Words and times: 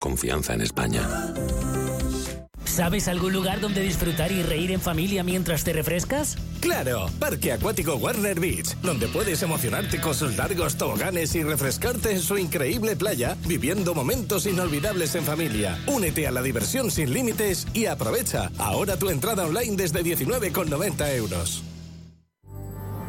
Confianza 0.00 0.54
en 0.54 0.62
España. 0.62 1.06
¿Sabes 2.64 3.06
algún 3.06 3.34
lugar 3.34 3.60
donde 3.60 3.82
disfrutar 3.82 4.32
y 4.32 4.42
reír 4.42 4.70
en 4.70 4.80
familia 4.80 5.22
mientras 5.22 5.62
te 5.62 5.74
refrescas? 5.74 6.38
Claro, 6.60 7.10
Parque 7.18 7.52
Acuático 7.52 7.96
Warner 7.96 8.40
Beach, 8.40 8.76
donde 8.80 9.08
puedes 9.08 9.42
emocionarte 9.42 10.00
con 10.00 10.14
sus 10.14 10.38
largos 10.38 10.76
toboganes 10.76 11.34
y 11.34 11.42
refrescarte 11.42 12.12
en 12.12 12.20
su 12.22 12.38
increíble 12.38 12.96
playa, 12.96 13.36
viviendo 13.46 13.94
momentos 13.94 14.46
inolvidables 14.46 15.14
en 15.16 15.24
familia. 15.24 15.78
Únete 15.86 16.26
a 16.26 16.30
la 16.30 16.40
diversión 16.40 16.90
sin 16.90 17.12
límites 17.12 17.66
y 17.74 17.84
aprovecha 17.84 18.50
ahora 18.56 18.96
tu 18.96 19.10
entrada 19.10 19.44
online 19.44 19.76
desde 19.76 20.02
19,90 20.02 21.14
euros. 21.16 21.62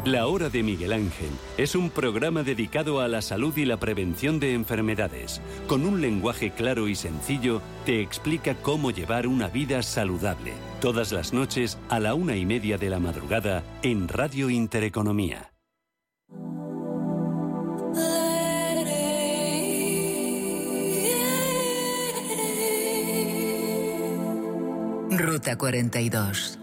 La 0.06 0.26
Hora 0.26 0.50
de 0.50 0.64
Miguel 0.64 0.94
Ángel 0.94 1.30
es 1.58 1.76
un 1.76 1.92
programa 1.92 2.42
dedicado 2.42 3.02
a 3.02 3.08
la 3.08 3.22
salud 3.22 3.56
y 3.56 3.66
la 3.66 3.78
prevención 3.78 4.40
de 4.40 4.56
enfermedades. 4.56 5.42
Con 5.68 5.86
un 5.86 6.02
lenguaje 6.02 6.50
claro 6.50 6.88
y 6.88 6.96
sencillo, 6.96 7.62
te 7.86 8.02
explica 8.02 8.56
cómo 8.56 8.90
llevar 8.90 9.28
una 9.28 9.48
vida 9.48 9.84
saludable. 9.84 10.54
Todas 10.80 11.12
las 11.12 11.34
noches 11.34 11.78
a 11.90 12.00
la 12.00 12.16
una 12.16 12.36
y 12.36 12.48
media 12.48 12.80
de 12.80 12.90
la 12.90 12.98
madrugada 12.98 13.64
en 13.84 14.08
Radio 14.08 14.50
Intereconomía. 14.50 15.52
Ruta 25.12 25.56
42. 25.60 26.58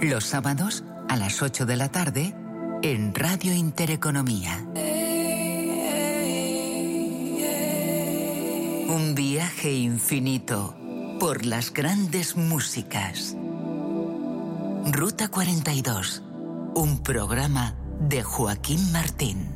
Los 0.00 0.24
sábados 0.24 0.82
a 1.10 1.16
las 1.18 1.42
8 1.42 1.66
de 1.66 1.76
la 1.76 1.90
tarde 1.90 2.39
en 2.82 3.14
Radio 3.14 3.52
Intereconomía. 3.52 4.64
Un 8.88 9.14
viaje 9.14 9.72
infinito 9.72 10.74
por 11.18 11.44
las 11.44 11.72
grandes 11.72 12.36
músicas. 12.36 13.36
Ruta 14.90 15.28
42, 15.28 16.22
un 16.74 17.02
programa 17.02 17.76
de 18.00 18.22
Joaquín 18.22 18.92
Martín. 18.92 19.48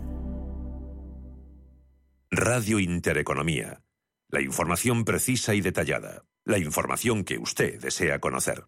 Radio 2.30 2.78
Intereconomía. 2.78 3.80
La 4.28 4.42
información 4.42 5.04
precisa 5.04 5.54
y 5.54 5.62
detallada. 5.62 6.24
La 6.44 6.58
información 6.58 7.24
que 7.24 7.38
usted 7.38 7.80
desea 7.80 8.18
conocer. 8.18 8.64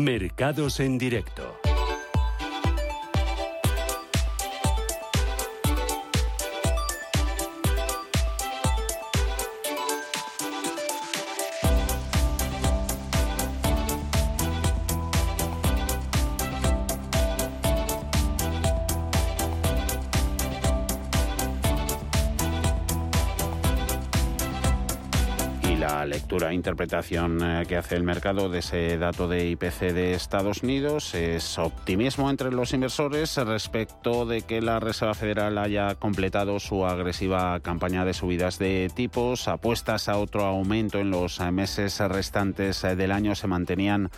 Mercados 0.00 0.80
en 0.80 0.98
directo. 0.98 1.69
Lectura 26.10 26.50
e 26.50 26.54
interpretación 26.54 27.38
eh, 27.40 27.64
que 27.68 27.76
hace 27.76 27.94
el 27.94 28.02
mercado 28.02 28.48
de 28.48 28.58
ese 28.58 28.98
dato 28.98 29.28
de 29.28 29.48
IPC 29.50 29.92
de 29.94 30.12
Estados 30.12 30.64
Unidos 30.64 31.14
es 31.14 31.56
optimismo 31.56 32.28
entre 32.28 32.50
los 32.50 32.74
inversores 32.74 33.36
respecto 33.36 34.26
de 34.26 34.42
que 34.42 34.60
la 34.60 34.80
Reserva 34.80 35.14
Federal 35.14 35.56
haya 35.56 35.94
completado 35.94 36.58
su 36.58 36.84
agresiva 36.84 37.60
campaña 37.60 38.04
de 38.04 38.12
subidas 38.12 38.58
de 38.58 38.90
tipos. 38.92 39.46
Apuestas 39.46 40.08
a 40.08 40.18
otro 40.18 40.44
aumento 40.44 40.98
en 40.98 41.10
los 41.10 41.38
meses 41.52 42.00
restantes 42.00 42.82
del 42.82 43.12
año 43.12 43.36
se 43.36 43.46
mantenían 43.46 44.10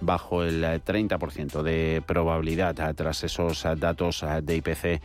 bajo 0.00 0.42
el 0.42 0.64
30% 0.64 1.62
de 1.62 2.02
probabilidad 2.04 2.94
tras 2.96 3.22
esos 3.22 3.64
datos 3.78 4.24
de 4.42 4.56
IPC 4.56 5.00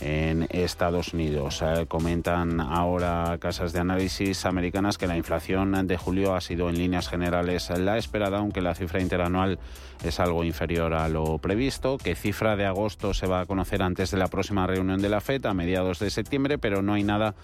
en 0.00 0.46
Estados 0.50 1.14
Unidos. 1.14 1.62
Eh, 1.62 1.86
comentan 1.88 2.60
ahora 2.60 3.36
casas 3.40 3.72
de 3.72 3.80
análisis 3.80 4.44
americanas 4.44 4.98
que 4.98 5.06
la 5.06 5.16
inflación 5.16 5.86
de 5.86 5.96
julio 5.96 6.34
ha 6.34 6.40
sido 6.40 6.68
en 6.68 6.78
líneas 6.78 7.08
generales 7.08 7.70
la 7.70 7.98
esperada, 7.98 8.38
aunque 8.38 8.60
la 8.60 8.74
cifra 8.74 9.00
interanual 9.00 9.58
es 10.04 10.20
algo 10.20 10.44
inferior 10.44 10.94
a 10.94 11.08
lo 11.08 11.38
previsto, 11.38 11.98
que 11.98 12.14
cifra 12.14 12.56
de 12.56 12.66
agosto 12.66 13.14
se 13.14 13.26
va 13.26 13.40
a 13.40 13.46
conocer 13.46 13.82
antes 13.82 14.10
de 14.10 14.18
la 14.18 14.28
próxima 14.28 14.66
reunión 14.66 15.00
de 15.00 15.08
la 15.08 15.20
FED 15.20 15.46
a 15.46 15.54
mediados 15.54 15.98
de 15.98 16.10
septiembre, 16.10 16.58
pero 16.58 16.82
no 16.82 16.94
hay 16.94 17.02
nada 17.02 17.34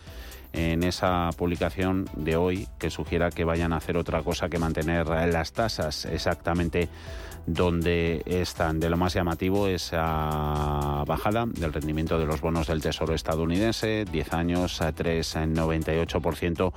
en 0.52 0.82
esa 0.82 1.30
publicación 1.36 2.08
de 2.14 2.36
hoy 2.36 2.68
que 2.78 2.90
sugiera 2.90 3.30
que 3.30 3.44
vayan 3.44 3.72
a 3.72 3.76
hacer 3.76 3.96
otra 3.96 4.22
cosa 4.22 4.48
que 4.48 4.58
mantener 4.58 5.06
las 5.08 5.52
tasas 5.52 6.04
exactamente 6.04 6.88
donde 7.46 8.22
están. 8.26 8.80
De 8.80 8.90
lo 8.90 8.96
más 8.96 9.14
llamativo 9.14 9.66
esa 9.66 11.04
bajada 11.06 11.46
del 11.46 11.72
rendimiento 11.72 12.18
de 12.18 12.26
los 12.26 12.40
bonos 12.40 12.66
del 12.68 12.82
Tesoro 12.82 13.14
estadounidense, 13.14 14.04
10 14.04 14.32
años 14.32 14.80
a 14.80 14.94
3,98% 14.94 16.72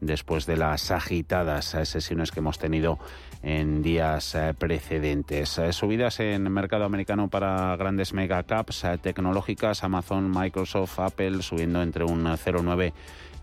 después 0.00 0.46
de 0.46 0.56
las 0.56 0.90
agitadas 0.90 1.76
sesiones 1.84 2.30
que 2.30 2.40
hemos 2.40 2.58
tenido 2.58 2.98
en 3.42 3.82
días 3.82 4.34
eh, 4.34 4.54
precedentes. 4.56 5.58
Eh, 5.58 5.72
subidas 5.72 6.20
en 6.20 6.50
mercado 6.52 6.84
americano 6.84 7.28
para 7.28 7.74
grandes 7.76 8.12
megacaps 8.12 8.84
eh, 8.84 8.98
tecnológicas, 8.98 9.82
Amazon, 9.84 10.30
Microsoft, 10.30 10.98
Apple 10.98 11.42
subiendo 11.42 11.80
entre 11.82 12.04
un 12.04 12.24
0,9 12.24 12.92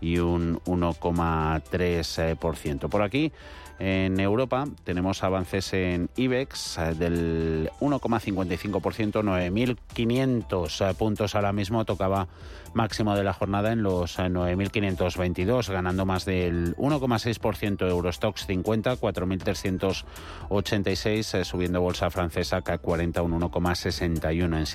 y 0.00 0.18
un 0.18 0.58
1,3%. 0.60 2.88
Por 2.88 3.02
aquí 3.02 3.32
en 3.78 4.18
Europa 4.20 4.64
tenemos 4.84 5.22
avances 5.22 5.74
en 5.74 6.08
IBEX 6.16 6.78
del 6.98 7.70
1,55%, 7.80 9.22
9.500 9.22 10.90
eh, 10.90 10.94
puntos 10.94 11.34
ahora 11.34 11.52
mismo, 11.52 11.84
tocaba 11.84 12.26
máximo 12.76 13.16
de 13.16 13.24
la 13.24 13.32
jornada 13.32 13.72
en 13.72 13.82
los 13.82 14.18
9.522, 14.18 15.68
eh, 15.68 15.72
ganando 15.72 16.04
más 16.04 16.26
del 16.26 16.76
1,6%, 16.76 17.88
Eurostox 17.88 18.44
50, 18.46 18.96
4.386, 18.96 21.44
subiendo 21.44 21.80
bolsa 21.80 22.10
francesa 22.10 22.60
CAC 22.60 22.82
40 22.82 23.22
un 23.22 23.40
1,61 23.40 24.58
en 24.58 24.66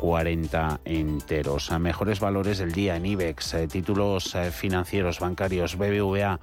7.440 0.00 0.80
enteros. 0.84 1.72
A 1.72 1.78
mejores 1.78 2.20
valores 2.20 2.58
del 2.58 2.72
día 2.72 2.96
en 2.96 3.06
IBEX, 3.06 3.56
títulos 3.70 4.36
financieros 4.52 5.20
bancarios 5.20 5.76
BBVA 5.76 6.40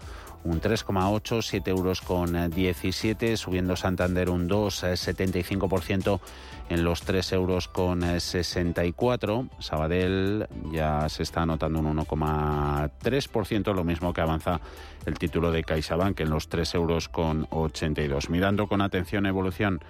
un 0.47 0.61
3,8, 0.61 1.41
7 1.41 1.69
euros 1.69 2.01
con 2.01 2.49
17, 2.49 3.33
eh, 3.33 3.37
subiendo 3.37 3.75
Santander 3.75 4.29
un 4.29 4.47
2, 4.47 4.83
75% 4.83 6.15
eh, 6.15 6.19
en 6.69 6.83
los 6.83 7.01
3 7.01 7.33
euros 7.33 7.67
con 7.67 8.01
64. 8.01 9.39
Eh, 9.39 9.55
Sabadell 9.59 10.47
ya 10.71 11.09
se 11.09 11.23
está 11.23 11.41
anotando 11.41 11.79
un 11.79 11.97
1,3%, 11.97 13.73
lo 13.73 13.83
mismo 13.83 14.13
que 14.13 14.21
avanza 14.21 14.61
el 15.05 15.17
título 15.17 15.51
de 15.51 15.63
CaixaBank 15.63 16.19
en 16.21 16.29
los 16.29 16.47
3 16.47 16.75
euros 16.75 17.09
con 17.09 17.47
82. 17.49 18.29
Mirando 18.29 18.67
con 18.67 18.81
atención 18.81 19.25
evolución 19.25 19.81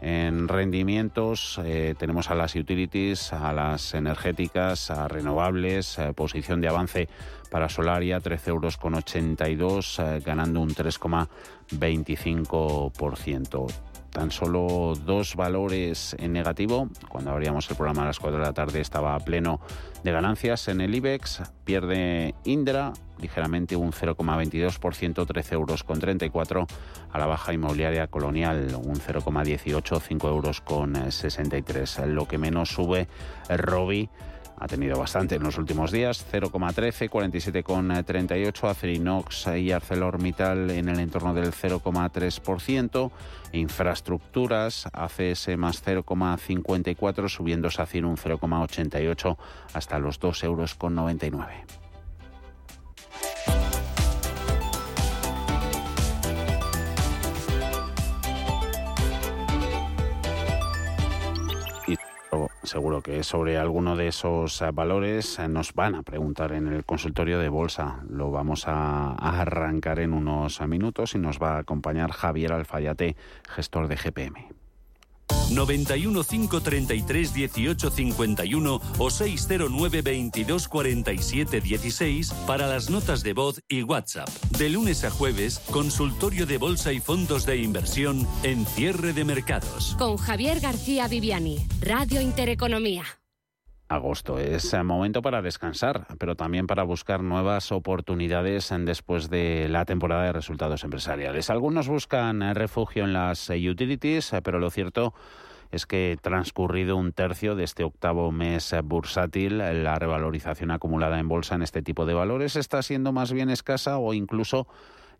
en 0.00 0.48
rendimientos 0.48 1.60
eh, 1.64 1.94
tenemos 1.98 2.30
a 2.30 2.34
las 2.34 2.54
utilities, 2.54 3.32
a 3.32 3.52
las 3.52 3.94
energéticas, 3.94 4.90
a 4.90 5.08
renovables, 5.08 5.98
posición 6.14 6.60
de 6.60 6.68
avance 6.68 7.08
para 7.50 7.68
Solaria, 7.68 8.20
13 8.20 8.50
euros 8.50 8.76
con 8.76 8.94
82, 8.94 9.98
eh, 9.98 10.22
ganando 10.24 10.60
un 10.60 10.70
3,25% 10.70 13.66
tan 14.16 14.30
solo 14.30 14.94
dos 15.04 15.36
valores 15.36 16.16
en 16.18 16.32
negativo. 16.32 16.88
Cuando 17.10 17.32
abríamos 17.32 17.68
el 17.68 17.76
programa 17.76 18.00
a 18.00 18.06
las 18.06 18.18
4 18.18 18.38
de 18.38 18.46
la 18.46 18.54
tarde 18.54 18.80
estaba 18.80 19.18
pleno 19.20 19.60
de 20.04 20.10
ganancias 20.10 20.68
en 20.68 20.80
el 20.80 20.94
IBEX. 20.94 21.42
Pierde 21.66 22.34
Indra 22.44 22.94
ligeramente 23.20 23.76
un 23.76 23.92
0,22%, 23.92 25.26
13 25.26 25.54
euros 25.54 25.84
con 25.84 25.98
34. 25.98 26.66
A 27.12 27.18
la 27.18 27.26
baja 27.26 27.52
inmobiliaria 27.52 28.06
colonial 28.06 28.74
un 28.82 28.94
0,18, 28.94 30.00
5 30.00 30.28
euros 30.30 30.62
con 30.62 31.12
63. 31.12 31.98
Lo 32.06 32.26
que 32.26 32.38
menos 32.38 32.70
sube 32.70 33.08
Robi 33.50 34.08
ha 34.58 34.66
tenido 34.66 34.98
bastante 34.98 35.34
en 35.36 35.42
los 35.42 35.58
últimos 35.58 35.90
días, 35.90 36.24
0,13, 36.32 37.08
47,38, 37.10 38.68
Acerinox 38.68 39.46
y 39.56 39.72
ArcelorMittal 39.72 40.70
en 40.70 40.88
el 40.88 41.00
entorno 41.00 41.34
del 41.34 41.52
0,3%, 41.52 43.10
infraestructuras, 43.52 44.88
ACS 44.92 45.56
más 45.56 45.84
0,54, 45.84 47.28
subiendo 47.28 47.70
SACIR 47.70 48.06
un 48.06 48.16
0,88 48.16 49.36
hasta 49.74 49.98
los 49.98 50.20
2,99 50.20 51.24
euros. 51.24 51.85
Seguro 62.62 63.02
que 63.02 63.22
sobre 63.22 63.58
alguno 63.58 63.96
de 63.96 64.08
esos 64.08 64.60
eh, 64.62 64.70
valores 64.72 65.38
eh, 65.38 65.48
nos 65.48 65.72
van 65.74 65.94
a 65.94 66.02
preguntar 66.02 66.52
en 66.52 66.66
el 66.66 66.84
consultorio 66.84 67.38
de 67.38 67.48
bolsa. 67.48 68.00
Lo 68.08 68.30
vamos 68.30 68.64
a, 68.66 69.12
arrancar 69.14 69.98
en 70.00 70.12
unos 70.12 70.60
minutos 70.62 71.14
y 71.14 71.18
nos 71.18 71.38
va 71.38 71.56
a 71.56 71.58
acompañar 71.58 72.12
Javier 72.12 72.52
Alfayate, 72.52 73.16
gestor 73.48 73.88
de 73.88 73.96
GPM. 73.96 74.55
91 75.50 76.24
533 76.24 77.34
18 77.34 77.90
51 77.90 78.80
o 78.98 79.10
609 79.10 80.02
22 80.02 80.68
47 80.68 81.60
16 81.60 82.32
para 82.46 82.66
las 82.66 82.90
notas 82.90 83.22
de 83.22 83.32
voz 83.32 83.62
y 83.68 83.82
WhatsApp. 83.82 84.28
De 84.58 84.68
lunes 84.68 85.04
a 85.04 85.10
jueves, 85.10 85.60
consultorio 85.70 86.46
de 86.46 86.58
bolsa 86.58 86.92
y 86.92 87.00
fondos 87.00 87.46
de 87.46 87.58
inversión 87.58 88.26
en 88.42 88.66
cierre 88.66 89.12
de 89.12 89.24
mercados. 89.24 89.96
Con 89.98 90.16
Javier 90.16 90.60
García 90.60 91.08
Viviani, 91.08 91.66
Radio 91.80 92.20
Intereconomía. 92.20 93.04
Agosto 93.88 94.40
es 94.40 94.74
momento 94.82 95.22
para 95.22 95.42
descansar, 95.42 96.08
pero 96.18 96.34
también 96.34 96.66
para 96.66 96.82
buscar 96.82 97.22
nuevas 97.22 97.70
oportunidades 97.70 98.74
después 98.80 99.30
de 99.30 99.68
la 99.68 99.84
temporada 99.84 100.24
de 100.24 100.32
resultados 100.32 100.82
empresariales. 100.82 101.50
Algunos 101.50 101.86
buscan 101.86 102.54
refugio 102.56 103.04
en 103.04 103.12
las 103.12 103.48
utilities, 103.48 104.32
pero 104.42 104.58
lo 104.58 104.70
cierto 104.70 105.14
es 105.70 105.86
que 105.86 106.18
transcurrido 106.20 106.96
un 106.96 107.12
tercio 107.12 107.54
de 107.54 107.62
este 107.62 107.84
octavo 107.84 108.32
mes 108.32 108.74
bursátil, 108.84 109.58
la 109.58 109.94
revalorización 109.96 110.72
acumulada 110.72 111.20
en 111.20 111.28
bolsa 111.28 111.54
en 111.54 111.62
este 111.62 111.82
tipo 111.82 112.06
de 112.06 112.14
valores 112.14 112.56
está 112.56 112.82
siendo 112.82 113.12
más 113.12 113.32
bien 113.32 113.50
escasa 113.50 113.98
o 113.98 114.14
incluso 114.14 114.66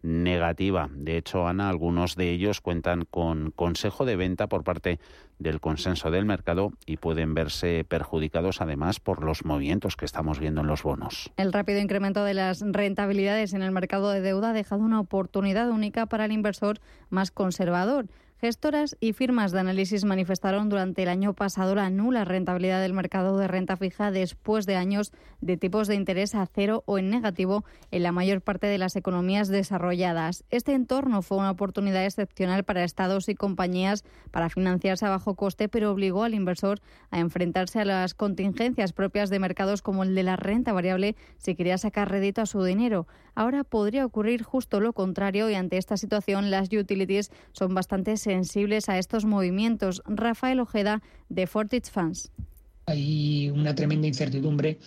negativa. 0.02 0.88
De 0.93 1.16
hecho, 1.16 1.46
Ana, 1.46 1.69
algunos 1.69 2.16
de 2.16 2.31
ellos 2.31 2.60
cuentan 2.60 3.04
con 3.04 3.50
consejo 3.50 4.04
de 4.04 4.16
venta 4.16 4.48
por 4.48 4.64
parte 4.64 4.98
del 5.38 5.60
consenso 5.60 6.10
del 6.10 6.25
mercado 6.25 6.72
y 6.87 6.96
pueden 6.96 7.34
verse 7.34 7.84
perjudicados 7.84 8.60
además 8.60 9.00
por 9.00 9.22
los 9.22 9.44
movimientos 9.44 9.96
que 9.96 10.04
estamos 10.04 10.38
viendo 10.38 10.62
en 10.62 10.66
los 10.66 10.82
bonos. 10.82 11.31
El 11.37 11.52
rápido 11.52 11.81
incremento 11.81 12.25
de 12.25 12.34
las 12.34 12.62
rentabilidades 12.62 13.52
en 13.52 13.62
el 13.62 13.72
mercado 13.72 14.10
de 14.10 14.20
deuda 14.20 14.50
ha 14.50 14.54
dejado 14.54 14.82
una 14.82 15.00
oportunidad 15.00 15.70
única 15.70 16.06
para 16.06 16.25
el 16.25 16.32
inversor 16.32 16.78
más 17.10 17.31
conservador. 17.31 18.06
Gestoras 18.38 18.99
y 19.00 19.15
firmas 19.15 19.50
de 19.50 19.61
análisis 19.61 20.05
manifestaron 20.05 20.69
durante 20.69 21.03
el 21.03 21.09
año 21.09 21.33
pasado 21.33 21.75
la 21.75 21.88
nula 21.88 22.27
rentabilidad 22.27 22.83
del 22.83 22.93
mercado 22.93 23.38
de 23.38 23.49
renta 23.49 23.79
fija 23.79 24.11
después 24.11 24.67
de 24.67 24.77
años 24.77 25.11
de 25.41 25.56
tipos 25.56 25.88
de 25.88 25.94
interés 25.94 26.35
a 26.35 26.44
cero 26.44 26.83
o 26.85 26.99
en 26.99 27.09
negativo 27.09 27.65
en 27.91 28.03
la 28.03 28.12
mayor 28.12 28.43
parte 28.43 28.67
de 28.67 28.77
las 28.77 28.94
economías 28.94 29.49
desarrolladas. 29.49 30.44
Este 30.50 30.75
entorno 30.75 31.23
fue 31.23 31.38
una 31.38 31.50
oportunidad 31.50 32.05
excepcional 32.05 32.62
para 32.65 32.85
estados 32.85 33.31
y 33.31 33.35
compañías 33.35 34.05
para 34.31 34.50
financiarse 34.50 35.06
a 35.06 35.11
bajo 35.11 35.35
coste, 35.35 35.71
pero 35.71 35.91
obligó 35.91 36.23
al 36.25 36.35
inversor 36.35 36.83
a 37.11 37.21
enfrentarse 37.21 37.81
a 37.81 37.87
las 37.87 38.12
contingencias 38.12 38.93
propias 38.93 39.31
de 39.31 39.38
mercados 39.38 39.81
como 39.81 40.03
el 40.03 40.15
de 40.15 40.25
la 40.25 40.37
renta 40.37 40.75
variable 40.75 41.17
si 41.38 41.55
quería 41.55 41.79
sacar 41.79 42.11
rédito 42.11 42.43
a 42.43 42.47
su 42.47 42.62
dinero. 42.62 43.06
Ahora 43.35 43.65
podría 43.65 44.05
ocurrir 44.05 44.43
justo 44.43 44.81
lo 44.81 44.93
contrario 44.93 45.49
y 45.49 45.55
ante 45.55 45.79
esta 45.79 45.97
situación 45.97 46.50
las 46.50 46.71
utilities 46.71 47.31
son 47.53 47.75
bastante 47.75 48.17
sensibles 48.17 48.36
a 48.88 48.99
estos 48.99 49.25
movimientos. 49.25 50.03
Rafael 50.06 50.61
Ojeda 50.61 51.03
de 51.29 51.47
Fortich 51.47 51.91
Funds. 51.91 52.31
Hay 52.87 53.50
una 53.50 53.75
tremenda 53.75 54.06
incertidumbre 54.06 54.79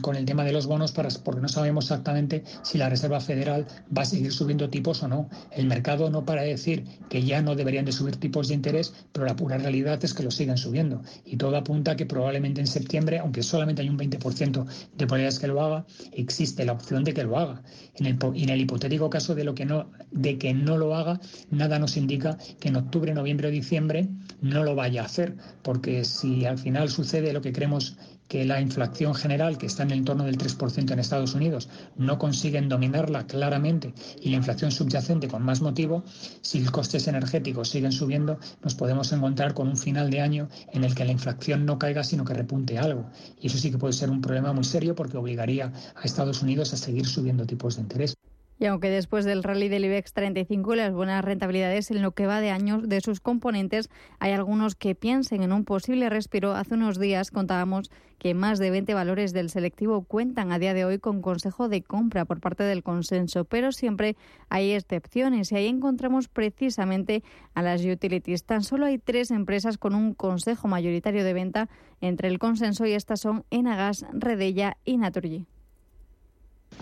con 0.00 0.16
el 0.16 0.24
tema 0.24 0.44
de 0.44 0.52
los 0.52 0.66
bonos 0.66 0.92
para, 0.92 1.08
porque 1.22 1.42
no 1.42 1.48
sabemos 1.48 1.84
exactamente 1.84 2.42
si 2.62 2.78
la 2.78 2.88
Reserva 2.88 3.20
Federal 3.20 3.66
va 3.96 4.02
a 4.02 4.06
seguir 4.06 4.32
subiendo 4.32 4.70
tipos 4.70 5.02
o 5.02 5.08
no. 5.08 5.28
El 5.50 5.66
mercado 5.66 6.08
no 6.10 6.24
para 6.24 6.42
decir 6.42 6.84
que 7.10 7.22
ya 7.22 7.42
no 7.42 7.54
deberían 7.54 7.84
de 7.84 7.92
subir 7.92 8.16
tipos 8.16 8.48
de 8.48 8.54
interés, 8.54 8.94
pero 9.12 9.26
la 9.26 9.36
pura 9.36 9.58
realidad 9.58 10.02
es 10.02 10.14
que 10.14 10.22
lo 10.22 10.30
siguen 10.30 10.56
subiendo. 10.56 11.02
Y 11.24 11.36
todo 11.36 11.56
apunta 11.56 11.92
a 11.92 11.96
que 11.96 12.06
probablemente 12.06 12.60
en 12.60 12.66
septiembre, 12.66 13.18
aunque 13.18 13.42
solamente 13.42 13.82
hay 13.82 13.90
un 13.90 13.98
20% 13.98 14.64
de 14.64 15.06
probabilidades 15.06 15.38
que 15.38 15.48
lo 15.48 15.62
haga, 15.62 15.84
existe 16.12 16.64
la 16.64 16.72
opción 16.72 17.04
de 17.04 17.12
que 17.12 17.24
lo 17.24 17.38
haga. 17.38 17.62
En 17.96 18.06
el, 18.06 18.18
en 18.34 18.48
el 18.48 18.60
hipotético 18.60 19.10
caso 19.10 19.34
de, 19.34 19.44
lo 19.44 19.54
que 19.54 19.66
no, 19.66 19.90
de 20.10 20.38
que 20.38 20.54
no 20.54 20.78
lo 20.78 20.94
haga, 20.94 21.20
nada 21.50 21.78
nos 21.78 21.96
indica 21.96 22.38
que 22.58 22.68
en 22.68 22.76
octubre, 22.76 23.12
noviembre 23.12 23.48
o 23.48 23.50
diciembre 23.50 24.08
no 24.40 24.64
lo 24.64 24.74
vaya 24.74 25.02
a 25.02 25.06
hacer, 25.06 25.36
porque 25.62 26.04
si 26.04 26.46
al 26.46 26.58
final 26.58 26.88
sucede 26.88 27.32
lo 27.32 27.42
que 27.42 27.52
creemos 27.52 27.96
que 28.28 28.44
la 28.44 28.60
inflación 28.60 29.14
general, 29.14 29.58
que 29.58 29.66
está 29.66 29.82
en 29.82 29.90
el 29.90 29.98
entorno 29.98 30.24
del 30.24 30.38
3% 30.38 30.92
en 30.92 30.98
Estados 30.98 31.34
Unidos, 31.34 31.68
no 31.96 32.18
consiguen 32.18 32.68
dominarla 32.68 33.26
claramente 33.26 33.94
y 34.20 34.30
la 34.30 34.36
inflación 34.36 34.70
subyacente 34.70 35.28
con 35.28 35.42
más 35.42 35.60
motivo, 35.62 36.04
si 36.42 36.60
los 36.60 36.70
costes 36.70 37.08
energéticos 37.08 37.70
siguen 37.70 37.92
subiendo, 37.92 38.38
nos 38.62 38.74
podemos 38.74 39.10
encontrar 39.12 39.54
con 39.54 39.68
un 39.68 39.76
final 39.76 40.10
de 40.10 40.20
año 40.20 40.48
en 40.72 40.84
el 40.84 40.94
que 40.94 41.04
la 41.04 41.12
inflación 41.12 41.64
no 41.64 41.78
caiga, 41.78 42.04
sino 42.04 42.24
que 42.24 42.34
repunte 42.34 42.78
algo. 42.78 43.10
Y 43.40 43.46
eso 43.46 43.58
sí 43.58 43.70
que 43.70 43.78
puede 43.78 43.94
ser 43.94 44.10
un 44.10 44.20
problema 44.20 44.52
muy 44.52 44.64
serio 44.64 44.94
porque 44.94 45.16
obligaría 45.16 45.72
a 45.96 46.02
Estados 46.04 46.42
Unidos 46.42 46.72
a 46.72 46.76
seguir 46.76 47.06
subiendo 47.06 47.46
tipos 47.46 47.76
de 47.76 47.82
interés. 47.82 48.14
Y 48.60 48.66
aunque 48.66 48.90
después 48.90 49.24
del 49.24 49.44
rally 49.44 49.68
del 49.68 49.84
IBEX 49.84 50.12
35 50.12 50.74
y 50.74 50.76
las 50.76 50.92
buenas 50.92 51.24
rentabilidades 51.24 51.90
en 51.92 52.02
lo 52.02 52.12
que 52.12 52.26
va 52.26 52.40
de 52.40 52.50
años 52.50 52.88
de 52.88 53.00
sus 53.00 53.20
componentes, 53.20 53.88
hay 54.18 54.32
algunos 54.32 54.74
que 54.74 54.96
piensen 54.96 55.42
en 55.42 55.52
un 55.52 55.64
posible 55.64 56.08
respiro. 56.10 56.54
Hace 56.54 56.74
unos 56.74 56.98
días 56.98 57.30
contábamos 57.30 57.90
que 58.18 58.34
más 58.34 58.58
de 58.58 58.70
20 58.70 58.94
valores 58.94 59.32
del 59.32 59.48
selectivo 59.48 60.02
cuentan 60.02 60.50
a 60.50 60.58
día 60.58 60.74
de 60.74 60.84
hoy 60.84 60.98
con 60.98 61.22
consejo 61.22 61.68
de 61.68 61.82
compra 61.82 62.24
por 62.24 62.40
parte 62.40 62.64
del 62.64 62.82
consenso, 62.82 63.44
pero 63.44 63.70
siempre 63.70 64.16
hay 64.48 64.72
excepciones 64.72 65.52
y 65.52 65.56
ahí 65.56 65.66
encontramos 65.68 66.26
precisamente 66.26 67.22
a 67.54 67.62
las 67.62 67.84
utilities. 67.84 68.44
Tan 68.44 68.64
solo 68.64 68.86
hay 68.86 68.98
tres 68.98 69.30
empresas 69.30 69.78
con 69.78 69.94
un 69.94 70.14
consejo 70.14 70.66
mayoritario 70.66 71.22
de 71.22 71.32
venta 71.32 71.68
entre 72.00 72.26
el 72.26 72.40
consenso 72.40 72.86
y 72.86 72.92
estas 72.92 73.20
son 73.20 73.44
Enagas, 73.50 74.04
Redella 74.12 74.76
y 74.84 74.96
Naturgy. 74.96 75.46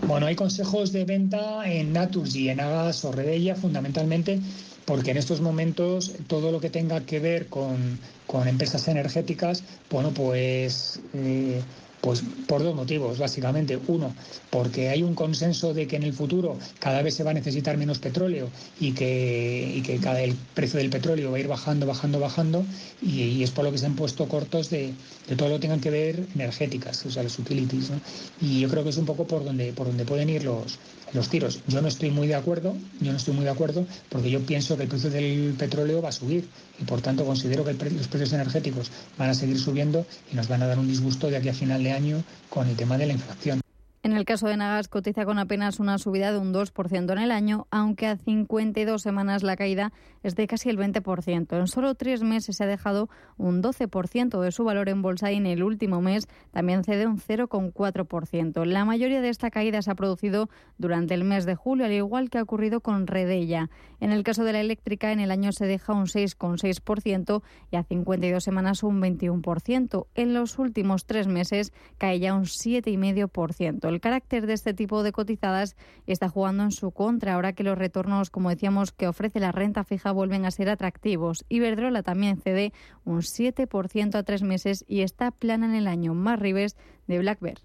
Bueno, 0.05 0.27
hay 0.27 0.35
consejos 0.35 0.91
de 0.91 1.05
venta 1.05 1.69
en 1.69 1.93
Naturgy, 1.93 2.49
en 2.49 2.59
Agas 2.59 3.03
o 3.03 3.11
Redella 3.11 3.55
fundamentalmente 3.55 4.39
porque 4.87 5.11
en 5.11 5.17
estos 5.17 5.41
momentos 5.41 6.13
todo 6.27 6.49
lo 6.49 6.61
que 6.61 6.69
tenga 6.69 7.01
que 7.01 7.19
ver 7.19 7.47
con, 7.47 7.99
empresas 8.47 8.87
energéticas, 8.87 9.63
bueno, 9.91 10.11
pues 10.11 11.01
eh, 11.13 11.61
pues 11.99 12.23
por 12.47 12.63
dos 12.63 12.73
motivos, 12.73 13.19
básicamente. 13.19 13.77
Uno, 13.87 14.15
porque 14.49 14.87
hay 14.87 15.03
un 15.03 15.13
consenso 15.13 15.73
de 15.73 15.87
que 15.87 15.97
en 15.97 16.03
el 16.03 16.13
futuro 16.13 16.57
cada 16.79 17.01
vez 17.01 17.15
se 17.15 17.23
va 17.23 17.31
a 17.31 17.33
necesitar 17.33 17.75
menos 17.75 17.99
petróleo 17.99 18.49
y 18.79 18.93
que, 18.93 19.73
y 19.75 19.81
que 19.81 19.97
cada, 19.97 20.21
el 20.21 20.35
precio 20.53 20.79
del 20.79 20.89
petróleo 20.89 21.31
va 21.31 21.37
a 21.37 21.39
ir 21.41 21.49
bajando, 21.49 21.85
bajando, 21.85 22.21
bajando, 22.21 22.65
y, 23.01 23.43
es 23.43 23.51
por 23.51 23.65
lo 23.65 23.73
que 23.73 23.77
se 23.79 23.87
han 23.87 23.95
puesto 23.95 24.29
cortos 24.29 24.69
de, 24.69 24.93
todo 25.35 25.49
lo 25.49 25.59
tengan 25.59 25.79
que 25.79 25.89
ver 25.89 26.25
energéticas, 26.35 27.05
o 27.05 27.11
sea, 27.11 27.23
los 27.23 27.37
utilities. 27.37 27.91
Y 28.39 28.61
yo 28.61 28.69
creo 28.69 28.83
que 28.83 28.89
es 28.91 28.97
un 28.97 29.05
poco 29.05 29.27
por 29.27 29.43
donde, 29.43 29.73
por 29.73 29.87
donde 29.87 30.05
pueden 30.05 30.29
ir 30.29 30.43
los, 30.43 30.79
los 31.13 31.29
tiros. 31.29 31.59
Yo 31.67 31.81
no 31.81 31.87
estoy 31.87 32.11
muy 32.11 32.27
de 32.27 32.35
acuerdo, 32.35 32.75
yo 33.01 33.11
no 33.11 33.17
estoy 33.17 33.33
muy 33.33 33.43
de 33.43 33.51
acuerdo 33.51 33.85
porque 34.09 34.29
yo 34.29 34.39
pienso 34.41 34.77
que 34.77 34.83
el 34.83 34.89
precio 34.89 35.09
del 35.09 35.55
petróleo 35.57 36.01
va 36.01 36.09
a 36.09 36.13
subir 36.13 36.47
y 36.79 36.83
por 36.85 37.01
tanto 37.01 37.25
considero 37.25 37.65
que 37.65 37.73
los 37.73 38.07
precios 38.07 38.33
energéticos 38.33 38.91
van 39.17 39.29
a 39.29 39.33
seguir 39.33 39.59
subiendo 39.59 40.05
y 40.31 40.35
nos 40.35 40.47
van 40.47 40.63
a 40.63 40.67
dar 40.67 40.79
un 40.79 40.87
disgusto 40.87 41.29
de 41.29 41.37
aquí 41.37 41.49
a 41.49 41.53
final 41.53 41.83
de 41.83 41.91
año 41.91 42.23
con 42.49 42.67
el 42.67 42.75
tema 42.75 42.97
de 42.97 43.07
la 43.07 43.13
inflación. 43.13 43.66
En 44.07 44.15
el 44.15 44.23
caso 44.23 44.47
de 44.47 44.55
Nagas, 44.55 44.87
cotiza 44.87 45.25
con 45.25 45.37
apenas 45.37 45.81
una 45.81 45.97
subida 45.97 46.31
de 46.31 46.37
un 46.37 46.53
2% 46.53 47.11
en 47.11 47.17
el 47.17 47.29
año, 47.29 47.67
aunque 47.71 48.07
a 48.07 48.15
52 48.15 49.01
semanas 49.01 49.43
la 49.43 49.57
caída 49.57 49.91
es 50.23 50.33
de 50.35 50.47
casi 50.47 50.69
el 50.69 50.77
20%. 50.77 51.59
En 51.59 51.67
solo 51.67 51.93
tres 51.93 52.23
meses 52.23 52.55
se 52.55 52.63
ha 52.63 52.67
dejado 52.67 53.09
un 53.35 53.61
12% 53.61 54.39
de 54.39 54.51
su 54.53 54.63
valor 54.63 54.87
en 54.87 55.01
bolsa 55.01 55.33
y 55.33 55.35
en 55.35 55.45
el 55.45 55.61
último 55.61 56.01
mes 56.01 56.29
también 56.51 56.85
cede 56.85 57.05
un 57.05 57.19
0,4%. 57.19 58.63
La 58.63 58.85
mayoría 58.85 59.19
de 59.19 59.27
esta 59.27 59.51
caída 59.51 59.81
se 59.81 59.91
ha 59.91 59.95
producido 59.95 60.49
durante 60.77 61.13
el 61.13 61.25
mes 61.25 61.45
de 61.45 61.55
julio, 61.55 61.85
al 61.85 61.91
igual 61.91 62.29
que 62.29 62.37
ha 62.37 62.43
ocurrido 62.43 62.79
con 62.79 63.07
Redella. 63.07 63.69
En 63.99 64.13
el 64.13 64.23
caso 64.23 64.45
de 64.45 64.53
la 64.53 64.61
eléctrica, 64.61 65.11
en 65.11 65.19
el 65.19 65.31
año 65.31 65.51
se 65.51 65.65
deja 65.65 65.91
un 65.91 66.05
6,6% 66.05 67.41
y 67.71 67.75
a 67.75 67.83
52 67.83 68.41
semanas 68.41 68.83
un 68.83 69.01
21%. 69.01 70.07
En 70.15 70.33
los 70.33 70.59
últimos 70.59 71.05
tres 71.05 71.27
meses 71.27 71.73
cae 71.97 72.21
ya 72.21 72.33
un 72.33 72.45
7,5%. 72.45 73.96
El 73.97 74.01
carácter 74.01 74.45
de 74.45 74.53
este 74.53 74.75
tipo 74.75 75.01
de 75.01 75.11
cotizadas 75.11 75.75
está 76.05 76.29
jugando 76.29 76.61
en 76.61 76.69
su 76.69 76.91
contra 76.91 77.33
ahora 77.33 77.53
que 77.53 77.63
los 77.63 77.75
retornos, 77.75 78.29
como 78.29 78.51
decíamos, 78.51 78.91
que 78.91 79.07
ofrece 79.07 79.39
la 79.39 79.51
renta 79.51 79.83
fija 79.83 80.11
vuelven 80.11 80.45
a 80.45 80.51
ser 80.51 80.69
atractivos. 80.69 81.43
Iberdrola 81.49 82.03
también 82.03 82.37
cede 82.37 82.73
un 83.05 83.21
7% 83.21 84.13
a 84.13 84.21
tres 84.21 84.43
meses 84.43 84.85
y 84.87 85.01
está 85.01 85.31
plana 85.31 85.65
en 85.65 85.73
el 85.73 85.87
año. 85.87 86.13
Más 86.13 86.39
Rives 86.39 86.77
de 87.07 87.17
Black 87.17 87.39
Bear. 87.41 87.57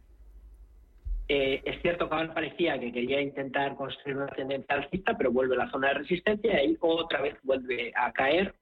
Eh, 1.28 1.60
es 1.66 1.82
cierto 1.82 2.08
que 2.08 2.14
ahora 2.14 2.32
parecía 2.32 2.80
que 2.80 2.90
quería 2.90 3.20
intentar 3.20 3.76
construir 3.76 4.16
una 4.16 4.28
tendencia 4.28 4.76
alcista, 4.76 5.14
pero 5.18 5.32
vuelve 5.32 5.56
a 5.56 5.66
la 5.66 5.70
zona 5.70 5.88
de 5.88 5.94
resistencia 5.98 6.50
y 6.50 6.56
ahí 6.56 6.78
otra 6.80 7.20
vez 7.20 7.36
vuelve 7.42 7.92
a 7.94 8.10
caer 8.10 8.54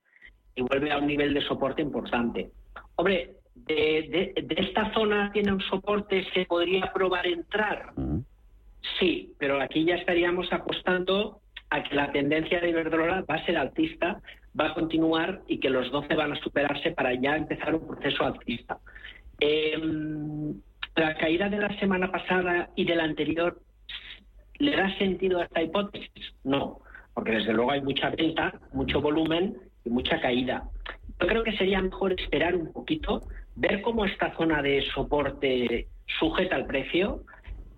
y 0.57 0.63
vuelve 0.63 0.91
a 0.91 0.99
un 0.99 1.07
nivel 1.07 1.35
de 1.35 1.43
soporte 1.43 1.83
importante. 1.83 2.51
Hombre, 2.97 3.37
de, 3.55 4.33
esta 4.57 4.93
zona 4.93 5.31
tiene 5.33 5.53
un 5.53 5.61
soporte, 5.61 6.25
¿se 6.33 6.45
podría 6.47 6.93
probar 6.93 7.27
entrar? 7.27 7.93
Mm. 7.97 8.21
Sí, 8.99 9.33
pero 9.39 9.61
aquí 9.61 9.85
ya 9.85 9.97
estaríamos 9.97 10.53
apostando 10.53 11.41
a 11.71 11.83
que 11.83 11.95
la 11.95 12.11
tendencia 12.13 12.61
de 12.61 12.71
Iberdrola 12.71 13.25
va 13.29 13.35
a 13.37 13.45
ser 13.45 13.57
alcista, 13.57 14.21
va 14.59 14.67
a 14.67 14.75
continuar 14.75 15.43
y 15.47 15.59
que 15.59 15.71
los 15.71 15.91
12 15.91 16.15
van 16.15 16.33
a 16.33 16.41
superarse 16.41 16.91
para 16.93 17.15
ya 17.15 17.37
empezar 17.37 17.75
un 17.75 17.87
proceso 17.87 18.25
alcista. 18.25 18.79
Em, 19.39 20.55
la 20.97 21.15
caída 21.17 21.49
de 21.49 21.59
la 21.59 21.79
semana 21.79 22.11
pasada 22.11 22.71
y 22.75 22.85
de 22.85 22.97
la 22.97 23.05
anterior, 23.05 23.61
¿le 24.59 24.77
da 24.77 24.97
sentido 24.99 25.39
a 25.39 25.45
esta 25.45 25.63
hipótesis? 25.63 26.35
No, 26.45 26.81
porque 27.15 27.33
desde 27.33 27.53
luego 27.53 27.71
hay 27.71 27.83
mucha 27.83 28.11
venta, 28.11 28.61
mucho 28.73 29.01
volumen 29.01 29.57
y 29.85 29.91
mucha 29.91 30.21
caída. 30.21 30.65
Yo 31.21 31.27
creo 31.27 31.43
que 31.43 31.57
sería 31.57 31.83
mejor 31.83 32.13
esperar 32.19 32.57
un 32.57 32.73
poquito, 32.73 33.23
ver 33.57 33.83
cómo 33.83 34.05
esta 34.05 34.35
zona 34.37 34.63
de 34.63 34.83
soporte 34.95 35.89
sujeta 36.19 36.57
el 36.57 36.67
precio 36.67 37.23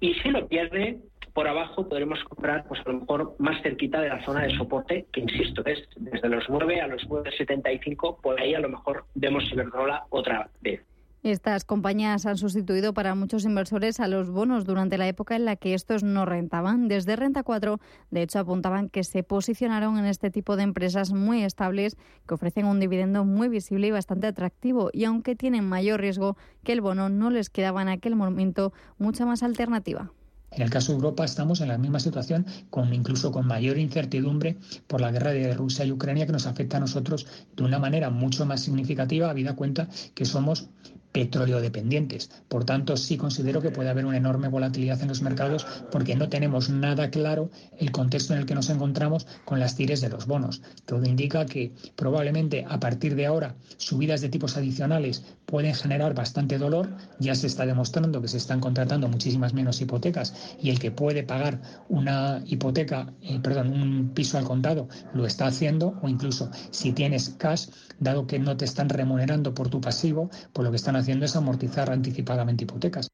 y 0.00 0.14
si 0.14 0.30
lo 0.30 0.46
pierde, 0.46 1.00
por 1.32 1.48
abajo 1.48 1.88
podremos 1.88 2.22
comprar 2.24 2.64
pues 2.68 2.80
a 2.80 2.90
lo 2.90 3.00
mejor 3.00 3.34
más 3.38 3.60
cerquita 3.62 4.00
de 4.00 4.10
la 4.10 4.24
zona 4.24 4.42
de 4.42 4.56
soporte, 4.56 5.06
que 5.12 5.20
insisto, 5.20 5.64
es 5.64 5.88
desde 5.96 6.28
los 6.28 6.44
9 6.48 6.80
a 6.80 6.86
los 6.86 7.02
9,75, 7.08 8.20
por 8.20 8.40
ahí 8.40 8.54
a 8.54 8.60
lo 8.60 8.68
mejor 8.68 9.04
vemos 9.14 9.44
Iberdrola 9.50 10.04
otra 10.10 10.50
vez. 10.60 10.82
Estas 11.22 11.64
compañías 11.64 12.26
han 12.26 12.36
sustituido 12.36 12.94
para 12.94 13.14
muchos 13.14 13.44
inversores 13.44 14.00
a 14.00 14.08
los 14.08 14.28
bonos 14.28 14.64
durante 14.64 14.98
la 14.98 15.06
época 15.06 15.36
en 15.36 15.44
la 15.44 15.54
que 15.54 15.72
estos 15.72 16.02
no 16.02 16.26
rentaban. 16.26 16.88
Desde 16.88 17.14
Renta 17.14 17.44
4, 17.44 17.78
de 18.10 18.22
hecho, 18.22 18.40
apuntaban 18.40 18.88
que 18.88 19.04
se 19.04 19.22
posicionaron 19.22 19.98
en 19.98 20.06
este 20.06 20.32
tipo 20.32 20.56
de 20.56 20.64
empresas 20.64 21.12
muy 21.12 21.44
estables 21.44 21.96
que 22.26 22.34
ofrecen 22.34 22.66
un 22.66 22.80
dividendo 22.80 23.24
muy 23.24 23.48
visible 23.48 23.86
y 23.86 23.92
bastante 23.92 24.26
atractivo. 24.26 24.90
Y 24.92 25.04
aunque 25.04 25.36
tienen 25.36 25.64
mayor 25.64 26.00
riesgo 26.00 26.36
que 26.64 26.72
el 26.72 26.80
bono, 26.80 27.08
no 27.08 27.30
les 27.30 27.50
quedaba 27.50 27.82
en 27.82 27.88
aquel 27.88 28.16
momento 28.16 28.72
mucha 28.98 29.24
más 29.24 29.44
alternativa. 29.44 30.10
En 30.54 30.62
el 30.62 30.70
caso 30.70 30.92
de 30.92 30.96
Europa 30.96 31.24
estamos 31.24 31.60
en 31.60 31.68
la 31.68 31.78
misma 31.78 31.98
situación, 32.00 32.46
incluso 32.92 33.32
con 33.32 33.46
mayor 33.46 33.78
incertidumbre 33.78 34.58
por 34.86 35.00
la 35.00 35.10
guerra 35.10 35.32
de 35.32 35.54
Rusia 35.54 35.84
y 35.84 35.92
Ucrania 35.92 36.26
que 36.26 36.32
nos 36.32 36.46
afecta 36.46 36.76
a 36.76 36.80
nosotros 36.80 37.26
de 37.56 37.62
una 37.64 37.78
manera 37.78 38.10
mucho 38.10 38.44
más 38.44 38.60
significativa, 38.60 39.30
habida 39.30 39.56
cuenta 39.56 39.88
que 40.14 40.24
somos 40.24 40.68
petróleo 41.12 41.60
dependientes. 41.60 42.30
Por 42.48 42.64
tanto, 42.64 42.96
sí 42.96 43.16
considero 43.16 43.60
que 43.60 43.70
puede 43.70 43.90
haber 43.90 44.06
una 44.06 44.16
enorme 44.16 44.48
volatilidad 44.48 45.00
en 45.02 45.08
los 45.08 45.22
mercados 45.22 45.66
porque 45.90 46.16
no 46.16 46.28
tenemos 46.28 46.70
nada 46.70 47.10
claro 47.10 47.50
el 47.78 47.92
contexto 47.92 48.32
en 48.32 48.40
el 48.40 48.46
que 48.46 48.54
nos 48.54 48.70
encontramos 48.70 49.26
con 49.44 49.60
las 49.60 49.76
tires 49.76 50.00
de 50.00 50.08
los 50.08 50.26
bonos. 50.26 50.62
Todo 50.86 51.04
indica 51.04 51.46
que 51.46 51.72
probablemente 51.96 52.64
a 52.68 52.80
partir 52.80 53.14
de 53.14 53.26
ahora 53.26 53.54
subidas 53.76 54.22
de 54.22 54.30
tipos 54.30 54.56
adicionales 54.56 55.22
pueden 55.52 55.74
generar 55.74 56.14
bastante 56.14 56.56
dolor. 56.56 56.88
Ya 57.18 57.34
se 57.34 57.46
está 57.46 57.66
demostrando 57.66 58.22
que 58.22 58.28
se 58.28 58.38
están 58.38 58.58
contratando 58.58 59.06
muchísimas 59.06 59.52
menos 59.52 59.82
hipotecas 59.82 60.56
y 60.58 60.70
el 60.70 60.78
que 60.78 60.90
puede 60.90 61.24
pagar 61.24 61.60
una 61.90 62.42
hipoteca, 62.46 63.12
eh, 63.20 63.38
perdón, 63.38 63.70
un 63.70 64.14
piso 64.14 64.38
al 64.38 64.44
contado 64.44 64.88
lo 65.12 65.26
está 65.26 65.46
haciendo 65.46 65.92
o 66.00 66.08
incluso 66.08 66.50
si 66.70 66.92
tienes 66.92 67.34
cash, 67.36 67.68
dado 68.00 68.26
que 68.26 68.38
no 68.38 68.56
te 68.56 68.64
están 68.64 68.88
remunerando 68.88 69.52
por 69.52 69.68
tu 69.68 69.78
pasivo, 69.78 70.30
por 70.54 70.64
lo 70.64 70.70
que 70.70 70.76
están 70.76 70.96
haciendo 70.96 71.26
es 71.26 71.36
amortizar 71.36 71.90
anticipadamente 71.90 72.64
hipotecas. 72.64 73.08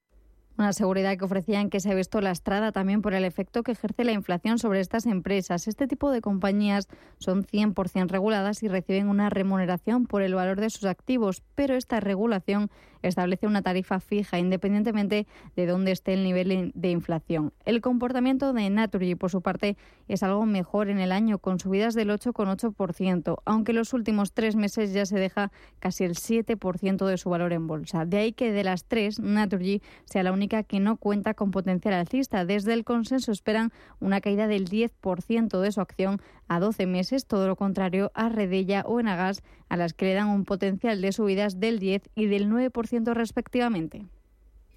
Una 0.58 0.72
seguridad 0.72 1.16
que 1.16 1.24
ofrecían 1.24 1.70
que 1.70 1.78
se 1.78 1.92
ha 1.92 1.94
visto 1.94 2.20
lastrada 2.20 2.72
también 2.72 3.00
por 3.00 3.14
el 3.14 3.24
efecto 3.24 3.62
que 3.62 3.70
ejerce 3.70 4.02
la 4.02 4.10
inflación 4.10 4.58
sobre 4.58 4.80
estas 4.80 5.06
empresas. 5.06 5.68
Este 5.68 5.86
tipo 5.86 6.10
de 6.10 6.20
compañías 6.20 6.88
son 7.18 7.44
100% 7.44 8.08
reguladas 8.08 8.64
y 8.64 8.68
reciben 8.68 9.08
una 9.08 9.30
remuneración 9.30 10.06
por 10.06 10.20
el 10.20 10.34
valor 10.34 10.60
de 10.60 10.70
sus 10.70 10.86
activos, 10.86 11.44
pero 11.54 11.76
esta 11.76 12.00
regulación 12.00 12.70
establece 13.02 13.46
una 13.46 13.62
tarifa 13.62 14.00
fija 14.00 14.38
independientemente 14.38 15.26
de 15.56 15.66
dónde 15.66 15.92
esté 15.92 16.14
el 16.14 16.24
nivel 16.24 16.72
de 16.74 16.90
inflación. 16.90 17.52
El 17.64 17.80
comportamiento 17.80 18.52
de 18.52 18.70
Naturgy, 18.70 19.14
por 19.14 19.30
su 19.30 19.42
parte, 19.42 19.76
es 20.08 20.22
algo 20.22 20.46
mejor 20.46 20.88
en 20.88 20.98
el 20.98 21.12
año, 21.12 21.38
con 21.38 21.60
subidas 21.60 21.94
del 21.94 22.10
8,8%, 22.10 23.36
aunque 23.44 23.72
los 23.72 23.92
últimos 23.92 24.32
tres 24.32 24.56
meses 24.56 24.92
ya 24.92 25.06
se 25.06 25.18
deja 25.18 25.50
casi 25.78 26.04
el 26.04 26.14
7% 26.14 27.06
de 27.06 27.18
su 27.18 27.30
valor 27.30 27.52
en 27.52 27.66
bolsa. 27.66 28.04
De 28.04 28.18
ahí 28.18 28.32
que 28.32 28.52
de 28.52 28.64
las 28.64 28.84
tres, 28.84 29.20
Naturgy 29.20 29.82
sea 30.04 30.22
la 30.22 30.32
única 30.32 30.62
que 30.62 30.80
no 30.80 30.96
cuenta 30.96 31.34
con 31.34 31.50
potencial 31.50 31.94
alcista. 31.94 32.44
Desde 32.44 32.72
el 32.72 32.84
consenso 32.84 33.32
esperan 33.32 33.72
una 34.00 34.20
caída 34.20 34.46
del 34.46 34.68
10% 34.68 35.60
de 35.60 35.72
su 35.72 35.80
acción 35.80 36.20
a 36.48 36.60
12 36.60 36.86
meses, 36.86 37.26
todo 37.26 37.46
lo 37.46 37.56
contrario 37.56 38.10
a 38.14 38.28
Redella 38.28 38.82
o 38.86 39.00
Enagas, 39.00 39.42
a 39.68 39.76
las 39.76 39.92
que 39.94 40.06
le 40.06 40.14
dan 40.14 40.28
un 40.28 40.44
potencial 40.44 41.00
de 41.00 41.12
subidas 41.12 41.60
del 41.60 41.78
10 41.78 42.02
y 42.14 42.26
del 42.26 42.48
9% 42.48 43.12
respectivamente. 43.14 44.06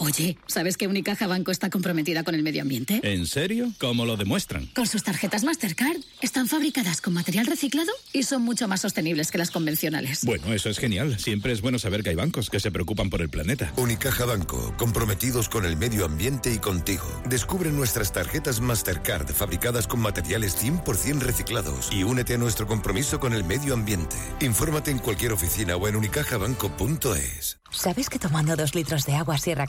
Oye, 0.03 0.35
¿sabes 0.47 0.77
que 0.77 0.87
Unicaja 0.87 1.27
Banco 1.27 1.51
está 1.51 1.69
comprometida 1.69 2.23
con 2.23 2.33
el 2.33 2.41
medio 2.41 2.63
ambiente? 2.63 3.01
¿En 3.03 3.27
serio? 3.27 3.71
¿Cómo 3.77 4.03
lo 4.03 4.17
demuestran? 4.17 4.65
Con 4.73 4.87
sus 4.87 5.03
tarjetas 5.03 5.43
Mastercard. 5.43 5.97
Están 6.23 6.47
fabricadas 6.47 7.01
con 7.01 7.13
material 7.13 7.45
reciclado 7.45 7.91
y 8.11 8.23
son 8.23 8.41
mucho 8.41 8.67
más 8.67 8.81
sostenibles 8.81 9.29
que 9.29 9.37
las 9.37 9.51
convencionales. 9.51 10.25
Bueno, 10.25 10.53
eso 10.53 10.71
es 10.71 10.79
genial. 10.79 11.19
Siempre 11.19 11.53
es 11.53 11.61
bueno 11.61 11.77
saber 11.77 12.01
que 12.01 12.09
hay 12.09 12.15
bancos 12.15 12.49
que 12.49 12.59
se 12.59 12.71
preocupan 12.71 13.11
por 13.11 13.21
el 13.21 13.29
planeta. 13.29 13.71
Unicaja 13.77 14.25
Banco, 14.25 14.73
comprometidos 14.75 15.49
con 15.49 15.65
el 15.65 15.77
medio 15.77 16.05
ambiente 16.05 16.51
y 16.51 16.57
contigo. 16.57 17.05
Descubre 17.29 17.71
nuestras 17.71 18.11
tarjetas 18.11 18.59
Mastercard 18.59 19.31
fabricadas 19.31 19.85
con 19.85 19.99
materiales 19.99 20.57
100% 20.57 21.19
reciclados 21.19 21.89
y 21.91 22.01
únete 22.01 22.33
a 22.33 22.37
nuestro 22.39 22.65
compromiso 22.65 23.19
con 23.19 23.33
el 23.33 23.43
medio 23.43 23.75
ambiente. 23.75 24.15
Infórmate 24.39 24.89
en 24.89 24.97
cualquier 24.97 25.31
oficina 25.31 25.75
o 25.75 25.87
en 25.87 25.95
unicajabanco.es. 25.95 27.61
¿Sabes 27.71 28.09
que 28.09 28.19
tomando 28.19 28.57
dos 28.57 28.75
litros 28.75 29.05
de 29.05 29.15
agua 29.15 29.37
Sierra 29.37 29.65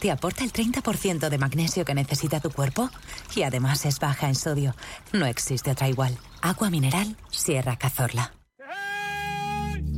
Te 0.00 0.10
aporta 0.10 0.44
el 0.44 0.52
30% 0.52 1.28
de 1.28 1.38
magnesio 1.38 1.84
que 1.84 1.94
necesita 1.94 2.40
tu 2.40 2.50
cuerpo? 2.50 2.90
Y 3.34 3.42
además 3.42 3.84
es 3.86 3.98
baja 3.98 4.28
en 4.28 4.34
sodio. 4.34 4.74
No 5.12 5.26
existe 5.26 5.70
otra 5.70 5.88
igual. 5.88 6.16
Agua 6.42 6.70
mineral 6.70 7.16
Sierra 7.30 7.76
Cazorla. 7.76 8.32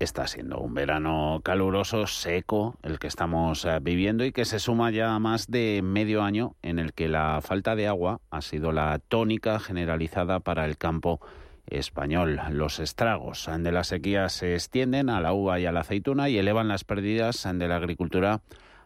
Está 0.00 0.26
siendo 0.26 0.58
un 0.60 0.72
verano 0.72 1.42
caluroso, 1.44 2.06
seco, 2.06 2.74
el 2.82 2.98
que 2.98 3.06
estamos 3.06 3.66
eh, 3.66 3.80
viviendo 3.82 4.24
y 4.24 4.32
que 4.32 4.46
se 4.46 4.58
suma 4.58 4.90
ya 4.90 5.14
a 5.14 5.18
más 5.18 5.48
de 5.48 5.82
medio 5.84 6.22
año 6.22 6.56
en 6.62 6.78
el 6.78 6.94
que 6.94 7.06
la 7.06 7.40
falta 7.42 7.76
de 7.76 7.86
agua 7.86 8.22
ha 8.30 8.40
sido 8.40 8.72
la 8.72 8.98
tónica 8.98 9.60
generalizada 9.60 10.40
para 10.40 10.64
el 10.64 10.78
campo 10.78 11.20
español. 11.66 12.40
Los 12.50 12.80
estragos 12.80 13.46
de 13.54 13.72
la 13.72 13.84
sequía 13.84 14.30
se 14.30 14.54
extienden 14.54 15.10
a 15.10 15.20
la 15.20 15.34
uva 15.34 15.60
y 15.60 15.66
a 15.66 15.72
la 15.72 15.80
aceituna 15.80 16.30
y 16.30 16.38
elevan 16.38 16.68
las 16.68 16.84
pérdidas 16.84 17.46
de 17.52 17.68
la 17.68 17.76
agricultura 17.76 18.40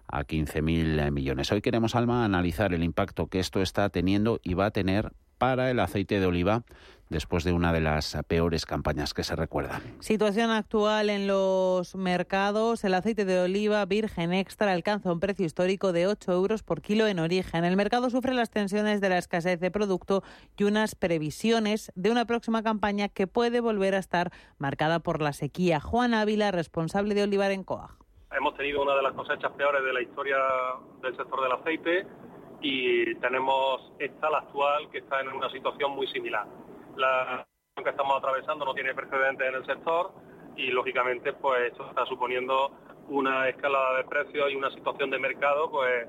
a 0.08 0.24
15.000 0.24 1.12
millones. 1.12 1.52
Hoy 1.52 1.62
queremos, 1.62 1.94
Alma, 1.94 2.24
analizar 2.24 2.74
el 2.74 2.82
impacto 2.82 3.28
que 3.28 3.38
esto 3.38 3.62
está 3.62 3.88
teniendo 3.88 4.40
y 4.42 4.54
va 4.54 4.66
a 4.66 4.70
tener 4.72 5.12
para 5.44 5.70
el 5.70 5.78
aceite 5.78 6.20
de 6.20 6.26
oliva 6.26 6.62
después 7.10 7.44
de 7.44 7.52
una 7.52 7.70
de 7.70 7.82
las 7.82 8.16
peores 8.26 8.64
campañas 8.64 9.12
que 9.12 9.24
se 9.24 9.36
recuerdan. 9.36 9.82
Situación 10.00 10.50
actual 10.50 11.10
en 11.10 11.26
los 11.26 11.94
mercados. 11.96 12.82
El 12.82 12.94
aceite 12.94 13.26
de 13.26 13.40
oliva 13.40 13.84
virgen 13.84 14.32
extra 14.32 14.72
alcanza 14.72 15.12
un 15.12 15.20
precio 15.20 15.44
histórico 15.44 15.92
de 15.92 16.06
8 16.06 16.32
euros 16.32 16.62
por 16.62 16.80
kilo 16.80 17.06
en 17.08 17.18
origen. 17.18 17.66
El 17.66 17.76
mercado 17.76 18.08
sufre 18.08 18.32
las 18.32 18.48
tensiones 18.48 19.02
de 19.02 19.10
la 19.10 19.18
escasez 19.18 19.60
de 19.60 19.70
producto 19.70 20.22
y 20.56 20.64
unas 20.64 20.94
previsiones 20.94 21.92
de 21.94 22.10
una 22.10 22.24
próxima 22.24 22.62
campaña 22.62 23.10
que 23.10 23.26
puede 23.26 23.60
volver 23.60 23.94
a 23.96 23.98
estar 23.98 24.32
marcada 24.56 25.00
por 25.00 25.20
la 25.20 25.34
sequía. 25.34 25.78
Juan 25.78 26.14
Ávila, 26.14 26.52
responsable 26.52 27.14
de 27.14 27.24
Olivar 27.24 27.50
en 27.50 27.64
Coag. 27.64 27.90
Hemos 28.34 28.56
tenido 28.56 28.82
una 28.82 28.96
de 28.96 29.02
las 29.02 29.12
cosechas 29.12 29.52
peores 29.52 29.84
de 29.84 29.92
la 29.92 30.00
historia 30.00 30.38
del 31.02 31.14
sector 31.14 31.42
del 31.42 31.52
aceite 31.52 32.06
y 32.64 33.14
tenemos 33.16 33.92
esta, 33.98 34.30
la 34.30 34.38
actual, 34.38 34.88
que 34.90 34.98
está 34.98 35.20
en 35.20 35.28
una 35.28 35.50
situación 35.50 35.90
muy 35.92 36.06
similar. 36.06 36.46
La 36.96 37.46
que 37.76 37.90
estamos 37.90 38.16
atravesando 38.16 38.64
no 38.64 38.72
tiene 38.72 38.94
precedentes 38.94 39.46
en 39.46 39.54
el 39.56 39.66
sector 39.66 40.12
y 40.56 40.68
lógicamente 40.68 41.34
pues 41.34 41.72
esto 41.72 41.86
está 41.90 42.06
suponiendo 42.06 42.70
una 43.08 43.50
escalada 43.50 43.98
de 43.98 44.04
precios 44.04 44.50
y 44.50 44.54
una 44.54 44.70
situación 44.70 45.10
de 45.10 45.18
mercado 45.18 45.70
pues 45.70 46.08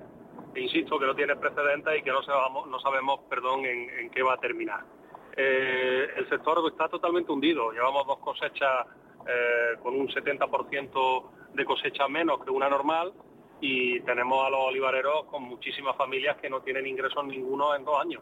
insisto 0.56 0.98
que 0.98 1.08
no 1.08 1.14
tiene 1.14 1.36
precedentes 1.36 2.00
y 2.00 2.04
que 2.04 2.12
no 2.12 2.24
sabemos, 2.24 2.68
no 2.68 2.80
sabemos 2.80 3.20
perdón 3.30 3.66
en, 3.66 4.10
qué 4.12 4.24
va 4.24 4.36
a 4.36 4.38
terminar. 4.38 4.86
Eh, 5.36 6.08
el 6.16 6.30
sector 6.30 6.60
está 6.72 6.88
totalmente 6.88 7.34
hundido, 7.34 7.74
llevamos 7.74 8.08
dos 8.08 8.20
cosechas 8.20 8.88
eh, 9.28 9.78
con 9.84 9.94
un 9.94 10.08
70% 10.08 11.24
de 11.54 11.66
cosecha 11.66 12.08
menos 12.08 12.42
que 12.46 12.52
una 12.52 12.70
normal 12.70 13.12
y 13.62 14.00
tenemos 14.02 14.46
a 14.46 14.50
los 14.50 14.60
olivareros 14.62 15.26
con 15.26 15.44
muchísimas 15.44 15.96
familias 15.96 16.38
que 16.38 16.50
no 16.50 16.62
tienen 16.62 16.86
ingresos 16.86 17.26
ninguno 17.26 17.76
en 17.76 17.86
dos 17.86 18.00
años 18.02 18.22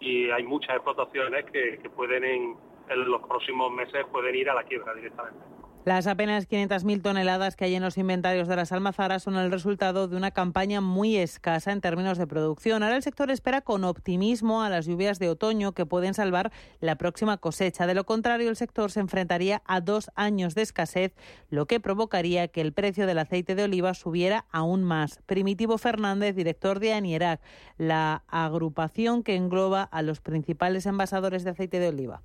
y 0.00 0.30
hay 0.30 0.42
muchas 0.42 0.76
explotaciones 0.76 1.44
que, 1.46 1.78
pueden 1.94 2.24
en, 2.24 2.56
los 2.88 3.22
próximos 3.22 3.70
meses 3.70 4.04
pueden 4.10 4.34
ir 4.34 4.50
a 4.50 4.54
la 4.54 4.64
quiebra 4.64 4.94
directamente. 4.94 5.38
Las 5.86 6.06
apenas 6.06 6.46
500.000 6.46 7.00
toneladas 7.00 7.56
que 7.56 7.64
hay 7.64 7.74
en 7.74 7.82
los 7.82 7.96
inventarios 7.96 8.48
de 8.48 8.54
las 8.54 8.70
almazaras 8.70 9.22
son 9.22 9.36
el 9.36 9.50
resultado 9.50 10.08
de 10.08 10.16
una 10.16 10.30
campaña 10.30 10.82
muy 10.82 11.16
escasa 11.16 11.72
en 11.72 11.80
términos 11.80 12.18
de 12.18 12.26
producción. 12.26 12.82
Ahora 12.82 12.96
el 12.96 13.02
sector 13.02 13.30
espera 13.30 13.62
con 13.62 13.84
optimismo 13.84 14.62
a 14.62 14.68
las 14.68 14.84
lluvias 14.84 15.18
de 15.18 15.30
otoño 15.30 15.72
que 15.72 15.86
pueden 15.86 16.12
salvar 16.12 16.52
la 16.80 16.96
próxima 16.96 17.38
cosecha. 17.38 17.86
De 17.86 17.94
lo 17.94 18.04
contrario, 18.04 18.50
el 18.50 18.56
sector 18.56 18.90
se 18.90 19.00
enfrentaría 19.00 19.62
a 19.64 19.80
dos 19.80 20.10
años 20.16 20.54
de 20.54 20.60
escasez, 20.60 21.14
lo 21.48 21.64
que 21.64 21.80
provocaría 21.80 22.48
que 22.48 22.60
el 22.60 22.74
precio 22.74 23.06
del 23.06 23.18
aceite 23.18 23.54
de 23.54 23.64
oliva 23.64 23.94
subiera 23.94 24.44
aún 24.50 24.84
más. 24.84 25.22
Primitivo 25.24 25.78
Fernández, 25.78 26.36
director 26.36 26.78
de 26.78 26.92
Anierac, 26.92 27.40
la 27.78 28.22
agrupación 28.28 29.22
que 29.22 29.34
engloba 29.34 29.84
a 29.84 30.02
los 30.02 30.20
principales 30.20 30.84
envasadores 30.84 31.42
de 31.42 31.50
aceite 31.50 31.78
de 31.78 31.88
oliva. 31.88 32.20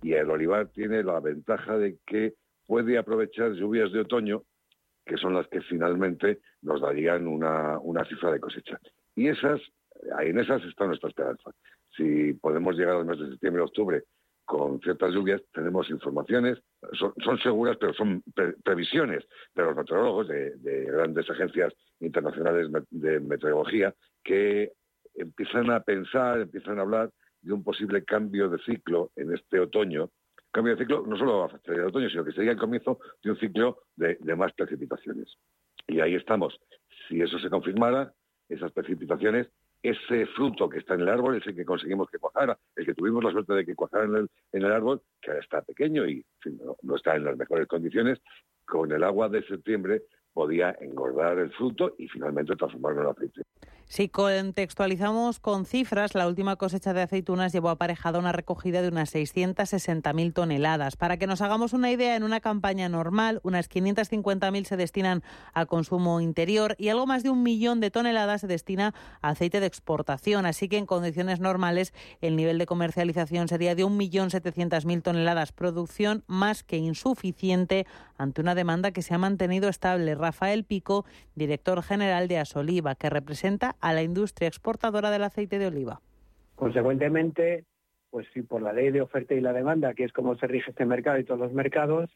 Y 0.00 0.12
el 0.12 0.30
olivar 0.30 0.68
tiene 0.68 1.02
la 1.02 1.18
ventaja 1.18 1.76
de 1.76 1.96
que 2.06 2.34
puede 2.72 2.96
aprovechar 2.96 3.52
lluvias 3.52 3.92
de 3.92 4.00
otoño, 4.00 4.44
que 5.04 5.18
son 5.18 5.34
las 5.34 5.46
que 5.48 5.60
finalmente 5.60 6.38
nos 6.62 6.80
darían 6.80 7.26
una, 7.26 7.78
cifra 8.08 8.32
de 8.32 8.40
cosecha. 8.40 8.80
Y 9.14 9.28
esas, 9.28 9.60
en 10.22 10.38
esas 10.38 10.64
está 10.64 10.86
nuestra 10.86 11.10
esperanza. 11.10 11.50
Si 11.94 12.32
podemos 12.32 12.74
llegar 12.74 12.96
al 12.96 13.04
mes 13.04 13.18
de 13.18 13.28
septiembre 13.28 13.60
octubre 13.60 14.04
con 14.46 14.80
ciertas 14.80 15.12
lluvias, 15.12 15.42
tenemos 15.52 15.90
informaciones, 15.90 16.60
son, 16.94 17.38
seguras, 17.42 17.76
pero 17.78 17.92
son 17.92 18.22
previsiones 18.64 19.22
de 19.54 19.64
los 19.64 19.76
meteorólogos, 19.76 20.28
de, 20.28 20.86
grandes 20.86 21.28
agencias 21.28 21.74
internacionales 22.00 22.70
de 22.88 23.20
meteorología, 23.20 23.94
que 24.24 24.72
empiezan 25.16 25.70
a 25.70 25.80
pensar, 25.80 26.40
empiezan 26.40 26.78
a 26.78 26.82
hablar 26.82 27.10
de 27.42 27.52
un 27.52 27.62
posible 27.62 28.02
cambio 28.02 28.48
de 28.48 28.56
ciclo 28.60 29.10
en 29.14 29.34
este 29.34 29.60
otoño, 29.60 30.08
cambio 30.52 30.76
de 30.76 30.82
ciclo 30.82 31.04
no 31.06 31.16
solo 31.16 31.44
a 31.44 31.60
el 31.64 31.80
otoño, 31.86 32.08
sino 32.10 32.24
que 32.24 32.32
sería 32.32 32.52
el 32.52 32.58
comienzo 32.58 33.00
de 33.22 33.30
un 33.30 33.38
ciclo 33.38 33.84
de, 33.96 34.18
más 34.36 34.52
precipitaciones. 34.52 35.36
Y 35.88 36.00
ahí 36.00 36.14
estamos. 36.14 36.60
Si 37.08 37.20
eso 37.20 37.38
se 37.38 37.50
confirmara, 37.50 38.12
esas 38.48 38.70
precipitaciones, 38.72 39.48
ese 39.82 40.26
fruto 40.26 40.68
que 40.68 40.78
está 40.78 40.94
en 40.94 41.00
el 41.00 41.08
árbol, 41.08 41.36
ese 41.36 41.54
que 41.54 41.64
conseguimos 41.64 42.08
que 42.10 42.18
cuajara, 42.18 42.56
el 42.76 42.86
que 42.86 42.94
tuvimos 42.94 43.24
la 43.24 43.32
suerte 43.32 43.54
de 43.54 43.64
que 43.64 43.74
cuajara 43.74 44.04
en 44.04 44.28
el, 44.52 44.72
árbol, 44.72 45.02
que 45.20 45.30
ahora 45.30 45.42
está 45.42 45.62
pequeño 45.62 46.06
y 46.06 46.24
no 46.82 46.96
está 46.96 47.16
en 47.16 47.24
las 47.24 47.36
mejores 47.36 47.66
condiciones, 47.66 48.20
con 48.64 48.92
el 48.92 49.02
agua 49.02 49.28
de 49.28 49.42
septiembre 49.44 50.02
podía 50.32 50.76
engordar 50.80 51.38
el 51.38 51.50
fruto 51.52 51.94
y 51.98 52.08
finalmente 52.08 52.56
transformarlo 52.56 53.02
en 53.02 53.08
aceite. 53.08 53.42
Si 53.92 54.08
contextualizamos 54.08 55.38
con 55.38 55.66
cifras, 55.66 56.14
la 56.14 56.26
última 56.26 56.56
cosecha 56.56 56.94
de 56.94 57.02
aceitunas 57.02 57.52
llevó 57.52 57.68
aparejada 57.68 58.18
una 58.18 58.32
recogida 58.32 58.80
de 58.80 58.88
unas 58.88 59.14
660.000 59.14 60.32
toneladas. 60.32 60.96
Para 60.96 61.18
que 61.18 61.26
nos 61.26 61.42
hagamos 61.42 61.74
una 61.74 61.90
idea, 61.90 62.16
en 62.16 62.22
una 62.22 62.40
campaña 62.40 62.88
normal, 62.88 63.40
unas 63.42 63.68
550.000 63.68 64.64
se 64.64 64.78
destinan 64.78 65.22
a 65.52 65.66
consumo 65.66 66.22
interior 66.22 66.74
y 66.78 66.88
algo 66.88 67.04
más 67.04 67.22
de 67.22 67.28
un 67.28 67.42
millón 67.42 67.80
de 67.80 67.90
toneladas 67.90 68.40
se 68.40 68.46
destina 68.46 68.94
a 69.20 69.28
aceite 69.28 69.60
de 69.60 69.66
exportación. 69.66 70.46
Así 70.46 70.70
que 70.70 70.78
en 70.78 70.86
condiciones 70.86 71.40
normales 71.40 71.92
el 72.22 72.34
nivel 72.34 72.56
de 72.56 72.64
comercialización 72.64 73.48
sería 73.48 73.74
de 73.74 73.84
1.700.000 73.84 75.02
toneladas, 75.02 75.52
producción 75.52 76.24
más 76.26 76.62
que 76.62 76.78
insuficiente 76.78 77.86
ante 78.16 78.40
una 78.40 78.54
demanda 78.54 78.92
que 78.92 79.02
se 79.02 79.12
ha 79.12 79.18
mantenido 79.18 79.68
estable. 79.68 80.14
Rafael 80.14 80.64
Pico, 80.64 81.04
director 81.34 81.82
general 81.82 82.26
de 82.26 82.38
Asoliva, 82.38 82.94
que 82.94 83.10
representa 83.10 83.76
a 83.82 83.92
la 83.92 84.02
industria 84.02 84.48
exportadora 84.48 85.10
del 85.10 85.24
aceite 85.24 85.58
de 85.58 85.66
oliva. 85.66 86.00
Consecuentemente, 86.54 87.64
pues 88.10 88.26
sí, 88.32 88.42
por 88.42 88.62
la 88.62 88.72
ley 88.72 88.90
de 88.90 89.02
oferta 89.02 89.34
y 89.34 89.40
la 89.40 89.52
demanda, 89.52 89.92
que 89.94 90.04
es 90.04 90.12
como 90.12 90.36
se 90.36 90.46
rige 90.46 90.70
este 90.70 90.86
mercado 90.86 91.18
y 91.18 91.24
todos 91.24 91.40
los 91.40 91.52
mercados, 91.52 92.10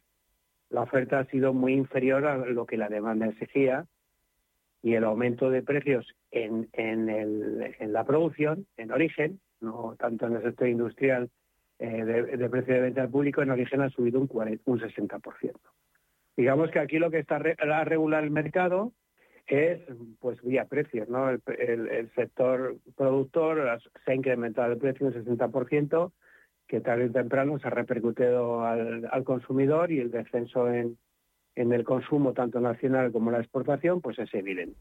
la 0.70 0.82
oferta 0.82 1.18
ha 1.18 1.26
sido 1.26 1.52
muy 1.52 1.74
inferior 1.74 2.26
a 2.26 2.36
lo 2.38 2.66
que 2.66 2.76
la 2.76 2.88
demanda 2.88 3.26
exigía 3.26 3.86
y 4.82 4.94
el 4.94 5.04
aumento 5.04 5.50
de 5.50 5.62
precios 5.62 6.06
en, 6.30 6.68
en, 6.72 7.92
la 7.92 8.04
producción, 8.04 8.66
en 8.76 8.92
origen, 8.92 9.40
no 9.60 9.96
tanto 9.98 10.26
en 10.26 10.36
el 10.36 10.42
sector 10.42 10.68
industrial 10.68 11.30
eh, 11.78 12.04
de, 12.04 12.48
precio 12.48 12.74
de 12.74 12.80
venta 12.80 13.02
al 13.02 13.10
público, 13.10 13.42
en 13.42 13.50
origen 13.50 13.80
ha 13.80 13.90
subido 13.90 14.20
un, 14.20 14.28
un 14.64 14.80
60%. 14.80 15.52
Digamos 16.36 16.70
que 16.70 16.78
aquí 16.78 16.98
lo 16.98 17.10
que 17.10 17.18
está 17.18 17.36
a 17.36 17.84
regular 17.84 18.22
el 18.22 18.30
mercado 18.30 18.92
es 19.46 19.80
pues 20.20 20.40
vía 20.42 20.64
precios, 20.66 21.08
¿no? 21.08 21.30
El, 21.30 22.10
sector 22.14 22.76
productor 22.96 23.80
se 24.04 24.12
ha 24.12 24.14
incrementado 24.14 24.72
el 24.72 24.78
precio 24.78 25.06
un 25.06 25.12
60%, 25.12 26.12
que 26.66 26.80
tarde 26.80 27.06
o 27.06 27.12
temprano 27.12 27.58
se 27.58 27.68
ha 27.68 27.70
repercutido 27.70 28.64
al, 28.64 29.08
al 29.10 29.24
consumidor 29.24 29.92
y 29.92 30.00
el 30.00 30.10
descenso 30.10 30.68
en, 30.68 30.98
en 31.56 31.72
el 31.72 31.84
consumo 31.84 32.34
tanto 32.34 32.60
nacional 32.60 33.10
como 33.10 33.30
la 33.30 33.38
exportación, 33.38 34.02
pues 34.02 34.18
es 34.18 34.32
evidente. 34.34 34.76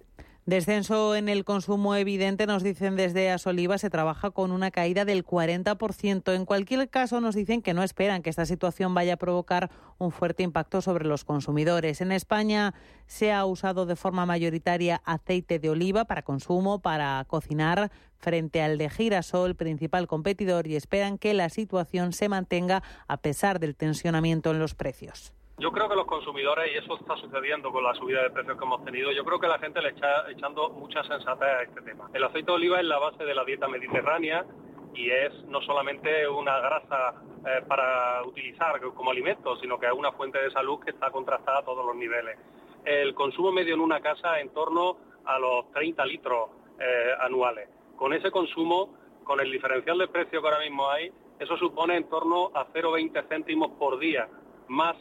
Descenso 0.45 1.15
en 1.15 1.27
el 1.27 1.43
consumo 1.43 1.95
evidente, 1.95 2.45
nos 2.45 2.61
dicen 2.61 2.95
desde 2.95 3.31
Asoliva, 3.31 3.79
se 3.79 3.89
trabaja 3.89 4.29
con 4.29 4.51
una 4.51 4.69
caída 4.69 5.03
del 5.03 5.25
40%. 5.25 6.35
En 6.35 6.45
cualquier 6.45 6.87
caso, 6.87 7.19
nos 7.19 7.33
dicen 7.33 7.63
que 7.63 7.73
no 7.73 7.81
esperan 7.81 8.21
que 8.21 8.29
esta 8.29 8.45
situación 8.45 8.93
vaya 8.93 9.13
a 9.13 9.17
provocar 9.17 9.71
un 9.97 10.11
fuerte 10.11 10.43
impacto 10.43 10.81
sobre 10.81 11.07
los 11.07 11.23
consumidores. 11.23 12.01
En 12.01 12.11
España 12.11 12.75
se 13.07 13.31
ha 13.31 13.43
usado 13.45 13.87
de 13.87 13.95
forma 13.95 14.27
mayoritaria 14.27 15.01
aceite 15.05 15.57
de 15.57 15.71
oliva 15.71 16.05
para 16.05 16.21
consumo, 16.21 16.79
para 16.79 17.25
cocinar, 17.27 17.89
frente 18.17 18.61
al 18.61 18.77
de 18.77 18.89
girasol, 18.89 19.55
principal 19.55 20.05
competidor, 20.05 20.67
y 20.67 20.75
esperan 20.75 21.17
que 21.17 21.33
la 21.33 21.49
situación 21.49 22.13
se 22.13 22.29
mantenga 22.29 22.83
a 23.07 23.17
pesar 23.17 23.59
del 23.59 23.75
tensionamiento 23.75 24.51
en 24.51 24.59
los 24.59 24.75
precios. 24.75 25.33
Yo 25.57 25.71
creo 25.71 25.87
que 25.87 25.95
los 25.95 26.05
consumidores, 26.05 26.69
y 26.73 26.77
eso 26.77 26.97
está 26.99 27.15
sucediendo 27.15 27.71
con 27.71 27.81
la 27.81 27.93
subida 27.95 28.23
de 28.23 28.29
precios 28.29 28.57
que 28.57 28.65
hemos 28.65 28.83
tenido, 28.83 29.13
yo 29.13 29.23
creo 29.23 29.39
que 29.39 29.47
la 29.47 29.57
gente 29.57 29.81
le 29.81 29.89
está 29.89 30.29
echando 30.29 30.69
mucha 30.69 31.01
sensatez 31.03 31.47
a 31.47 31.61
este 31.61 31.81
tema. 31.81 32.09
El 32.13 32.25
aceite 32.25 32.47
de 32.47 32.55
oliva 32.57 32.77
es 32.77 32.85
la 32.85 32.99
base 32.99 33.23
de 33.23 33.33
la 33.33 33.45
dieta 33.45 33.69
mediterránea 33.69 34.45
y 34.93 35.09
es 35.09 35.33
no 35.45 35.61
solamente 35.61 36.27
una 36.27 36.59
grasa 36.59 37.13
eh, 37.45 37.63
para 37.69 38.21
utilizar 38.23 38.81
como 38.81 39.11
alimento, 39.11 39.55
sino 39.61 39.79
que 39.79 39.85
es 39.85 39.93
una 39.93 40.11
fuente 40.11 40.39
de 40.39 40.51
salud 40.51 40.79
que 40.83 40.91
está 40.91 41.09
contrastada 41.09 41.59
a 41.59 41.63
todos 41.63 41.85
los 41.85 41.95
niveles. 41.95 42.37
El 42.83 43.15
consumo 43.15 43.53
medio 43.53 43.75
en 43.75 43.79
una 43.79 44.01
casa 44.01 44.41
en 44.41 44.49
torno 44.49 44.97
a 45.23 45.39
los 45.39 45.71
30 45.71 46.05
litros 46.05 46.49
eh, 46.79 47.11
anuales. 47.21 47.69
Con 47.95 48.11
ese 48.11 48.29
consumo, 48.29 48.89
con 49.23 49.39
el 49.39 49.49
diferencial 49.49 49.97
de 49.99 50.09
precio 50.09 50.41
que 50.41 50.47
ahora 50.49 50.59
mismo 50.59 50.89
hay, 50.89 51.09
eso 51.39 51.55
supone 51.55 51.95
en 51.95 52.09
torno 52.09 52.51
a 52.53 52.67
0,20 52.67 53.25
céntimos 53.29 53.71
por 53.79 53.99
día 53.99 54.27
más 54.67 54.97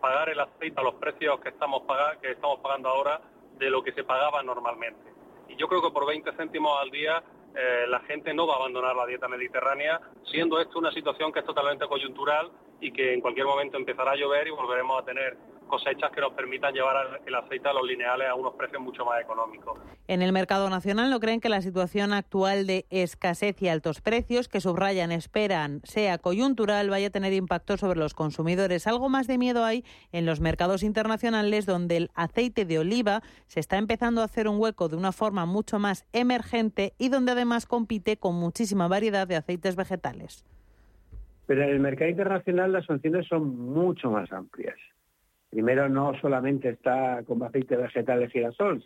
pagar 0.00 0.30
el 0.30 0.40
aceite 0.40 0.80
a 0.80 0.84
los 0.84 0.94
precios 0.94 1.40
que 1.40 1.50
estamos, 1.50 1.82
pagando 1.82 2.88
ahora 2.88 3.20
de 3.58 3.70
lo 3.70 3.82
que 3.82 3.92
se 3.92 4.04
pagaba 4.04 4.42
normalmente. 4.42 5.12
Y 5.48 5.56
yo 5.56 5.68
creo 5.68 5.82
que 5.82 5.90
por 5.90 6.06
20 6.06 6.32
céntimos 6.32 6.80
al 6.80 6.90
día 6.90 7.22
eh, 7.54 7.84
la 7.88 8.00
gente 8.00 8.32
no 8.32 8.46
va 8.46 8.54
a 8.54 8.56
abandonar 8.58 8.96
la 8.96 9.06
dieta 9.06 9.28
mediterránea, 9.28 10.00
siendo 10.24 10.60
esto 10.60 10.78
una 10.78 10.92
situación 10.92 11.32
que 11.32 11.40
es 11.40 11.44
totalmente 11.44 11.86
coyuntural 11.86 12.50
y 12.80 12.92
que 12.92 13.12
en 13.12 13.20
cualquier 13.20 13.46
momento 13.46 13.76
empezará 13.76 14.12
a 14.12 14.16
llover 14.16 14.46
y 14.46 14.50
volveremos 14.50 15.02
a 15.02 15.04
tener 15.04 15.36
cosechas 15.70 16.10
que 16.10 16.20
nos 16.20 16.34
permitan 16.34 16.74
llevar 16.74 17.20
el 17.24 17.34
aceite 17.34 17.68
a 17.68 17.72
los 17.72 17.86
lineales 17.86 18.28
a 18.28 18.34
unos 18.34 18.54
precios 18.54 18.82
mucho 18.82 19.04
más 19.04 19.20
económicos. 19.22 19.78
En 20.08 20.20
el 20.20 20.32
mercado 20.32 20.68
nacional 20.68 21.08
no 21.08 21.20
creen 21.20 21.40
que 21.40 21.48
la 21.48 21.62
situación 21.62 22.12
actual 22.12 22.66
de 22.66 22.84
escasez 22.90 23.62
y 23.62 23.68
altos 23.68 24.00
precios 24.00 24.48
que 24.48 24.60
subrayan 24.60 25.12
esperan 25.12 25.80
sea 25.84 26.18
coyuntural 26.18 26.90
vaya 26.90 27.06
a 27.06 27.10
tener 27.10 27.32
impacto 27.32 27.76
sobre 27.76 27.98
los 27.98 28.12
consumidores. 28.12 28.86
Algo 28.86 29.08
más 29.08 29.26
de 29.26 29.38
miedo 29.38 29.64
hay 29.64 29.84
en 30.12 30.26
los 30.26 30.40
mercados 30.40 30.82
internacionales 30.82 31.64
donde 31.64 31.96
el 31.96 32.10
aceite 32.14 32.64
de 32.64 32.78
oliva 32.78 33.22
se 33.46 33.60
está 33.60 33.78
empezando 33.78 34.20
a 34.20 34.24
hacer 34.24 34.48
un 34.48 34.60
hueco 34.60 34.88
de 34.88 34.96
una 34.96 35.12
forma 35.12 35.46
mucho 35.46 35.78
más 35.78 36.04
emergente 36.12 36.92
y 36.98 37.08
donde 37.08 37.32
además 37.32 37.66
compite 37.66 38.16
con 38.16 38.34
muchísima 38.34 38.88
variedad 38.88 39.28
de 39.28 39.36
aceites 39.36 39.76
vegetales. 39.76 40.44
Pero 41.46 41.62
en 41.62 41.70
el 41.70 41.80
mercado 41.80 42.10
internacional 42.10 42.72
las 42.72 42.86
sanciones 42.86 43.26
son 43.26 43.56
mucho 43.56 44.10
más 44.10 44.30
amplias. 44.32 44.76
Primero, 45.50 45.88
no 45.88 46.14
solamente 46.20 46.68
está 46.68 47.24
como 47.26 47.44
aceite 47.44 47.76
vegetal 47.76 48.20
de 48.20 48.30
girasol, 48.30 48.82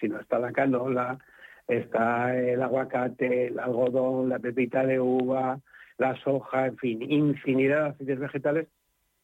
sino 0.00 0.18
está 0.18 0.38
la 0.38 0.52
canola, 0.52 1.18
está 1.66 2.34
el 2.34 2.62
aguacate, 2.62 3.48
el 3.48 3.58
algodón, 3.58 4.30
la 4.30 4.38
pepita 4.38 4.86
de 4.86 4.98
uva, 4.98 5.60
la 5.98 6.16
soja, 6.22 6.66
en 6.66 6.76
fin, 6.78 7.02
infinidad 7.12 7.82
de 7.82 7.88
aceites 7.90 8.18
vegetales, 8.18 8.68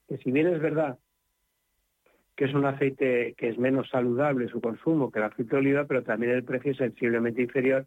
que 0.08 0.18
si 0.18 0.30
bien 0.30 0.48
es 0.48 0.60
verdad 0.60 0.98
que 2.36 2.46
es 2.46 2.54
un 2.54 2.64
aceite 2.64 3.34
que 3.38 3.48
es 3.48 3.58
menos 3.58 3.88
saludable 3.90 4.48
su 4.48 4.60
consumo 4.60 5.10
que 5.10 5.20
el 5.20 5.26
aceite 5.26 5.52
de 5.52 5.56
oliva, 5.56 5.84
pero 5.84 6.02
también 6.02 6.32
el 6.32 6.44
precio 6.44 6.72
es 6.72 6.78
sensiblemente 6.78 7.42
inferior 7.42 7.86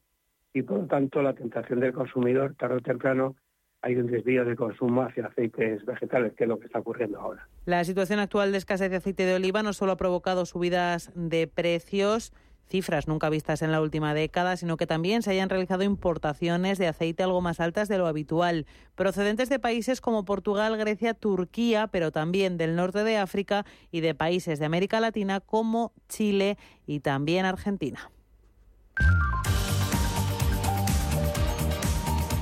y 0.54 0.62
por 0.62 0.80
lo 0.80 0.88
tanto 0.88 1.22
la 1.22 1.34
tentación 1.34 1.82
del 1.82 1.94
consumidor 1.94 2.56
tarde 2.56 2.78
o 2.78 2.82
temprano 2.82 3.36
hay 3.82 3.96
un 3.96 4.08
desvío 4.08 4.44
de 4.46 4.56
consumo 4.56 5.04
hacia 5.04 5.28
aceites 5.28 5.86
vegetales, 5.86 6.34
que 6.34 6.44
es 6.44 6.48
lo 6.48 6.60
que 6.60 6.66
está 6.66 6.80
ocurriendo 6.80 7.20
ahora. 7.20 7.48
La 7.66 7.84
situación 7.84 8.20
actual 8.20 8.52
de 8.52 8.58
escasez 8.58 8.90
de 8.90 8.98
aceite 8.98 9.26
de 9.26 9.36
oliva 9.36 9.64
no 9.64 9.74
solo 9.74 9.94
ha 9.94 9.98
provocado 9.98 10.46
subidas 10.46 11.12
de 11.16 11.48
precios, 11.48 12.34
cifras 12.70 13.08
nunca 13.08 13.30
vistas 13.30 13.62
en 13.62 13.72
la 13.72 13.82
última 13.82 14.14
década, 14.14 14.58
sino 14.58 14.78
que 14.78 14.88
también 14.88 15.22
se 15.22 15.32
hayan 15.32 15.50
realizado 15.50 15.84
importaciones 15.84 16.78
de 16.78 16.88
aceite 16.88 17.24
algo 17.24 17.42
más 17.42 17.60
altas 17.60 17.88
de 17.88 17.98
lo 17.98 18.08
habitual, 18.08 18.66
procedentes 18.96 19.50
de 19.50 19.60
países 19.60 20.02
como 20.02 20.26
Portugal, 20.26 20.76
Grecia, 20.78 21.14
Turquía, 21.14 21.88
pero 21.88 22.12
también 22.12 22.58
del 22.58 22.76
norte 22.76 23.04
de 23.04 23.18
África 23.18 23.66
y 23.92 24.02
de 24.02 24.16
países 24.16 24.60
de 24.60 24.66
América 24.66 25.00
Latina 25.00 25.40
como 25.40 25.94
Chile 26.10 26.58
y 26.86 27.00
también 27.00 27.46
Argentina. 27.46 28.12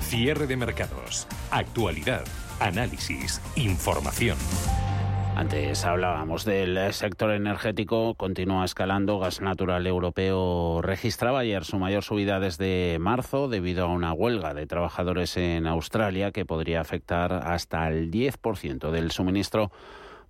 Cierre 0.07 0.45
de 0.45 0.55
mercados. 0.55 1.27
Actualidad. 1.49 2.23
Análisis. 2.59 3.41
Información. 3.55 4.37
Antes 5.35 5.83
hablábamos 5.83 6.45
del 6.45 6.93
sector 6.93 7.31
energético, 7.31 8.13
continúa 8.13 8.65
escalando. 8.65 9.17
Gas 9.17 9.41
natural 9.41 9.87
europeo 9.87 10.83
registraba 10.83 11.39
ayer 11.39 11.65
su 11.65 11.79
mayor 11.79 12.03
subida 12.03 12.39
desde 12.39 12.99
marzo 12.99 13.49
debido 13.49 13.85
a 13.85 13.89
una 13.89 14.13
huelga 14.13 14.53
de 14.53 14.67
trabajadores 14.67 15.37
en 15.37 15.65
Australia 15.65 16.31
que 16.31 16.45
podría 16.45 16.81
afectar 16.81 17.33
hasta 17.33 17.87
el 17.89 18.11
10% 18.11 18.91
del 18.91 19.09
suministro 19.09 19.71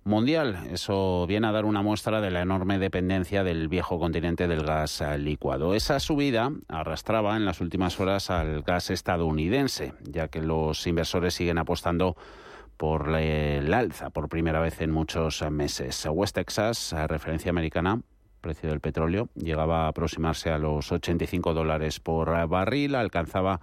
mundial. 0.06 0.68
Eso 0.70 1.26
viene 1.26 1.48
a 1.48 1.52
dar 1.52 1.64
una 1.64 1.82
muestra 1.82 2.20
de 2.20 2.30
la 2.30 2.40
enorme 2.40 2.78
dependencia 2.78 3.44
del 3.44 3.68
viejo 3.68 3.98
continente 3.98 4.48
del 4.48 4.64
gas 4.64 5.02
licuado. 5.18 5.74
Esa 5.74 6.00
subida 6.00 6.52
arrastraba 6.68 7.36
en 7.36 7.44
las 7.44 7.60
últimas 7.60 7.98
horas 8.00 8.30
al 8.30 8.62
gas 8.62 8.90
estadounidense, 8.90 9.94
ya 10.02 10.28
que 10.28 10.40
los 10.40 10.86
inversores 10.86 11.34
siguen 11.34 11.58
apostando 11.58 12.16
por 12.76 13.14
el 13.16 13.74
alza 13.74 14.10
por 14.10 14.28
primera 14.28 14.60
vez 14.60 14.80
en 14.80 14.92
muchos 14.92 15.42
meses. 15.50 16.06
West 16.10 16.36
Texas, 16.36 16.94
referencia 17.08 17.50
americana, 17.50 18.00
precio 18.40 18.70
del 18.70 18.80
petróleo, 18.80 19.28
llegaba 19.34 19.86
a 19.86 19.88
aproximarse 19.88 20.50
a 20.50 20.58
los 20.58 20.92
85 20.92 21.52
dólares 21.52 22.00
por 22.00 22.46
barril, 22.48 22.94
alcanzaba 22.94 23.60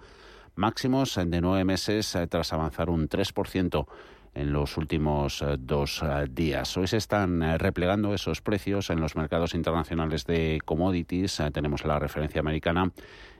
máximos 0.56 1.18
de 1.24 1.40
nueve 1.40 1.64
meses 1.64 2.16
tras 2.28 2.52
avanzar 2.52 2.90
un 2.90 3.08
3% 3.08 3.86
en 4.34 4.52
los 4.52 4.76
últimos 4.76 5.40
eh, 5.42 5.56
dos 5.58 6.02
eh, 6.02 6.26
días. 6.30 6.76
Hoy 6.76 6.86
se 6.88 6.98
están 6.98 7.42
eh, 7.42 7.58
replegando 7.58 8.14
esos 8.14 8.40
precios 8.42 8.90
en 8.90 9.00
los 9.00 9.16
mercados 9.16 9.54
internacionales 9.54 10.26
de 10.26 10.60
commodities. 10.64 11.42
Tenemos 11.52 11.84
la 11.84 11.98
referencia 11.98 12.38
americana 12.40 12.92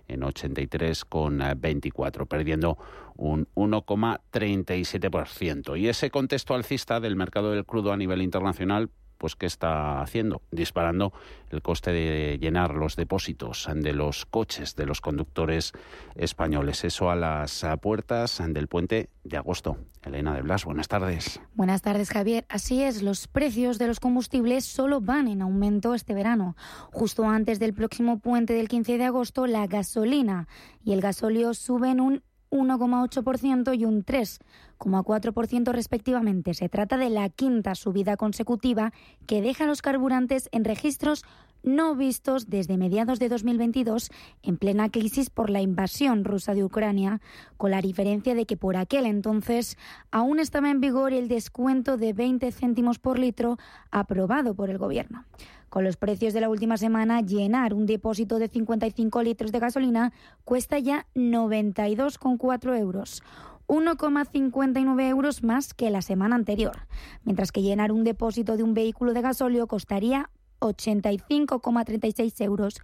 en 0.07 0.21
83,24, 0.21 2.27
perdiendo 2.27 2.77
un 3.17 3.49
1,37%. 3.55 5.79
Y 5.79 5.89
ese 5.89 6.11
contexto 6.11 6.55
alcista 6.55 7.01
del 7.01 7.17
mercado 7.17 7.53
del 7.53 7.65
crudo 7.65 7.91
a 7.93 7.97
nivel 7.97 8.21
internacional 8.23 8.91
pues 9.19 9.37
¿qué 9.37 9.47
está 9.47 10.01
haciendo? 10.01 10.43
Disparando 10.51 11.13
el 11.51 11.63
coste 11.63 11.93
de 11.93 12.39
llenar 12.39 12.75
los 12.75 12.97
depósitos 12.97 13.69
de 13.75 13.93
los 13.93 14.27
coches 14.27 14.77
de 14.77 14.87
los 14.87 15.01
conductores 15.01 15.73
españoles. 16.15 16.85
Eso 16.85 17.11
a 17.11 17.17
las 17.17 17.65
puertas 17.81 18.43
del 18.49 18.69
puente 18.69 19.11
de 19.25 19.37
agosto. 19.37 19.79
Elena 20.03 20.35
de 20.35 20.43
Blas, 20.43 20.65
buenas 20.65 20.89
tardes. 20.89 21.41
Buenas 21.55 21.81
tardes, 21.81 22.11
Javier. 22.11 22.45
Así 22.49 22.83
es, 22.83 23.03
los 23.03 23.27
precios 23.27 23.79
de 23.79 23.87
los 23.87 24.01
combustibles 24.01 24.65
solo 24.65 25.01
van 25.01 25.29
en 25.29 25.43
aumento 25.43 25.95
este 25.95 26.15
verano. 26.15 26.57
Justo 26.93 27.25
antes 27.25 27.59
del 27.59 27.73
próximo 27.73 28.19
puente 28.19 28.53
del 28.53 28.69
15 28.69 28.99
de 28.99 29.05
agosto, 29.05 29.47
la 29.47 29.67
gasolina 29.67 30.47
y 30.85 30.93
el 30.93 31.01
gasóleo 31.01 31.55
suben 31.55 32.01
un 32.01 32.23
1,8% 32.55 33.77
y 33.77 33.85
un 33.85 34.05
3,4% 34.05 35.73
respectivamente. 35.73 36.55
Se 36.55 36.69
trata 36.69 36.97
de 36.97 37.11
la 37.11 37.29
quinta 37.29 37.75
subida 37.75 38.17
consecutiva 38.17 38.93
que 39.27 39.43
deja 39.43 39.67
los 39.67 39.83
carburantes 39.83 40.49
en 40.53 40.65
registros 40.65 41.25
no 41.65 41.97
vistos 41.97 42.51
desde 42.51 42.77
mediados 42.77 43.19
de 43.19 43.29
2022 43.29 44.11
en 44.43 44.59
plena 44.59 44.91
crisis 44.91 45.31
por 45.31 45.51
la 45.51 45.63
invasión 45.63 46.25
rusa 46.25 46.55
de 46.55 46.63
Ucrania, 46.63 47.21
con 47.57 47.71
la 47.71 47.81
diferencia 47.81 48.35
de 48.35 48.45
que 48.45 48.57
por 48.57 48.77
aquel 48.77 49.07
entonces 49.07 49.79
aún 50.11 50.39
estaba 50.39 50.71
en 50.71 50.81
vigor 50.81 51.13
el 51.13 51.27
descuento 51.27 51.97
de 51.97 52.13
20 52.13 52.53
céntimos 52.53 52.99
por 52.99 53.19
litro 53.19 53.59
aprobado 53.91 54.55
por 54.55 54.71
el 54.71 54.79
Gobierno. 54.79 55.25
Con 55.75 55.83
los 55.83 55.97
precios 55.97 56.33
de 56.33 56.41
la 56.41 56.49
última 56.49 56.77
semana, 56.77 57.21
llenar 57.21 57.75
un 57.75 57.85
depósito 57.85 58.39
de 58.39 58.47
55 58.47 59.25
litros 59.25 59.51
de 59.51 59.59
gasolina 59.59 60.13
cuesta 60.45 60.79
ya 60.79 61.09
92,4 61.17 62.79
euros. 62.79 63.25
1,59 63.67 65.09
euros 65.09 65.43
más 65.43 65.75
que 65.75 65.91
la 65.91 66.01
semana 66.01 66.37
anterior, 66.37 66.87
mientras 67.25 67.51
que 67.51 67.61
llenar 67.61 67.91
un 67.91 68.05
depósito 68.05 68.57
de 68.57 68.63
un 68.63 68.73
vehículo 68.73 69.15
de 69.15 69.23
gasóleo 69.23 69.67
costaría 69.67 70.31
85,36 70.61 72.41
euros. 72.45 72.77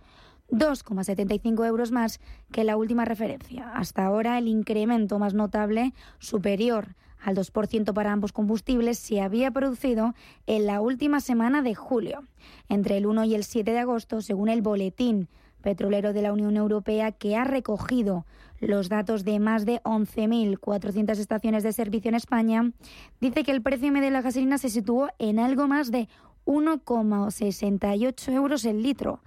2,75 0.48 1.64
euros 1.68 1.92
más 1.92 2.18
que 2.50 2.64
la 2.64 2.76
última 2.76 3.04
referencia. 3.04 3.70
Hasta 3.72 4.04
ahora 4.04 4.36
el 4.36 4.48
incremento 4.48 5.20
más 5.20 5.32
notable, 5.32 5.94
superior 6.18 6.96
al 7.22 7.36
2% 7.36 7.92
para 7.92 8.12
ambos 8.12 8.32
combustibles 8.32 8.98
se 8.98 9.20
había 9.20 9.50
producido 9.50 10.14
en 10.46 10.66
la 10.66 10.80
última 10.80 11.20
semana 11.20 11.62
de 11.62 11.74
julio, 11.74 12.24
entre 12.68 12.96
el 12.96 13.06
1 13.06 13.24
y 13.24 13.34
el 13.34 13.44
7 13.44 13.70
de 13.70 13.78
agosto, 13.78 14.20
según 14.20 14.48
el 14.48 14.62
boletín 14.62 15.28
petrolero 15.60 16.12
de 16.12 16.22
la 16.22 16.32
Unión 16.32 16.56
Europea 16.56 17.12
que 17.12 17.36
ha 17.36 17.44
recogido 17.44 18.24
los 18.60 18.88
datos 18.88 19.24
de 19.24 19.38
más 19.38 19.64
de 19.64 19.80
11.400 19.82 21.18
estaciones 21.18 21.62
de 21.62 21.72
servicio 21.72 22.08
en 22.08 22.14
España, 22.14 22.72
dice 23.20 23.42
que 23.42 23.52
el 23.52 23.62
precio 23.62 23.90
medio 23.90 24.06
de 24.06 24.10
la 24.10 24.22
gasolina 24.22 24.58
se 24.58 24.68
situó 24.68 25.08
en 25.18 25.38
algo 25.38 25.66
más 25.66 25.90
de 25.90 26.08
1,68 26.46 28.32
euros 28.32 28.64
el 28.64 28.82
litro, 28.82 29.20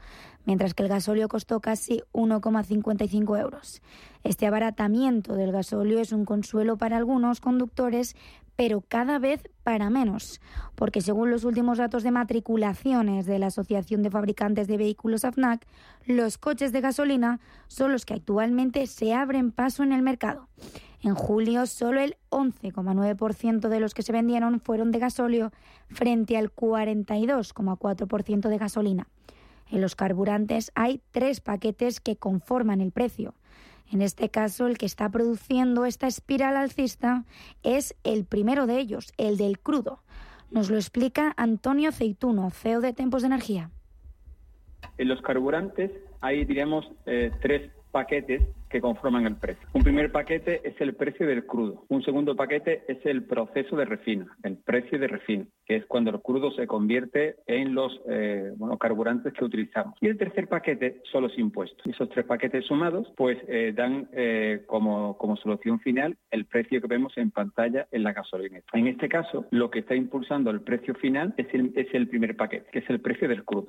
mientras 0.46 0.74
que 0.74 0.84
el 0.84 0.90
gasóleo 0.90 1.28
costó 1.28 1.60
casi 1.60 2.02
1,55 2.14 3.40
euros. 3.40 3.82
Este 4.24 4.48
abaratamiento 4.48 5.36
del 5.36 5.52
gasóleo 5.52 6.00
es 6.00 6.12
un 6.12 6.26
consuelo 6.26 6.78
para 6.78 6.98
algunos 6.98 7.42
conductores, 7.42 8.16
pero 8.56 8.82
cada 8.82 9.20
vez 9.20 9.42
para 9.64 9.90
menos, 9.90 10.40
porque 10.76 11.02
según 11.02 11.32
los 11.32 11.44
últimos 11.44 11.78
datos 11.80 12.04
de 12.04 12.12
matriculaciones 12.12 13.26
de 13.26 13.40
la 13.40 13.48
Asociación 13.48 14.04
de 14.04 14.12
Fabricantes 14.12 14.68
de 14.68 14.78
Vehículos 14.78 15.26
AFNAC, 15.26 15.66
los 16.06 16.38
coches 16.38 16.72
de 16.72 16.82
gasolina 16.82 17.40
son 17.68 17.92
los 17.92 18.06
que 18.06 18.14
actualmente 18.14 18.86
se 18.88 19.14
abren 19.14 19.52
paso 19.52 19.84
en 19.84 19.92
el 19.92 20.02
mercado. 20.02 20.48
En 21.02 21.16
julio, 21.16 21.66
solo 21.66 22.00
el 22.00 22.16
11,9% 22.30 23.68
de 23.68 23.80
los 23.82 23.94
que 23.94 24.04
se 24.04 24.14
vendieron 24.14 24.62
fueron 24.62 24.92
de 24.92 25.00
gasóleo 25.00 25.52
frente 25.90 26.38
al 26.38 26.54
42,4% 26.54 28.48
de 28.48 28.58
gasolina. 28.58 29.08
En 29.74 29.82
los 29.82 29.96
carburantes 29.96 30.72
hay 30.76 31.02
tres 31.10 31.42
paquetes 31.42 32.00
que 32.00 32.16
conforman 32.16 32.80
el 32.80 32.92
precio. 32.92 33.34
En 33.92 34.04
este 34.04 34.30
caso, 34.30 34.68
el 34.68 34.78
que 34.78 34.86
está 34.86 35.10
produciendo 35.10 35.86
esta 35.86 36.06
espiral 36.06 36.58
alcista 36.58 37.26
es 37.64 37.96
el 38.04 38.24
primero 38.24 38.68
de 38.68 38.78
ellos, 38.78 39.14
el 39.18 39.36
del 39.36 39.58
crudo. 39.58 40.04
Nos 40.52 40.70
lo 40.70 40.76
explica 40.76 41.34
Antonio 41.38 41.92
Ceituno, 41.92 42.52
CEO 42.52 42.82
de 42.82 42.94
Tempos 42.94 43.24
de 43.24 43.30
Energía. 43.30 43.72
En 45.00 45.08
los 45.08 45.24
carburantes 45.24 45.90
hay, 46.22 46.46
diremos, 46.46 46.88
eh, 47.08 47.32
tres 47.42 47.72
paquetes 47.94 48.42
que 48.70 48.82
conforman 48.82 49.28
el 49.28 49.36
precio. 49.36 49.66
Un 49.74 49.84
primer 49.84 50.12
paquete 50.12 50.60
es 50.68 50.74
el 50.82 50.96
precio 50.96 51.28
del 51.28 51.46
crudo. 51.46 51.86
Un 51.90 52.04
segundo 52.04 52.36
paquete 52.36 52.84
es 52.88 52.98
el 53.06 53.24
proceso 53.24 53.78
de 53.78 53.86
refina, 53.86 54.26
el 54.42 54.58
precio 54.58 54.98
de 54.98 55.08
refina, 55.08 55.46
que 55.66 55.76
es 55.76 55.86
cuando 55.86 56.10
el 56.10 56.20
crudo 56.20 56.52
se 56.52 56.66
convierte 56.66 57.36
en 57.46 57.76
los 57.76 58.02
eh, 58.10 58.52
carburantes 58.80 59.32
que 59.34 59.46
utilizamos. 59.46 59.94
Y 60.02 60.08
el 60.08 60.18
tercer 60.18 60.48
paquete 60.48 61.02
son 61.12 61.22
los 61.24 61.38
impuestos. 61.38 61.86
Esos 61.86 62.10
tres 62.10 62.26
paquetes 62.26 62.66
sumados 62.66 63.14
pues 63.16 63.38
eh, 63.48 63.74
dan 63.76 64.10
eh, 64.12 64.64
como, 64.66 65.16
como 65.20 65.38
solución 65.38 65.80
final 65.80 66.18
el 66.32 66.46
precio 66.46 66.82
que 66.82 66.88
vemos 66.88 67.16
en 67.18 67.30
pantalla 67.30 67.88
en 67.92 68.02
la 68.02 68.14
gasolina. 68.14 68.60
En 68.74 68.88
este 68.88 69.08
caso, 69.08 69.46
lo 69.52 69.70
que 69.70 69.80
está 69.80 69.94
impulsando 69.94 70.50
el 70.50 70.62
precio 70.62 70.96
final 70.96 71.36
es 71.38 71.48
el, 71.54 71.72
es 71.76 71.94
el 71.94 72.08
primer 72.08 72.36
paquete, 72.36 72.72
que 72.72 72.80
es 72.80 72.90
el 72.90 73.00
precio 73.00 73.28
del 73.28 73.46
crudo. 73.46 73.68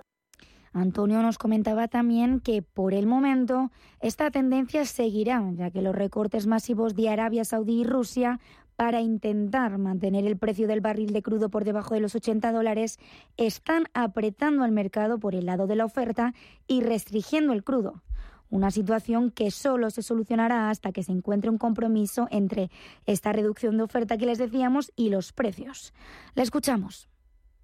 Antonio 0.75 1.23
nos 1.23 1.39
comentaba 1.39 1.87
también 1.87 2.41
que 2.41 2.61
por 2.61 2.95
el 2.95 3.07
momento 3.07 3.71
esta 4.01 4.33
tendencia 4.33 4.85
seguirá, 4.85 5.41
ya 5.53 5.71
que 5.71 5.83
los 5.83 5.95
recortes 5.95 6.49
masivos 6.49 6.97
de 6.97 7.09
Arabia 7.09 7.45
Saudí 7.45 7.83
y 7.83 7.85
Rusia 7.85 8.41
para 8.75 9.01
intentar 9.01 9.79
mantener 9.79 10.27
el 10.27 10.37
precio 10.37 10.67
del 10.67 10.81
barril 10.81 11.13
de 11.13 11.23
crudo 11.23 11.49
por 11.49 11.65
debajo 11.65 11.95
de 11.95 12.01
los 12.01 12.17
80 12.17 12.51
dólares 12.51 12.99
están 13.37 13.85
apretando 13.95 14.65
al 14.65 14.73
mercado 14.73 15.21
por 15.21 15.37
el 15.37 15.47
lado 15.47 15.69
de 15.69 15.77
la 15.77 15.85
oferta 15.85 16.35
y 16.67 16.81
restringiendo 16.81 17.53
el 17.53 17.63
crudo. 17.63 18.03
Una 18.51 18.73
situación 18.73 19.31
que 19.31 19.53
solo 19.53 19.91
se 19.91 20.03
solucionará 20.03 20.71
hasta 20.71 20.91
que 20.91 21.05
se 21.05 21.13
encuentre 21.13 21.51
un 21.51 21.59
compromiso 21.59 22.27
entre 22.33 22.69
esta 23.07 23.33
reducción 23.33 23.77
de 23.77 23.85
oferta 23.85 24.19
que 24.19 24.27
les 24.27 24.39
decíamos 24.39 24.93
y 24.97 25.11
los 25.11 25.33
precios. 25.33 25.95
La 26.35 26.43
escuchamos. 26.43 27.14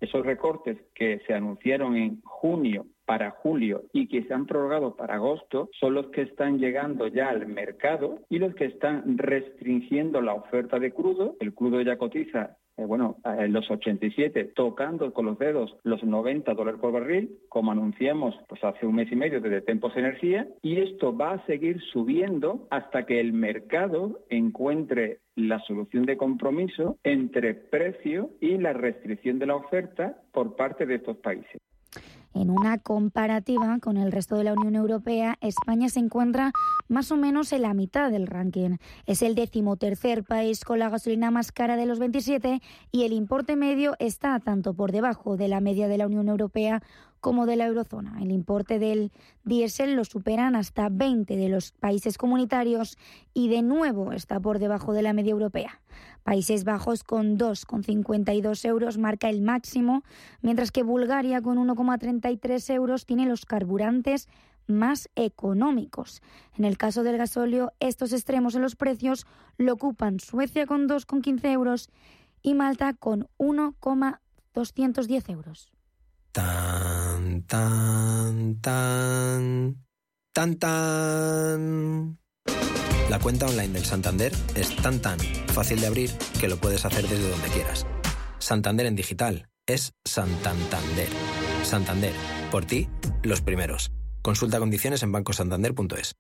Esos 0.01 0.25
recortes 0.25 0.79
que 0.95 1.21
se 1.27 1.35
anunciaron 1.35 1.97
en 1.97 2.23
junio 2.23 2.87
para 3.05 3.33
julio 3.33 3.83
y 3.93 4.09
que 4.09 4.23
se 4.23 4.33
han 4.33 4.47
prorrogado 4.47 4.97
para 4.97 5.17
agosto 5.17 5.69
son 5.79 5.95
los 5.95 6.07
que 6.11 6.23
están 6.23 6.59
llegando 6.59 7.07
ya 7.09 7.29
al 7.29 7.47
mercado 7.47 8.21
y 8.29 8.39
los 8.39 8.55
que 8.55 8.67
están 8.67 9.19
restringiendo 9.19 10.21
la 10.23 10.35
oferta 10.35 10.79
de 10.79 10.93
crudo. 10.93 11.37
El 11.41 11.53
crudo 11.53 11.81
ya 11.81 11.99
cotiza 11.99 12.57
eh, 12.77 12.85
bueno, 12.85 13.17
en 13.25 13.53
los 13.53 13.71
87, 13.71 14.53
tocando 14.55 15.13
con 15.13 15.27
los 15.27 15.39
dedos 15.39 15.77
los 15.83 16.03
90 16.03 16.55
dólares 16.55 16.81
por 16.81 16.93
barril, 16.93 17.39
como 17.49 17.73
anunciamos 17.73 18.35
pues 18.49 18.63
hace 18.65 18.87
un 18.87 18.95
mes 18.97 19.11
y 19.13 19.17
medio 19.17 19.41
desde 19.41 19.61
Tempos 19.61 19.97
Energía, 19.97 20.49
y 20.63 20.79
esto 20.79 21.17
va 21.17 21.33
a 21.33 21.47
seguir 21.47 21.81
subiendo 21.93 22.67
hasta 22.71 23.07
que 23.07 23.21
el 23.21 23.33
mercado 23.33 24.21
encuentre 24.29 25.19
la 25.37 25.59
solución 25.61 26.07
de 26.07 26.17
compromiso 26.17 26.99
entre 27.05 27.55
precio 27.55 28.31
y 28.41 28.59
la 28.59 28.73
restricción 28.73 29.39
de 29.39 29.47
la 29.47 29.57
oferta 29.57 30.19
por 30.33 30.57
parte 30.57 30.87
de 30.87 30.97
estos 30.97 31.17
países. 31.19 31.61
En 32.33 32.51
una 32.51 32.79
comparativa 32.79 33.79
con 33.81 33.97
el 33.97 34.13
resto 34.13 34.37
de 34.37 34.45
la 34.45 34.53
Unión 34.53 34.77
Europea, 34.77 35.37
España 35.41 35.89
se 35.89 35.99
encuentra 35.99 36.53
más 36.87 37.11
o 37.11 37.17
menos 37.17 37.53
en 37.53 37.63
la 37.63 37.75
mitad 37.75 38.11
del 38.11 38.29
ranking. 38.29 38.77
Es 39.07 39.23
el 39.23 39.35
decimotercer 39.35 40.23
país 40.23 40.65
con 40.65 40.79
la 40.79 40.91
gasolina 40.91 41.33
más 41.33 41.51
cara 41.51 41.77
de 41.77 41.87
los 41.87 41.99
27 41.99 42.63
y 42.93 43.03
el 43.03 43.13
importe 43.13 43.57
medio 43.57 43.97
está 43.99 44.39
tanto 44.39 44.75
por 44.75 44.93
debajo 44.93 45.37
de 45.37 45.49
la 45.49 45.61
media 45.61 45.89
de 45.89 45.99
la 45.99 46.07
Unión 46.07 46.29
Europea 46.29 46.83
como 47.21 47.47
de 47.47 47.57
la 47.57 47.67
eurozona. 47.67 48.23
El 48.23 48.31
importe 48.31 48.79
del 48.79 49.13
diésel 49.45 49.95
lo 49.95 50.05
superan 50.05 50.57
hasta 50.57 50.89
20 50.89 51.37
de 51.37 51.49
los 51.49 51.73
países 51.73 52.17
comunitarios 52.17 52.97
y 53.35 53.49
de 53.49 53.63
nuevo 53.63 54.13
está 54.13 54.41
por 54.41 54.59
debajo 54.59 54.93
de 54.93 55.03
la 55.03 55.13
media 55.13 55.33
europea. 55.33 55.81
Países 56.23 56.65
Bajos 56.65 57.05
con 57.05 57.39
2,52 57.39 58.65
euros 58.65 58.99
marca 58.99 59.29
el 59.29 59.41
máximo, 59.41 60.03
mientras 60.43 60.71
que 60.71 60.83
Bulgaria 60.83 61.41
con 61.43 61.59
1,33 61.59 62.75
euros 62.75 63.07
tiene 63.07 63.27
los 63.27 63.47
carburantes 63.47 64.29
más 64.67 65.11
económicos. 65.17 66.23
En 66.57 66.65
el 66.65 66.79
caso 66.79 67.03
del 67.03 67.19
gasóleo, 67.19 67.73
estos 67.81 68.13
extremos 68.13 68.55
en 68.55 68.63
los 68.63 68.77
precios 68.77 69.27
lo 69.57 69.75
ocupan 69.75 70.21
Suecia 70.21 70.67
con 70.67 70.89
2,15 70.89 71.53
euros 71.53 71.91
y 72.43 72.55
Malta 72.55 72.95
con 72.95 73.29
1,210 73.39 75.29
euros. 75.29 75.73
Tan, 76.33 77.43
tan, 77.43 78.61
tan, 78.61 79.77
tan, 80.33 80.59
tan. 80.59 82.19
La 83.11 83.19
cuenta 83.19 83.47
online 83.47 83.73
del 83.73 83.85
Santander 83.85 84.33
es 84.55 84.77
tan 84.77 85.03
tan 85.03 85.19
fácil 85.49 85.81
de 85.81 85.89
abrir 85.89 86.13
que 86.39 86.47
lo 86.47 86.59
puedes 86.59 86.85
hacer 86.85 87.09
desde 87.09 87.29
donde 87.29 87.49
quieras. 87.49 87.85
Santander 88.39 88.87
en 88.87 88.95
digital 88.95 89.49
es 89.67 89.95
Santander. 90.05 91.09
Santander, 91.65 92.13
por 92.53 92.67
ti, 92.67 92.89
los 93.25 93.41
primeros. 93.41 93.91
Consulta 94.23 94.61
condiciones 94.61 95.03
en 95.03 95.11
bancosantander.es. 95.11 96.15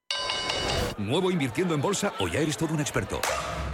¿Nuevo 0.99 1.31
invirtiendo 1.31 1.77
en 1.77 1.81
bolsa 1.81 2.13
o 2.19 2.27
ya 2.27 2.41
eres 2.41 2.57
todo 2.57 2.75
un 2.75 2.81
experto? 2.81 3.21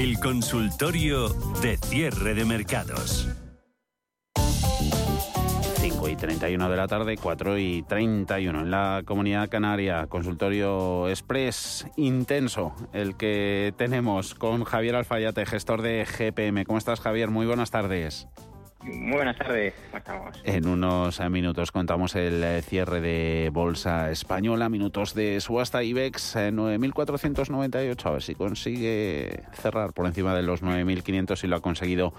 El 0.00 0.18
consultorio 0.18 1.28
de 1.60 1.76
cierre 1.76 2.32
de 2.32 2.46
mercados. 2.46 3.28
5 4.34 6.08
y 6.08 6.16
31 6.16 6.70
de 6.70 6.76
la 6.78 6.88
tarde, 6.88 7.18
4 7.18 7.58
y 7.58 7.82
31 7.82 8.62
en 8.62 8.70
la 8.70 9.02
comunidad 9.04 9.50
canaria. 9.50 10.06
Consultorio 10.06 11.06
express 11.10 11.86
intenso, 11.98 12.74
el 12.94 13.14
que 13.18 13.74
tenemos 13.76 14.34
con 14.34 14.64
Javier 14.64 14.96
Alfayate, 14.96 15.44
gestor 15.44 15.82
de 15.82 16.06
GPM. 16.06 16.64
¿Cómo 16.64 16.78
estás, 16.78 17.00
Javier? 17.00 17.28
Muy 17.28 17.44
buenas 17.44 17.70
tardes. 17.70 18.26
Muy 18.82 19.12
buenas 19.12 19.36
tardes. 19.36 19.74
En 20.44 20.66
unos 20.66 21.20
minutos 21.30 21.70
contamos 21.70 22.14
el 22.14 22.42
eh, 22.42 22.62
cierre 22.62 23.00
de 23.00 23.50
Bolsa 23.52 24.10
Española, 24.10 24.70
minutos 24.70 25.14
de 25.14 25.40
subasta 25.40 25.82
IBEX 25.82 26.36
9.498, 26.36 27.74
eh, 27.74 27.96
a 28.02 28.10
ver 28.10 28.22
si 28.22 28.34
consigue 28.34 29.42
cerrar 29.52 29.92
por 29.92 30.06
encima 30.06 30.34
de 30.34 30.42
los 30.42 30.62
9.500 30.62 31.44
y 31.44 31.46
lo 31.46 31.56
ha 31.56 31.60
conseguido 31.60 32.14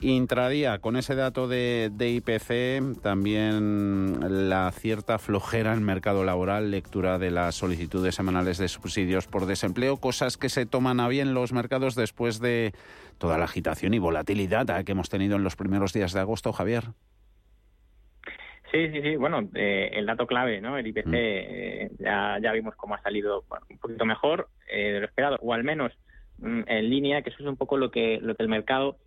Intradía, 0.00 0.78
con 0.78 0.96
ese 0.96 1.16
dato 1.16 1.48
de, 1.48 1.90
IPC, 1.98 3.02
también 3.02 4.48
la 4.48 4.70
cierta 4.70 5.18
flojera 5.18 5.72
en 5.72 5.78
el 5.78 5.84
mercado 5.84 6.22
laboral, 6.24 6.70
lectura 6.70 7.18
de 7.18 7.32
las 7.32 7.56
solicitudes 7.56 8.14
semanales 8.14 8.58
de 8.58 8.68
subsidios 8.68 9.26
por 9.26 9.46
desempleo, 9.46 9.96
cosas 9.96 10.36
que 10.36 10.50
se 10.50 10.66
toman 10.66 11.00
a 11.00 11.08
bien 11.08 11.34
los 11.34 11.52
mercados 11.52 11.96
después 11.96 12.38
de 12.40 12.72
toda 13.18 13.38
la 13.38 13.46
agitación 13.46 13.92
y 13.92 13.98
volatilidad 13.98 14.84
que 14.84 14.92
hemos 14.92 15.08
tenido 15.08 15.36
en 15.36 15.42
los 15.42 15.56
primeros 15.56 15.92
días 15.92 16.12
de 16.12 16.20
agosto, 16.20 16.52
Javier. 16.52 16.84
Sí, 18.70 18.90
sí, 18.90 19.02
sí. 19.02 19.16
Bueno, 19.16 19.48
eh, 19.54 19.90
el 19.94 20.06
dato 20.06 20.26
clave, 20.26 20.60
¿no? 20.60 20.76
El 20.76 20.86
IPC, 20.86 21.06
mm. 21.06 21.14
eh, 21.14 21.90
ya, 21.98 22.38
ya 22.40 22.52
vimos 22.52 22.74
cómo 22.76 22.94
ha 22.94 23.02
salido 23.02 23.44
un 23.70 23.78
poquito 23.78 24.04
mejor 24.04 24.48
eh, 24.70 24.92
de 24.92 25.00
lo 25.00 25.06
esperado, 25.06 25.38
o 25.40 25.54
al 25.54 25.64
menos 25.64 25.92
mm, 26.38 26.60
en 26.66 26.90
línea, 26.90 27.22
que 27.22 27.30
eso 27.30 27.42
es 27.42 27.48
un 27.48 27.56
poco 27.56 27.76
lo 27.78 27.90
que, 27.90 28.18
lo 28.20 28.34
que 28.34 28.42
el 28.42 28.48
mercado 28.48 28.98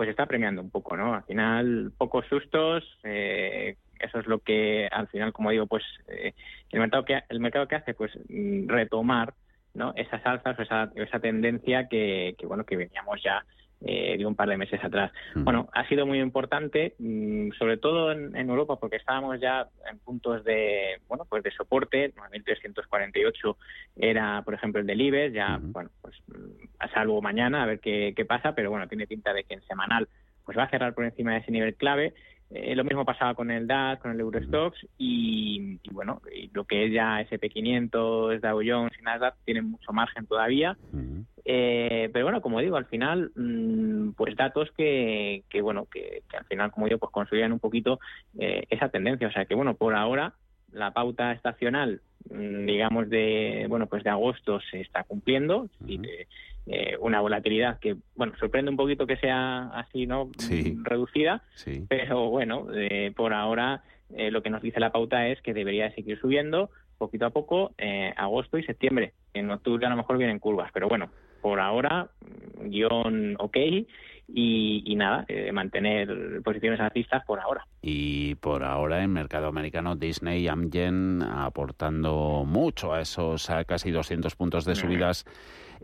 pues 0.00 0.08
está 0.08 0.24
premiando 0.24 0.62
un 0.62 0.70
poco, 0.70 0.96
¿no? 0.96 1.12
Al 1.12 1.24
final, 1.24 1.92
pocos 1.98 2.24
sustos, 2.26 2.82
eh, 3.04 3.76
eso 3.98 4.18
es 4.18 4.26
lo 4.26 4.38
que 4.38 4.88
al 4.90 5.08
final, 5.08 5.30
como 5.30 5.50
digo, 5.50 5.66
pues 5.66 5.84
eh, 6.08 6.32
el 6.70 6.80
mercado 6.80 7.04
que 7.04 7.20
el 7.28 7.38
mercado 7.38 7.68
que 7.68 7.74
hace, 7.74 7.92
pues 7.92 8.10
mm, 8.30 8.66
retomar, 8.66 9.34
¿no? 9.74 9.92
Esas 9.96 10.24
alzas 10.24 10.58
o 10.58 10.62
esa, 10.62 10.90
esa 10.94 11.20
tendencia 11.20 11.86
que, 11.86 12.34
que 12.38 12.46
bueno 12.46 12.64
que 12.64 12.78
veníamos 12.78 13.22
ya 13.22 13.44
eh, 13.82 14.16
de 14.18 14.26
un 14.26 14.34
par 14.34 14.48
de 14.48 14.56
meses 14.56 14.82
atrás. 14.82 15.10
Bueno, 15.34 15.68
ha 15.72 15.88
sido 15.88 16.06
muy 16.06 16.20
importante, 16.20 16.94
mm, 16.98 17.52
sobre 17.58 17.78
todo 17.78 18.12
en, 18.12 18.34
Europa, 18.36 18.76
porque 18.76 18.96
estábamos 18.96 19.40
ya 19.40 19.68
en 19.90 19.98
puntos 19.98 20.44
de, 20.44 21.00
bueno, 21.08 21.24
pues 21.28 21.42
de 21.42 21.50
soporte. 21.50 22.12
9.348 22.14 23.56
era, 23.96 24.42
por 24.42 24.54
ejemplo, 24.54 24.80
el 24.80 24.86
del 24.86 25.00
IBEX, 25.00 25.34
ya, 25.34 25.58
bueno, 25.60 25.90
pues 26.02 26.14
a 26.78 26.88
salvo 26.88 27.22
mañana 27.22 27.62
a 27.62 27.66
ver 27.66 27.80
qué, 27.80 28.12
qué 28.14 28.24
pasa, 28.24 28.54
pero 28.54 28.70
bueno, 28.70 28.86
tiene 28.88 29.06
pinta 29.06 29.32
de 29.32 29.44
que 29.44 29.54
en 29.54 29.62
semanal 29.62 30.08
pues 30.44 30.58
va 30.58 30.64
a 30.64 30.70
cerrar 30.70 30.94
por 30.94 31.04
encima 31.04 31.32
de 31.32 31.38
ese 31.38 31.52
nivel 31.52 31.74
clave. 31.74 32.12
Eh, 32.52 32.74
lo 32.74 32.82
mismo 32.82 33.04
pasaba 33.04 33.34
con 33.34 33.50
el 33.50 33.68
DAX, 33.68 34.02
con 34.02 34.10
el 34.10 34.20
Eurostox 34.20 34.76
y, 34.98 35.78
bueno, 35.92 36.20
lo 36.52 36.64
que 36.64 36.86
es 36.86 36.92
ya 36.92 37.20
SP500, 37.20 38.40
Dow 38.40 38.60
Jones 38.64 38.92
y 38.98 39.02
Nasdaq 39.02 39.36
tienen 39.44 39.70
mucho 39.70 39.92
margen 39.92 40.26
todavía. 40.26 40.76
Eh, 41.44 42.10
pero 42.12 42.26
bueno, 42.26 42.40
como 42.40 42.60
digo, 42.60 42.76
al 42.76 42.86
final, 42.86 43.30
mm, 43.36 44.10
pues 44.12 44.36
datos 44.36 44.70
que, 44.76 45.44
que 45.48 45.62
bueno, 45.62 45.86
que, 45.90 46.22
al 46.36 46.44
final, 46.46 46.72
como 46.72 46.86
digo, 46.86 46.98
pues 46.98 47.12
consolidan 47.12 47.52
un 47.52 47.60
poquito 47.60 48.00
eh, 48.38 48.64
esa 48.68 48.88
tendencia. 48.88 49.28
O 49.28 49.32
sea 49.32 49.44
que 49.44 49.54
bueno, 49.54 49.74
por 49.74 49.94
ahora 49.94 50.34
la 50.72 50.92
pauta 50.92 51.32
estacional, 51.32 52.00
mm, 52.30 52.66
digamos 52.66 53.08
de 53.08 53.66
bueno, 53.68 53.86
pues 53.86 54.04
de 54.04 54.10
agosto 54.10 54.60
se 54.70 54.80
está 54.80 55.04
cumpliendo 55.04 55.68
y 55.86 55.98
de, 55.98 56.26
eh, 56.66 56.96
una 57.00 57.20
volatilidad 57.20 57.78
que, 57.78 57.96
bueno, 58.14 58.32
sorprende 58.38 58.70
un 58.70 58.76
poquito 58.76 59.06
que 59.06 59.16
sea 59.16 59.70
así, 59.74 60.06
¿no? 60.06 60.30
Reducida, 60.82 61.42
pero 61.88 62.30
bueno, 62.30 62.66
eh, 62.74 63.12
por 63.16 63.32
ahora 63.32 63.82
eh, 64.14 64.30
lo 64.30 64.42
que 64.42 64.50
nos 64.50 64.62
dice 64.62 64.78
la 64.78 64.92
pauta 64.92 65.26
es 65.28 65.40
que 65.40 65.54
debería 65.54 65.92
seguir 65.94 66.20
subiendo 66.20 66.70
poquito 66.98 67.26
a 67.26 67.30
poco 67.30 67.72
agosto 68.16 68.58
y 68.58 68.62
septiembre. 68.62 69.14
En 69.32 69.50
octubre 69.50 69.86
a 69.86 69.90
lo 69.90 69.96
mejor 69.96 70.18
vienen 70.18 70.38
curvas, 70.38 70.70
pero 70.72 70.86
bueno, 70.86 71.10
por 71.40 71.58
ahora, 71.58 72.10
guion 72.62 73.36
ok 73.38 73.56
y, 74.34 74.94
nada, 74.96 75.26
mantener 75.52 76.42
posiciones 76.42 76.80
alcistas 76.80 77.24
por 77.24 77.40
ahora. 77.40 77.66
Y 77.82 78.34
por 78.36 78.64
ahora 78.64 79.02
en 79.02 79.12
mercado 79.12 79.48
americano 79.48 79.96
Disney 79.96 80.42
y 80.42 80.48
Amgen 80.48 81.22
aportando 81.22 82.44
mucho 82.46 82.92
a 82.92 83.00
esos 83.00 83.50
a 83.50 83.64
casi 83.64 83.90
200 83.90 84.36
puntos 84.36 84.64
de 84.64 84.74
subidas 84.74 85.24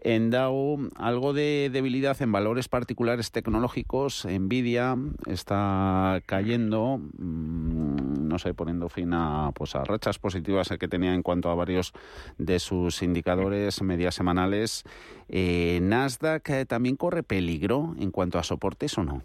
en 0.03 0.31
Dow 0.31 0.89
algo 0.97 1.33
de 1.33 1.71
debilidad 1.73 2.21
en 2.21 2.33
valores 2.33 2.69
particulares 2.69 3.31
tecnológicos. 3.31 4.27
Nvidia 4.27 4.97
está 5.27 6.21
cayendo, 6.27 7.01
mm, 7.19 8.06
no 8.37 8.39
sé, 8.39 8.53
poniendo 8.53 8.91
fin 8.91 9.15
a, 9.15 9.51
pues 9.55 9.75
a 9.77 9.83
rachas 9.83 10.19
positivas 10.19 10.69
que 10.79 10.89
tenía 10.89 11.15
en 11.15 11.23
cuanto 11.23 11.49
a 11.49 11.55
varios 11.55 11.95
de 12.37 12.59
sus 12.59 13.03
indicadores 13.03 13.81
medias 13.81 14.15
semanales. 14.15 14.85
Eh, 15.31 15.79
Nasdaq 15.81 16.51
eh, 16.51 16.67
también 16.67 16.97
corre 16.97 17.23
peligro 17.23 17.95
en 17.99 18.11
cuanto 18.11 18.39
a 18.39 18.43
soportes 18.43 18.99
o 18.99 19.05
no. 19.05 19.23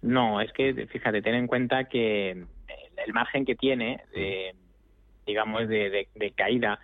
No, 0.00 0.40
es 0.40 0.50
que, 0.54 0.86
fíjate, 0.86 1.20
ten 1.20 1.34
en 1.34 1.46
cuenta 1.46 1.84
que 1.84 2.30
el 2.30 3.12
margen 3.12 3.44
que 3.44 3.56
tiene, 3.56 4.00
de, 4.14 4.54
digamos, 5.26 5.68
de, 5.68 6.08
caída 6.34 6.80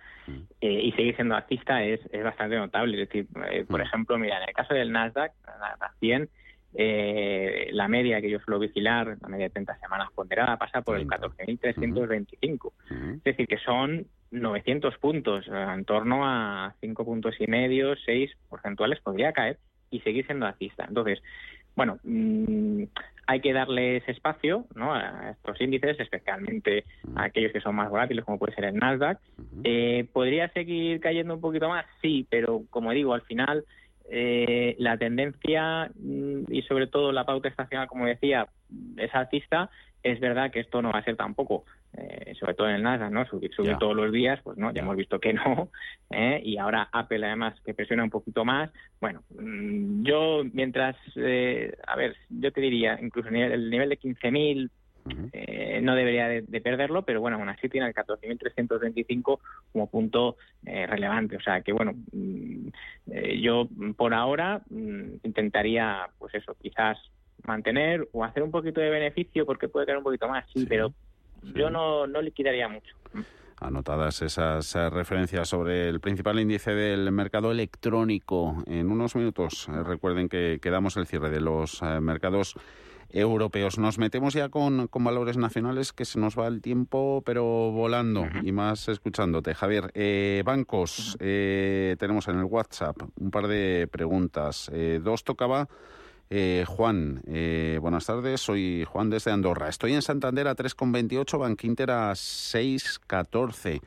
eh, 0.61 0.79
y 0.83 0.91
seguir 0.91 1.15
siendo 1.15 1.35
alcista 1.35 1.83
es, 1.83 2.01
es 2.11 2.23
bastante 2.23 2.55
notable. 2.55 3.01
Es 3.01 3.09
decir, 3.09 3.25
eh, 3.49 3.65
por 3.67 3.81
ejemplo, 3.81 4.19
mira, 4.19 4.37
en 4.43 4.49
el 4.49 4.53
caso 4.53 4.75
del 4.75 4.91
Nasdaq, 4.91 5.31
Nasdaq 5.59 5.97
100, 6.01 6.29
eh, 6.73 7.69
la 7.71 7.87
media 7.87 8.21
que 8.21 8.29
yo 8.29 8.39
suelo 8.39 8.59
vigilar, 8.59 9.17
la 9.21 9.27
media 9.29 9.45
de 9.45 9.51
30 9.51 9.79
semanas 9.79 10.09
ponderada, 10.13 10.57
pasa 10.57 10.81
por 10.81 10.97
el 10.97 11.07
14.325. 11.07 12.71
Es 13.17 13.23
decir, 13.23 13.47
que 13.47 13.57
son 13.57 14.05
900 14.31 14.97
puntos, 14.97 15.45
en 15.47 15.85
torno 15.85 16.27
a 16.27 16.75
5 16.81 17.05
puntos 17.05 17.35
y 17.39 17.47
medio, 17.47 17.95
6 17.95 18.31
porcentuales 18.49 18.99
podría 18.99 19.31
caer 19.31 19.57
y 19.89 20.01
seguir 20.01 20.25
siendo 20.25 20.45
alcista. 20.45 20.85
Entonces, 20.87 21.21
bueno, 21.75 21.99
mm, 22.03 22.83
hay 23.27 23.39
que 23.39 23.53
darles 23.53 24.07
espacio 24.09 24.65
¿no? 24.75 24.93
a 24.93 25.31
estos 25.31 25.61
índices, 25.61 25.99
especialmente 25.99 26.85
a 27.15 27.25
aquellos 27.25 27.51
que 27.51 27.61
son 27.61 27.75
más 27.75 27.89
volátiles, 27.89 28.25
como 28.25 28.39
puede 28.39 28.55
ser 28.55 28.65
el 28.65 28.75
Nasdaq. 28.75 29.19
Eh, 29.63 30.07
¿Podría 30.11 30.49
seguir 30.49 30.99
cayendo 30.99 31.35
un 31.35 31.41
poquito 31.41 31.69
más? 31.69 31.85
Sí, 32.01 32.25
pero 32.29 32.63
como 32.69 32.91
digo, 32.91 33.13
al 33.13 33.21
final 33.21 33.63
eh, 34.09 34.75
la 34.79 34.97
tendencia 34.97 35.91
mm, 35.95 36.51
y 36.51 36.61
sobre 36.63 36.87
todo 36.87 37.11
la 37.11 37.25
pauta 37.25 37.49
estacional, 37.49 37.87
como 37.87 38.05
decía, 38.05 38.47
es 38.97 39.13
alcista. 39.13 39.69
Es 40.03 40.19
verdad 40.19 40.51
que 40.51 40.61
esto 40.61 40.81
no 40.81 40.91
va 40.91 40.99
a 40.99 41.03
ser 41.03 41.17
tampoco, 41.17 41.65
eh, 41.97 42.33
sobre 42.39 42.53
todo 42.53 42.69
en 42.69 42.75
el 42.75 42.83
Nasdaq, 42.83 43.11
¿no? 43.11 43.25
Subir, 43.25 43.53
subir 43.53 43.77
todos 43.77 43.95
los 43.95 44.11
días, 44.11 44.39
pues 44.43 44.57
no, 44.57 44.71
ya 44.71 44.81
hemos 44.81 44.95
visto 44.95 45.19
que 45.19 45.33
no. 45.33 45.69
¿eh? 46.11 46.39
Y 46.43 46.57
ahora 46.57 46.87
Apple 46.91 47.25
además 47.25 47.59
que 47.65 47.73
presiona 47.73 48.03
un 48.03 48.09
poquito 48.09 48.45
más. 48.45 48.71
Bueno, 49.01 49.23
mm, 49.31 50.03
yo 50.03 50.43
mientras, 50.53 50.95
a 51.87 51.95
ver, 51.95 52.15
yo 52.29 52.51
te 52.51 52.61
diría, 52.61 52.97
incluso 53.01 53.29
el 53.29 53.69
nivel 53.69 53.89
de 53.89 53.99
15.000 53.99 54.69
eh, 55.31 55.79
no 55.81 55.95
debería 55.95 56.27
de, 56.27 56.61
perderlo, 56.61 57.03
pero 57.03 57.21
bueno, 57.21 57.37
aún 57.37 57.49
así 57.49 57.69
tiene 57.69 57.87
el 57.87 57.93
14.325 57.93 59.39
como 59.71 59.87
punto 59.87 60.37
eh, 60.65 60.85
relevante. 60.87 61.37
O 61.37 61.41
sea 61.41 61.61
que 61.61 61.73
bueno, 61.73 61.93
mm, 62.11 62.67
eh, 63.11 63.39
yo 63.39 63.67
por 63.95 64.13
ahora 64.13 64.61
mm, 64.69 65.23
intentaría, 65.23 66.09
pues 66.17 66.35
eso, 66.35 66.55
quizás 66.61 66.97
mantener 67.45 68.07
o 68.11 68.23
hacer 68.23 68.43
un 68.43 68.51
poquito 68.51 68.81
de 68.81 68.89
beneficio 68.89 69.45
porque 69.45 69.69
puede 69.69 69.85
caer 69.85 69.99
un 69.99 70.03
poquito 70.03 70.27
más, 70.27 70.45
sí, 70.53 70.65
pero 70.67 70.93
yo 71.55 71.69
no, 71.69 72.07
no 72.07 72.21
liquidaría 72.21 72.67
mucho 72.67 72.95
anotadas 73.59 74.21
esas 74.21 74.75
referencias 74.93 75.49
sobre 75.49 75.89
el 75.89 75.99
principal 75.99 76.39
índice 76.39 76.75
del 76.75 77.11
mercado 77.11 77.51
electrónico. 77.51 78.55
En 78.67 78.91
unos 78.91 79.15
minutos, 79.15 79.67
recuerden 79.67 80.29
que 80.29 80.59
quedamos 80.61 80.95
el 80.95 81.07
cierre 81.07 81.31
de 81.31 81.41
los 81.41 81.81
mercados 81.81 82.55
europeos. 83.09 83.77
Nos 83.77 83.97
metemos 83.97 84.33
ya 84.33 84.49
con, 84.49 84.89
valores 84.91 85.37
nacionales 85.37 85.93
que 85.93 86.05
se 86.05 86.19
nos 86.19 86.37
va 86.37 86.47
el 86.47 86.61
tiempo, 86.61 87.21
pero 87.25 87.43
volando 87.71 88.25
y 88.43 88.51
más 88.51 88.87
escuchándote. 88.87 89.53
Javier, 89.53 89.91
eh, 89.93 90.43
bancos, 90.45 91.17
eh, 91.19 91.95
tenemos 91.99 92.27
en 92.27 92.39
el 92.39 92.45
WhatsApp 92.45 92.97
un 93.19 93.31
par 93.31 93.47
de 93.47 93.87
preguntas. 93.91 94.69
Eh, 94.73 94.99
dos 95.03 95.23
tocaba. 95.23 95.67
Juan, 96.65 97.21
buenas 97.79 98.05
tardes. 98.05 98.41
Soy 98.41 98.85
Juan 98.85 99.09
desde 99.09 99.31
Andorra. 99.31 99.69
Estoy 99.69 99.93
en 99.93 100.01
Santander 100.01 100.49
a 100.49 100.55
3,28, 100.55 101.37
Bankinter 101.37 101.91
a 101.91 102.11
6,14. 102.11 103.81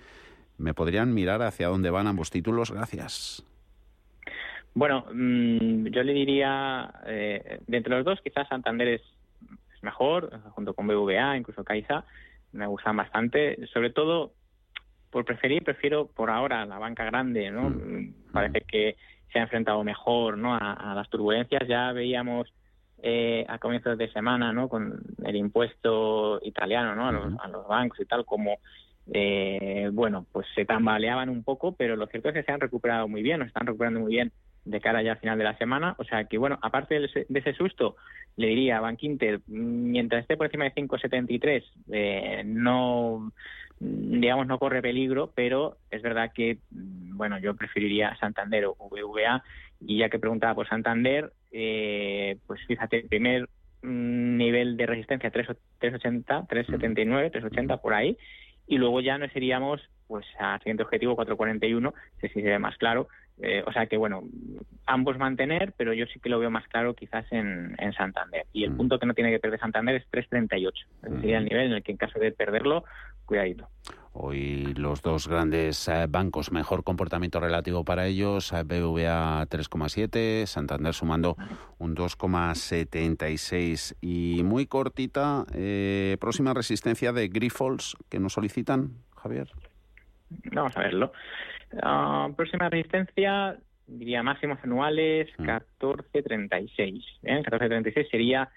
¿Me 0.57 0.73
podrían 0.73 1.13
mirar 1.13 1.43
hacia 1.43 1.69
dónde 1.69 1.91
van 1.91 2.07
ambos 2.07 2.31
títulos? 2.31 2.71
Gracias. 2.71 3.45
Bueno, 4.75 5.05
mm, 5.13 5.87
yo 5.89 6.03
le 6.03 6.13
diría, 6.13 6.93
eh, 7.07 7.61
de 7.67 7.77
entre 7.77 7.97
los 7.97 8.05
dos, 8.05 8.21
quizás 8.23 8.49
Santander 8.49 8.89
es, 8.89 9.03
mejor, 9.83 10.31
junto 10.51 10.75
con 10.75 10.87
BVA, 10.87 11.37
incluso 11.37 11.65
Caixa, 11.65 12.05
me 12.53 12.67
gustan 12.67 12.97
bastante. 12.97 13.67
Sobre 13.73 13.91
todo, 13.91 14.33
por 15.11 15.25
preferir, 15.25 15.65
prefiero 15.65 16.07
por 16.07 16.31
ahora 16.31 16.67
la 16.67 16.79
banca 16.79 17.05
grande, 17.05 17.51
¿no? 17.51 17.71
Mm. 17.71 18.15
Parece 18.33 18.61
que 18.63 18.97
se 19.33 19.39
ha 19.39 19.43
enfrentado 19.43 19.83
mejor, 19.85 20.37
¿no? 20.37 20.55
A, 20.55 20.93
las 20.95 21.09
turbulencias. 21.09 21.67
Ya 21.67 21.93
veíamos 21.93 22.53
eh, 23.03 23.45
a 23.49 23.59
comienzos 23.59 23.97
de 23.97 24.13
semana, 24.13 24.53
¿no? 24.53 24.69
Con 24.69 25.01
el 25.25 25.37
impuesto 25.37 26.41
italiano, 26.43 26.95
¿no? 26.95 27.09
A 27.09 27.13
los, 27.13 27.41
a 27.41 27.49
los 27.49 27.67
bancos 27.67 28.01
y 28.01 28.05
tal, 28.05 28.25
como 28.25 28.59
eh, 29.13 29.89
bueno, 29.93 30.27
pues 30.31 30.47
se 30.55 30.65
tambaleaban 30.65 31.29
un 31.29 31.43
poco, 31.43 31.73
pero 31.73 31.97
lo 31.97 32.07
cierto 32.07 32.29
es 32.29 32.35
que 32.35 32.43
se 32.43 32.53
han 32.53 32.61
recuperado 32.61 33.09
muy 33.09 33.23
bien, 33.23 33.39
nos 33.39 33.49
están 33.49 33.67
recuperando 33.67 34.01
muy 34.01 34.13
bien 34.13 34.33
de 34.71 34.81
cara 34.81 35.03
ya 35.03 35.13
al 35.13 35.19
final 35.19 35.39
de 35.39 35.45
la 35.45 35.59
semana. 35.59 35.95
O 35.99 36.05
sea 36.05 36.25
que, 36.25 36.39
bueno, 36.39 36.59
aparte 36.63 36.99
de 36.99 37.27
ese, 37.29 37.53
susto, 37.55 37.97
le 38.37 38.49
diría 38.49 38.79
a 38.79 38.81
Bank 38.81 39.03
Inter, 39.03 39.41
mientras 39.47 40.23
esté 40.23 40.37
por 40.37 40.47
encima 40.47 40.65
de 40.65 40.75
5,73, 40.75 41.65
eh, 41.93 42.43
no, 42.45 43.33
digamos, 43.79 44.47
no 44.47 44.59
corre 44.59 44.81
peligro, 44.81 45.33
pero 45.35 45.77
es 45.91 46.03
verdad 46.03 46.31
que, 46.35 46.59
bueno, 46.71 47.39
yo 47.39 47.55
preferiría 47.57 48.17
Santander 48.17 48.67
o 48.67 48.77
VVA. 48.89 49.43
Y 49.81 49.99
ya 49.99 50.11
que 50.11 50.19
preguntaba 50.19 50.55
por 50.55 50.69
Santander, 50.69 51.33
eh, 51.51 52.37
pues 52.47 52.61
fíjate, 52.67 52.99
el 52.99 53.09
primer 53.09 53.49
mm, 53.83 54.37
nivel 54.37 54.77
de 54.77 54.87
resistencia 54.87 55.31
380, 55.31 56.47
379, 56.49 57.31
380 57.31 57.77
por 57.79 57.95
ahí 57.95 58.17
y 58.71 58.79
luego 58.79 59.01
ya 59.01 59.19
nos 59.19 59.35
iríamos 59.35 59.81
pues 60.07 60.25
al 60.39 60.61
siguiente 60.61 60.85
objetivo 60.85 61.17
441 61.17 61.93
sé 62.21 62.29
si 62.29 62.41
se 62.41 62.49
ve 62.49 62.59
más 62.59 62.77
claro 62.79 63.09
eh, 63.43 63.63
o 63.67 63.73
sea 63.73 63.87
que 63.87 63.97
bueno 63.97 64.23
ambos 64.87 65.19
mantener 65.19 65.73
pero 65.77 65.93
yo 65.93 66.07
sí 66.07 66.21
que 66.21 66.29
lo 66.29 66.39
veo 66.39 66.51
más 66.51 66.67
claro 66.69 66.95
quizás 66.95 67.27
en, 67.33 67.75
en 67.79 67.93
Santander 67.93 68.47
y 68.53 68.65
el 68.65 68.71
mm. 68.71 68.77
punto 68.77 68.99
que 68.99 69.07
no 69.07 69.15
tiene 69.15 69.31
que 69.31 69.39
perder 69.39 69.61
Santander 69.61 69.97
es 69.97 70.07
338 70.11 70.87
sería 71.21 71.39
el 71.39 71.45
nivel 71.45 71.67
en 71.67 71.73
el 71.73 71.83
que 71.83 71.93
en 71.93 71.99
caso 71.99 72.19
de 72.19 72.33
perderlo 72.33 72.85
cuidadito 73.25 73.69
Hoy 74.13 74.75
los 74.75 75.03
dos 75.03 75.29
grandes 75.29 75.87
eh, 75.87 76.07
bancos, 76.09 76.51
mejor 76.51 76.83
comportamiento 76.83 77.39
relativo 77.39 77.85
para 77.85 78.07
ellos, 78.07 78.53
eh, 78.53 78.65
BVA 78.65 79.47
3,7, 79.47 80.47
Santander 80.47 80.95
sumando 80.95 81.37
un 81.79 81.95
2,76 81.95 83.97
y 84.01 84.43
muy 84.43 84.67
cortita, 84.67 85.45
eh, 85.55 86.17
próxima 86.21 86.55
resistencia 86.55 87.13
de 87.13 87.29
Grifols 87.29 87.97
que 88.09 88.19
nos 88.19 88.33
solicitan, 88.33 88.95
Javier. 89.15 89.49
Vamos 90.53 90.77
a 90.77 90.81
verlo. 90.81 91.13
Ah, 91.83 92.29
próxima 92.37 92.69
resistencia, 92.69 93.57
diría 93.87 94.23
máximos 94.23 94.59
anuales, 94.63 95.29
14,36. 95.39 97.05
Mm. 97.23 97.29
¿eh? 97.29 97.43
14,36 97.43 98.11
sería 98.11 98.49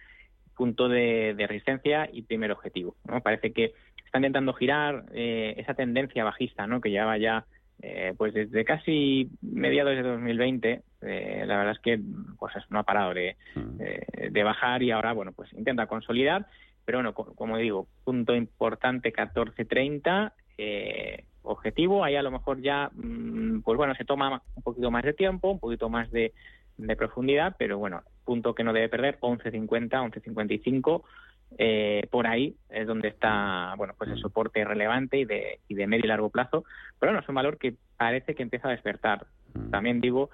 punto 0.55 0.87
de, 0.87 1.33
de, 1.35 1.47
resistencia 1.47 2.09
y 2.11 2.23
primer 2.23 2.51
objetivo. 2.51 2.95
¿no? 3.05 3.21
Parece 3.21 3.53
que 3.53 3.73
está 4.13 4.19
intentando 4.19 4.53
girar 4.53 5.05
eh, 5.13 5.55
esa 5.57 5.73
tendencia 5.73 6.23
bajista, 6.23 6.67
¿no? 6.67 6.81
Que 6.81 6.91
lleva 6.91 7.17
ya, 7.17 7.45
eh, 7.81 8.13
pues 8.15 8.33
desde 8.33 8.63
casi 8.63 9.31
mediados 9.41 9.95
de 9.95 10.03
2020, 10.03 10.81
eh, 11.01 11.43
la 11.47 11.57
verdad 11.57 11.73
es 11.73 11.79
que 11.79 11.99
pues 12.37 12.53
no 12.69 12.79
ha 12.79 12.83
parado 12.83 13.13
de, 13.15 13.35
mm. 13.55 14.31
de, 14.31 14.43
bajar 14.43 14.83
y 14.83 14.91
ahora, 14.91 15.13
bueno, 15.13 15.31
pues 15.31 15.51
intenta 15.53 15.87
consolidar. 15.87 16.45
Pero 16.85 16.99
bueno, 16.99 17.13
como 17.13 17.57
digo, 17.57 17.87
punto 18.03 18.35
importante 18.35 19.11
14.30, 19.11 20.33
objetivo, 21.43 22.03
ahí 22.03 22.15
a 22.15 22.23
lo 22.23 22.31
mejor 22.31 22.61
ya, 22.61 22.89
mm, 22.93 23.61
pues 23.61 23.77
bueno, 23.77 23.95
se 23.95 24.05
toma 24.05 24.41
un 24.55 24.63
poquito 24.63 24.89
más 24.91 25.03
de 25.03 25.13
tiempo, 25.13 25.51
un 25.51 25.59
poquito 25.59 25.89
más 25.89 26.09
de, 26.11 26.33
de 26.77 26.95
profundidad, 26.95 27.55
pero 27.57 27.77
bueno, 27.77 28.01
punto 28.25 28.55
que 28.55 28.63
no 28.63 28.73
debe 28.73 28.89
perder, 28.89 29.19
11.50, 29.19 29.89
11.55 29.89 31.03
eh, 31.57 32.07
por 32.09 32.25
ahí 32.25 32.55
es 32.69 32.87
donde 32.87 33.09
está 33.09 33.75
bueno 33.77 33.93
pues 33.95 34.09
el 34.09 34.17
soporte 34.17 34.65
relevante 34.65 35.19
y 35.19 35.25
de, 35.25 35.59
y 35.67 35.75
de 35.75 35.85
medio 35.85 36.05
y 36.05 36.07
largo 36.07 36.31
plazo 36.31 36.63
pero 36.99 37.11
bueno 37.11 37.21
es 37.21 37.29
un 37.29 37.35
valor 37.35 37.59
que 37.59 37.75
parece 37.95 38.33
que 38.33 38.43
empieza 38.43 38.69
a 38.69 38.71
despertar. 38.71 39.27
También 39.69 40.01
digo 40.01 40.31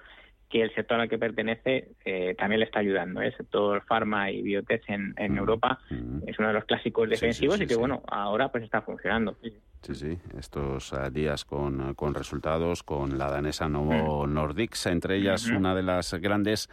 que 0.50 0.62
el 0.62 0.74
sector 0.74 1.00
al 1.00 1.08
que 1.08 1.16
pertenece 1.16 1.92
eh, 2.04 2.34
también 2.36 2.58
le 2.58 2.66
está 2.66 2.80
ayudando. 2.80 3.22
¿eh? 3.22 3.28
El 3.28 3.36
sector 3.36 3.82
farma 3.86 4.30
y 4.30 4.42
biotech 4.42 4.82
en, 4.88 5.14
en 5.16 5.38
Europa 5.38 5.78
es 6.26 6.38
uno 6.38 6.48
de 6.48 6.54
los 6.54 6.64
clásicos 6.64 7.08
defensivos 7.08 7.60
y 7.60 7.66
que, 7.66 7.76
bueno, 7.76 8.02
ahora 8.08 8.50
pues 8.50 8.64
está 8.64 8.82
funcionando. 8.82 9.36
Sí, 9.82 9.94
sí, 9.94 10.18
estos 10.36 10.92
días 11.12 11.44
con, 11.44 11.94
con 11.94 12.14
resultados, 12.14 12.82
con 12.82 13.16
la 13.16 13.30
danesa 13.30 13.68
Novo 13.68 14.26
Nordics, 14.26 14.86
entre 14.86 15.16
ellas 15.16 15.46
una 15.46 15.74
de 15.74 15.82
las 15.84 16.12
grandes 16.14 16.68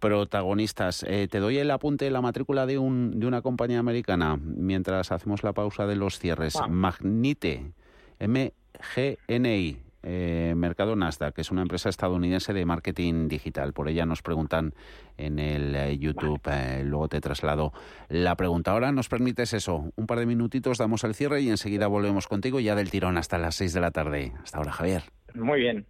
protagonistas. 0.00 1.02
Eh, 1.08 1.28
te 1.30 1.38
doy 1.38 1.56
el 1.58 1.70
apunte, 1.70 2.10
la 2.10 2.20
matrícula 2.20 2.66
de, 2.66 2.76
un, 2.78 3.18
de 3.18 3.26
una 3.26 3.40
compañía 3.40 3.78
americana 3.78 4.36
mientras 4.36 5.12
hacemos 5.12 5.42
la 5.42 5.52
pausa 5.54 5.86
de 5.86 5.96
los 5.96 6.18
cierres. 6.18 6.58
Magnite, 6.68 7.72
MGNI. 8.20 9.83
Eh, 10.06 10.52
Mercado 10.54 10.94
Nasdaq, 10.96 11.34
que 11.34 11.40
es 11.40 11.50
una 11.50 11.62
empresa 11.62 11.88
estadounidense 11.88 12.52
de 12.52 12.66
marketing 12.66 13.26
digital. 13.26 13.72
Por 13.72 13.88
ella 13.88 14.04
nos 14.04 14.20
preguntan 14.20 14.74
en 15.16 15.38
el 15.38 15.74
eh, 15.74 15.98
YouTube. 15.98 16.42
luego 16.84 17.08
te 17.08 17.20
traslado 17.22 17.72
la 18.08 18.36
pregunta. 18.36 18.72
Ahora 18.72 18.92
nos 18.92 19.08
permites 19.08 19.54
eso, 19.54 19.90
un 19.96 20.06
par 20.06 20.18
de 20.18 20.26
minutitos, 20.26 20.76
damos 20.76 21.04
el 21.04 21.14
cierre 21.14 21.40
y 21.40 21.48
enseguida 21.48 21.86
volvemos 21.86 22.28
contigo 22.28 22.60
ya 22.60 22.74
del 22.74 22.90
tirón 22.90 23.16
hasta 23.16 23.38
las 23.38 23.54
6 23.54 23.72
de 23.72 23.80
la 23.80 23.90
tarde. 23.90 24.32
Hasta 24.42 24.58
ahora, 24.58 24.72
Javier. 24.72 25.04
Muy 25.34 25.60
bien. 25.60 25.86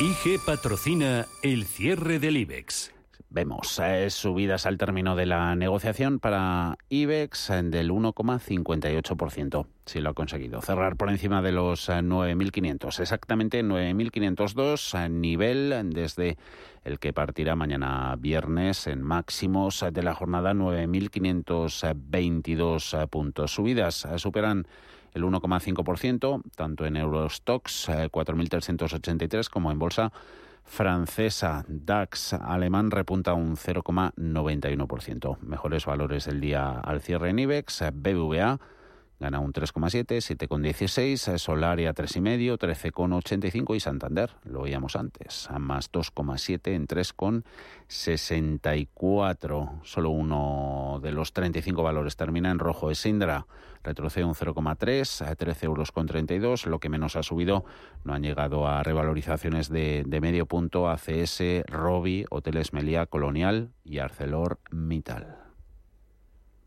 IG 0.00 0.40
patrocina 0.46 1.26
el 1.42 1.64
cierre 1.64 2.18
del 2.18 2.38
IBEX. 2.38 2.90
Vemos 3.32 3.78
eh, 3.78 4.10
subidas 4.10 4.66
al 4.66 4.76
término 4.76 5.14
de 5.14 5.24
la 5.24 5.54
negociación 5.54 6.18
para 6.18 6.76
IBEX 6.88 7.50
eh, 7.50 7.62
del 7.62 7.92
1,58%, 7.92 9.66
si 9.86 10.00
lo 10.00 10.10
ha 10.10 10.14
conseguido. 10.14 10.60
Cerrar 10.62 10.96
por 10.96 11.10
encima 11.10 11.40
de 11.40 11.52
los 11.52 11.88
9.500, 11.88 12.98
eh, 12.98 13.02
exactamente 13.02 13.62
9.502, 13.62 15.08
nivel 15.10 15.90
desde 15.90 16.38
el 16.82 16.98
que 16.98 17.12
partirá 17.12 17.54
mañana 17.54 18.16
viernes 18.18 18.88
en 18.88 19.00
máximos 19.00 19.84
de 19.92 20.02
la 20.02 20.16
jornada 20.16 20.52
9.522 20.52 23.06
puntos. 23.06 23.54
Subidas 23.54 24.08
superan 24.16 24.66
el 25.14 25.22
1,5%, 25.22 26.42
tanto 26.56 26.84
en 26.84 26.96
Eurostox 26.96 27.90
4.383 27.90 29.48
como 29.48 29.70
en 29.70 29.78
bolsa 29.78 30.10
francesa. 30.70 31.64
DAX 31.66 32.32
alemán 32.34 32.92
repunta 32.92 33.34
un 33.34 33.56
0,91%. 33.56 35.38
Mejores 35.40 35.84
valores 35.84 36.26
del 36.26 36.40
día 36.40 36.70
al 36.70 37.00
cierre 37.00 37.30
en 37.30 37.40
IBEX. 37.40 37.82
BBVA 37.92 38.60
gana 39.20 39.38
un 39.38 39.52
3,7, 39.52 40.48
7,16, 40.48 41.38
Solaria 41.38 41.94
3,5, 41.94 42.58
13,85 42.58 43.76
y 43.76 43.80
Santander, 43.80 44.30
lo 44.44 44.62
veíamos 44.62 44.96
antes, 44.96 45.48
a 45.50 45.58
más 45.58 45.92
2,7 45.92 46.72
en 46.72 46.88
3,64. 46.88 49.84
Solo 49.84 50.08
uno 50.10 51.00
de 51.02 51.12
los 51.12 51.34
35 51.34 51.82
valores 51.82 52.16
termina 52.16 52.50
en 52.50 52.58
rojo. 52.58 52.90
Es 52.90 53.04
Indra, 53.04 53.46
retrocede 53.84 54.24
un 54.24 54.34
0,3 54.34 55.26
a 55.26 55.34
13 55.34 55.66
euros 55.66 55.92
con 55.92 56.06
32. 56.06 56.64
Lo 56.64 56.80
que 56.80 56.88
menos 56.88 57.16
ha 57.16 57.22
subido 57.22 57.66
no 58.04 58.14
han 58.14 58.22
llegado 58.22 58.66
a 58.66 58.82
revalorizaciones 58.82 59.68
de, 59.68 60.02
de 60.06 60.20
medio 60.22 60.46
punto 60.46 60.88
ACS, 60.88 61.42
Robi, 61.66 62.24
Hoteles 62.30 62.72
Meliá, 62.72 63.04
Colonial 63.04 63.68
y 63.84 63.98
ArcelorMittal. 63.98 65.49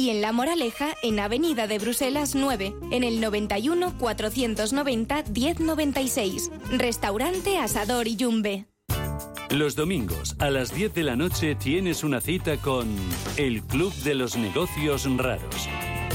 y 0.00 0.08
en 0.08 0.22
La 0.22 0.32
Moraleja, 0.32 0.94
en 1.02 1.20
Avenida 1.20 1.66
de 1.66 1.78
Bruselas 1.78 2.34
9, 2.34 2.74
en 2.90 3.04
el 3.04 3.20
91 3.20 3.98
490 3.98 5.24
1096. 5.30 6.50
Restaurante 6.72 7.58
Asador 7.58 8.08
y 8.08 8.16
Yumbe. 8.16 8.64
Los 9.50 9.76
domingos 9.76 10.36
a 10.38 10.48
las 10.48 10.74
10 10.74 10.94
de 10.94 11.02
la 11.02 11.16
noche 11.16 11.54
tienes 11.54 12.02
una 12.02 12.22
cita 12.22 12.56
con 12.56 12.88
El 13.36 13.62
Club 13.62 13.92
de 13.96 14.14
los 14.14 14.38
Negocios 14.38 15.06
Raros. 15.18 15.68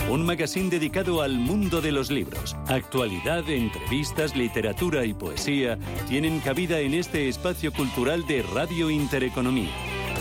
Un 0.10 0.26
magazine 0.26 0.70
dedicado 0.70 1.22
al 1.22 1.38
mundo 1.38 1.80
de 1.80 1.92
los 1.92 2.10
libros. 2.10 2.56
Actualidad, 2.68 3.48
entrevistas, 3.48 4.36
literatura 4.36 5.06
y 5.06 5.14
poesía 5.14 5.78
tienen 6.08 6.40
cabida 6.40 6.80
en 6.80 6.96
este 6.96 7.30
espacio 7.30 7.72
cultural 7.72 8.26
de 8.26 8.42
Radio 8.42 8.90
Intereconomía. 8.90 9.74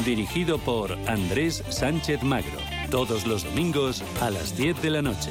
Dirigido 0.04 0.58
por 0.58 0.92
Andrés 1.08 1.64
Sánchez 1.70 2.22
Magro. 2.22 2.73
Todos 2.90 3.26
los 3.26 3.44
domingos 3.44 4.02
a 4.20 4.30
las 4.30 4.56
10 4.56 4.82
de 4.82 4.90
la 4.90 5.02
noche. 5.02 5.30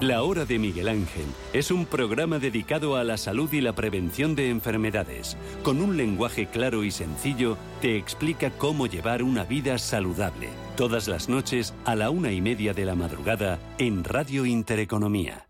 La 0.00 0.22
Hora 0.22 0.44
de 0.44 0.58
Miguel 0.58 0.88
Ángel 0.88 1.24
es 1.52 1.70
un 1.70 1.86
programa 1.86 2.38
dedicado 2.38 2.96
a 2.96 3.04
la 3.04 3.16
salud 3.16 3.50
y 3.52 3.60
la 3.60 3.74
prevención 3.74 4.34
de 4.34 4.50
enfermedades. 4.50 5.36
Con 5.62 5.80
un 5.80 5.96
lenguaje 5.96 6.46
claro 6.46 6.84
y 6.84 6.90
sencillo, 6.90 7.56
te 7.80 7.96
explica 7.96 8.50
cómo 8.50 8.86
llevar 8.86 9.22
una 9.22 9.44
vida 9.44 9.78
saludable. 9.78 10.48
Todas 10.76 11.08
las 11.08 11.28
noches 11.28 11.74
a 11.84 11.94
la 11.94 12.10
una 12.10 12.32
y 12.32 12.40
media 12.40 12.74
de 12.74 12.84
la 12.84 12.94
madrugada 12.94 13.58
en 13.78 14.04
Radio 14.04 14.44
Intereconomía. 14.44 15.46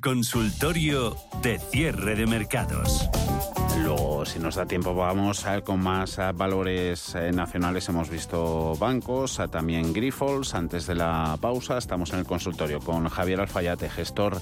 Consultorio 0.00 1.16
de 1.42 1.58
cierre 1.58 2.14
de 2.14 2.26
mercados. 2.26 3.08
Luego, 3.82 4.26
si 4.26 4.38
nos 4.38 4.56
da 4.56 4.66
tiempo, 4.66 4.94
vamos 4.94 5.46
a, 5.46 5.62
con 5.62 5.80
más 5.80 6.18
valores 6.34 7.14
eh, 7.14 7.32
nacionales. 7.32 7.88
Hemos 7.88 8.10
visto 8.10 8.74
bancos, 8.76 9.40
a, 9.40 9.48
también 9.48 9.92
Grifols. 9.92 10.54
Antes 10.54 10.86
de 10.86 10.94
la 10.94 11.38
pausa, 11.40 11.78
estamos 11.78 12.12
en 12.12 12.20
el 12.20 12.24
consultorio 12.26 12.80
con 12.80 13.08
Javier 13.08 13.40
Alfayate, 13.40 13.88
gestor 13.88 14.40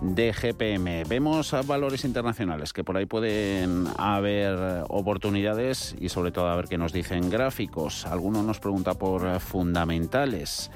de 0.00 0.32
GPM. 0.32 1.04
Vemos 1.08 1.54
valores 1.66 2.04
internacionales 2.04 2.72
que 2.72 2.84
por 2.84 2.96
ahí 2.96 3.06
pueden 3.06 3.86
haber 3.96 4.84
oportunidades 4.88 5.94
y 6.00 6.08
sobre 6.08 6.32
todo 6.32 6.48
a 6.48 6.56
ver 6.56 6.66
qué 6.66 6.78
nos 6.78 6.92
dicen 6.92 7.30
gráficos. 7.30 8.06
Alguno 8.06 8.42
nos 8.42 8.60
pregunta 8.60 8.94
por 8.94 9.40
fundamentales. 9.40 10.70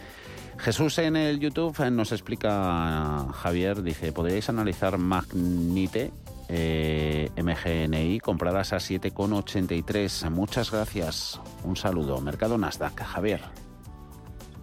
Jesús 0.59 0.98
en 0.98 1.16
el 1.16 1.40
YouTube 1.40 1.78
nos 1.90 2.12
explica, 2.12 3.26
Javier, 3.32 3.82
dice, 3.82 4.12
¿podríais 4.12 4.48
analizar 4.48 4.98
Magnite? 4.98 6.11
Eh, 6.48 7.30
MGNI 7.36 8.20
compradas 8.20 8.72
a 8.72 8.76
7,83. 8.76 10.30
Muchas 10.30 10.70
gracias. 10.70 11.40
Un 11.64 11.76
saludo. 11.76 12.20
Mercado 12.20 12.59
Nasdaq. 12.59 13.02
Javier. 13.02 13.40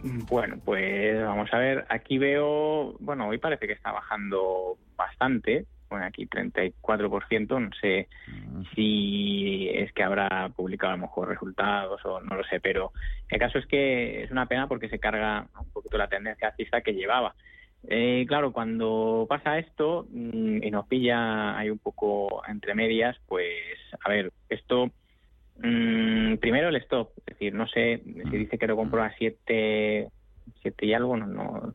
Bueno, 0.03 0.57
pues 0.63 1.21
vamos 1.23 1.49
a 1.53 1.57
ver. 1.57 1.85
Aquí 1.89 2.17
veo, 2.17 2.93
bueno, 2.99 3.27
hoy 3.27 3.37
parece 3.37 3.67
que 3.67 3.73
está 3.73 3.91
bajando 3.91 4.77
bastante. 4.95 5.65
Bueno, 5.91 6.05
aquí 6.05 6.25
34%. 6.25 7.59
No 7.59 7.69
sé 7.81 8.07
si 8.73 9.69
es 9.69 9.91
que 9.91 10.03
habrá 10.03 10.49
publicado 10.55 10.93
a 10.93 10.95
lo 10.95 11.01
mejor 11.01 11.27
resultados 11.27 11.99
o 12.05 12.21
no 12.21 12.37
lo 12.37 12.43
sé, 12.45 12.61
pero 12.61 12.93
el 13.27 13.37
caso 13.37 13.59
es 13.59 13.65
que 13.65 14.23
es 14.23 14.31
una 14.31 14.45
pena 14.45 14.67
porque 14.67 14.87
se 14.87 14.99
carga 14.99 15.47
un 15.59 15.69
poquito 15.71 15.97
la 15.97 16.07
tendencia 16.07 16.47
alcista 16.47 16.79
que 16.79 16.93
llevaba. 16.93 17.35
Eh, 17.87 18.25
claro, 18.25 18.53
cuando 18.53 19.25
pasa 19.27 19.59
esto 19.59 20.07
mm, 20.09 20.63
y 20.63 20.71
nos 20.71 20.87
pilla 20.87 21.57
ahí 21.57 21.69
un 21.69 21.79
poco 21.79 22.41
entre 22.47 22.73
medias, 22.73 23.17
pues 23.27 23.51
a 24.05 24.09
ver, 24.09 24.31
esto 24.47 24.91
mm, 25.57 26.35
primero 26.35 26.69
el 26.69 26.77
stop, 26.77 27.09
es 27.17 27.33
decir, 27.33 27.53
no 27.53 27.67
sé 27.67 28.01
si 28.05 28.37
dice 28.37 28.57
que 28.57 28.67
lo 28.67 28.77
compro 28.77 29.03
a 29.03 29.11
7 29.17 30.07
siete 30.61 30.85
y 30.85 30.93
algo, 30.93 31.17
no, 31.17 31.27
no 31.27 31.73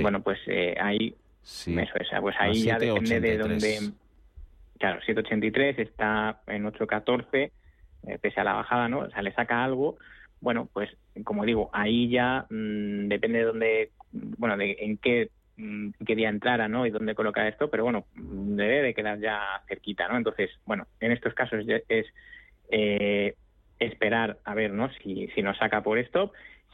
bueno, 0.00 0.22
pues 0.22 0.38
eh, 0.46 0.76
ahí 0.80 1.14
eso 1.42 1.94
es, 1.96 2.08
pues 2.20 2.36
ahí 2.38 2.62
ya 2.64 2.78
depende 2.78 3.20
de 3.20 3.38
dónde 3.38 3.78
claro, 4.78 5.00
783 5.00 5.78
está 5.78 6.40
en 6.46 6.66
814 6.66 7.52
eh, 8.06 8.18
pese 8.18 8.40
a 8.40 8.44
la 8.44 8.54
bajada, 8.54 8.88
¿no? 8.88 9.00
O 9.00 9.10
sea, 9.10 9.22
le 9.22 9.32
saca 9.32 9.62
algo, 9.62 9.98
bueno, 10.40 10.68
pues 10.72 10.90
como 11.24 11.44
digo, 11.44 11.70
ahí 11.72 12.08
ya 12.08 12.46
mm, 12.48 13.08
depende 13.08 13.40
de 13.40 13.44
dónde, 13.44 13.90
bueno, 14.12 14.56
de 14.56 14.76
en 14.80 14.96
qué 14.96 15.30
Mm, 15.60 15.90
quería 16.06 16.30
entrara, 16.30 16.68
¿no? 16.68 16.86
Y 16.86 16.90
dónde 16.90 17.14
colocar 17.14 17.46
esto, 17.46 17.68
pero 17.68 17.84
bueno, 17.84 18.06
debe 18.14 18.82
de 18.82 18.94
quedar 18.94 19.18
ya 19.20 19.62
cerquita, 19.68 20.08
¿no? 20.08 20.16
Entonces, 20.16 20.50
bueno, 20.64 20.86
en 21.00 21.12
estos 21.12 21.34
casos 21.34 21.66
es 21.88 22.06
eh, 22.70 23.34
esperar 23.78 24.38
a 24.44 24.54
ver, 24.54 24.72
¿no? 24.72 24.90
Si, 24.94 25.28
si 25.34 25.42
nos 25.42 25.58
saca 25.58 25.82
por 25.82 25.98
esto. 25.98 26.32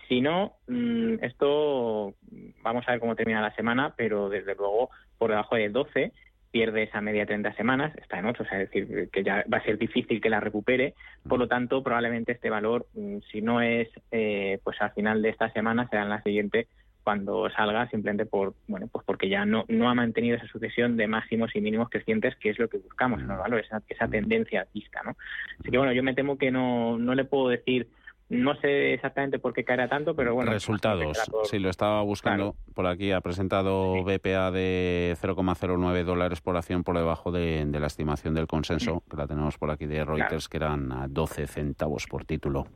Si 0.08 0.20
no, 0.20 0.56
mm, 0.68 1.22
esto 1.22 2.14
vamos 2.62 2.84
a 2.86 2.92
ver 2.92 3.00
cómo 3.00 3.16
termina 3.16 3.40
la 3.40 3.54
semana, 3.54 3.94
pero 3.96 4.28
desde 4.28 4.54
luego 4.54 4.90
por 5.18 5.30
debajo 5.30 5.56
de 5.56 5.68
12 5.68 6.12
pierde 6.50 6.84
esa 6.84 7.00
media 7.00 7.26
30 7.26 7.54
semanas, 7.54 7.94
está 7.96 8.18
en 8.18 8.26
8, 8.26 8.42
o 8.42 8.46
sea, 8.46 8.62
es 8.62 8.70
decir, 8.70 9.10
que 9.12 9.22
ya 9.22 9.44
va 9.52 9.58
a 9.58 9.64
ser 9.64 9.76
difícil 9.78 10.20
que 10.20 10.30
la 10.30 10.40
recupere. 10.40 10.94
Por 11.28 11.38
lo 11.38 11.48
tanto, 11.48 11.82
probablemente 11.82 12.32
este 12.32 12.50
valor, 12.50 12.86
mm, 12.94 13.18
si 13.30 13.42
no 13.42 13.60
es 13.60 13.88
eh, 14.10 14.58
pues 14.64 14.80
al 14.80 14.92
final 14.92 15.22
de 15.22 15.30
esta 15.30 15.50
semana, 15.52 15.88
será 15.88 16.02
en 16.04 16.08
la 16.10 16.22
siguiente 16.22 16.68
cuando 17.06 17.48
salga 17.50 17.88
simplemente 17.88 18.26
por 18.26 18.54
bueno 18.66 18.88
pues 18.90 19.04
porque 19.06 19.28
ya 19.28 19.44
no 19.44 19.64
no 19.68 19.88
ha 19.88 19.94
mantenido 19.94 20.36
esa 20.36 20.48
sucesión 20.48 20.96
de 20.96 21.06
máximos 21.06 21.54
y 21.54 21.60
mínimos 21.60 21.88
crecientes 21.88 22.34
que 22.34 22.50
es 22.50 22.58
lo 22.58 22.68
que 22.68 22.78
buscamos 22.78 23.20
en 23.20 23.28
los 23.28 23.38
valores 23.38 23.66
esa, 23.66 23.80
esa 23.88 24.08
tendencia 24.08 24.62
alcista 24.62 25.02
no 25.04 25.16
así 25.60 25.70
que 25.70 25.78
bueno 25.78 25.92
yo 25.92 26.02
me 26.02 26.14
temo 26.14 26.36
que 26.36 26.50
no 26.50 26.98
no 26.98 27.14
le 27.14 27.24
puedo 27.24 27.50
decir 27.50 27.86
no 28.28 28.54
sé 28.56 28.94
exactamente 28.94 29.38
por 29.38 29.52
qué 29.52 29.64
caerá 29.64 29.88
tanto, 29.88 30.14
pero 30.14 30.34
bueno. 30.34 30.50
Resultados. 30.50 31.18
Si 31.44 31.58
lo 31.58 31.70
estaba 31.70 32.02
buscando 32.02 32.56
por 32.74 32.86
aquí. 32.86 33.12
Ha 33.12 33.20
presentado 33.20 34.02
BPA 34.02 34.50
de 34.50 35.16
0,09 35.20 36.04
dólares 36.04 36.40
por 36.40 36.56
acción 36.56 36.82
por 36.84 36.96
debajo 36.96 37.30
de, 37.30 37.64
la 37.66 37.86
estimación 37.86 38.34
del 38.34 38.46
consenso, 38.46 39.02
que 39.10 39.16
la 39.16 39.26
tenemos 39.26 39.58
por 39.58 39.70
aquí 39.70 39.86
de 39.86 40.04
Reuters, 40.04 40.48
que 40.48 40.56
eran 40.56 41.12
12 41.12 41.46
centavos 41.46 42.06
por 42.06 42.24
título. 42.24 42.66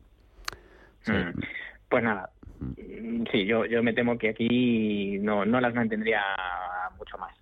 Mm. 1.06 1.40
Pues 1.88 2.04
nada, 2.04 2.30
Mm, 2.60 3.24
sí, 3.32 3.46
yo, 3.46 3.64
yo 3.64 3.82
me 3.82 3.92
temo 3.92 4.18
que 4.18 4.28
aquí 4.28 5.18
no, 5.20 5.44
no 5.44 5.60
las 5.60 5.74
mantendría 5.74 6.22
mucho 6.98 7.16
más. 7.18 7.34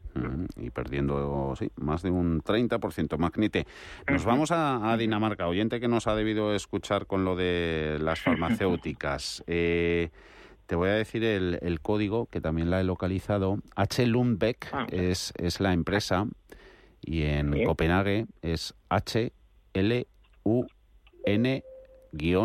Y 0.57 0.71
perdiendo, 0.71 1.55
sí, 1.59 1.71
más 1.77 2.03
de 2.03 2.11
un 2.11 2.43
30%. 2.43 3.16
Magnite, 3.19 3.66
nos 4.07 4.25
vamos 4.25 4.51
a, 4.53 4.97
Dinamarca. 4.97 5.49
Oyente 5.49 5.81
que 5.81 5.89
nos 5.89 6.07
ha 6.07 6.14
debido 6.14 6.55
escuchar 6.55 7.07
con 7.07 7.25
lo 7.25 7.37
de 7.37 7.99
las 8.01 8.21
farmacéuticas. 8.21 9.45
Eh, 9.61 10.11
te 10.66 10.77
voy 10.77 10.91
a 10.91 10.93
decir 10.93 11.25
el, 11.25 11.59
el, 11.62 11.81
código, 11.81 12.27
que 12.27 12.41
también 12.43 12.69
la 12.69 12.81
he 12.81 12.85
localizado. 12.85 13.59
H. 13.75 14.07
Lundbeck 14.07 14.69
ah, 14.73 14.87
es, 14.91 15.33
es 15.39 15.61
la 15.61 15.73
empresa 15.73 16.27
y 17.01 17.23
en 17.23 17.64
Copenhague 17.64 18.27
es 18.43 18.75
H. 18.89 19.33
L. 19.73 20.07
U. 20.43 20.66
N. 21.25 21.64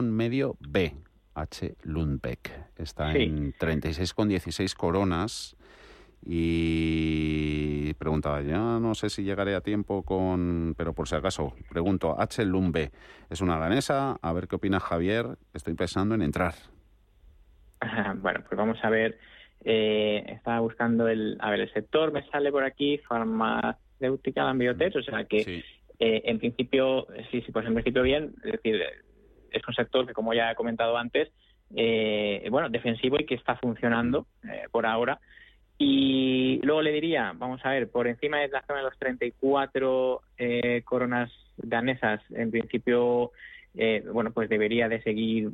medio 0.04 0.58
B. 0.60 0.96
H. 1.36 1.76
Lundbeck. 1.84 2.52
Está 2.78 3.14
en 3.14 3.54
36,16 3.54 4.76
coronas. 4.76 5.56
Y 6.26 7.94
preguntaba, 7.96 8.42
ya 8.42 8.58
no 8.58 8.96
sé 8.96 9.10
si 9.10 9.24
llegaré 9.24 9.56
a 9.56 9.62
tiempo 9.62 10.04
con... 10.04 10.74
Pero 10.78 10.94
por 10.94 11.08
si 11.08 11.16
acaso, 11.16 11.54
pregunto, 11.70 12.16
H. 12.20 12.46
Lumbe, 12.46 12.92
es 13.30 13.42
una 13.42 13.58
danesa, 13.58 14.18
a 14.22 14.34
ver 14.34 14.48
qué 14.48 14.56
opina 14.56 14.80
Javier, 14.80 15.38
estoy 15.54 15.74
pensando 15.74 16.16
en 16.16 16.22
entrar. 16.22 16.54
Bueno, 18.22 18.42
pues 18.48 18.58
vamos 18.58 18.78
a 18.82 18.90
ver, 18.90 19.20
eh, 19.66 20.24
estaba 20.28 20.62
buscando 20.62 21.10
el... 21.10 21.38
A 21.42 21.52
ver, 21.52 21.60
el 21.60 21.74
sector 21.74 22.14
me 22.14 22.26
sale 22.30 22.52
por 22.52 22.64
aquí, 22.64 22.98
farmacéutica, 23.00 24.54
biotech, 24.54 24.96
o 24.96 25.04
sea 25.04 25.26
que 25.26 25.64
eh, 26.00 26.22
en 26.26 26.40
principio, 26.40 27.08
sí, 27.32 27.42
sí, 27.42 27.52
pues 27.52 27.66
en 27.66 27.74
principio 27.74 28.04
bien, 28.04 28.34
es 28.44 28.54
decir, 28.54 28.82
es 29.52 29.68
un 29.68 29.74
sector 29.74 30.08
que, 30.08 30.14
como 30.14 30.34
ya 30.34 30.52
he 30.52 30.56
comentado 30.56 30.98
antes, 30.98 31.30
eh, 31.76 32.48
bueno, 32.50 32.70
defensivo 32.70 33.20
y 33.20 33.26
que 33.26 33.36
está 33.36 33.56
funcionando 33.56 34.28
eh, 34.44 34.64
por 34.72 34.86
ahora. 34.86 35.20
Y 35.78 36.60
luego 36.64 36.82
le 36.82 36.92
diría, 36.92 37.34
vamos 37.36 37.62
a 37.66 37.72
ver, 37.72 37.90
por 37.90 38.08
encima 38.08 38.40
de 38.40 38.48
la 38.48 38.62
zona 38.66 38.80
de 38.80 38.86
los 38.86 38.98
34 39.00 40.22
eh, 40.38 40.82
coronas 40.86 41.32
danesas, 41.58 42.22
en 42.32 42.52
principio, 42.52 43.32
bueno, 44.12 44.32
pues 44.32 44.50
debería 44.50 44.88
de 44.88 45.02
seguir 45.02 45.52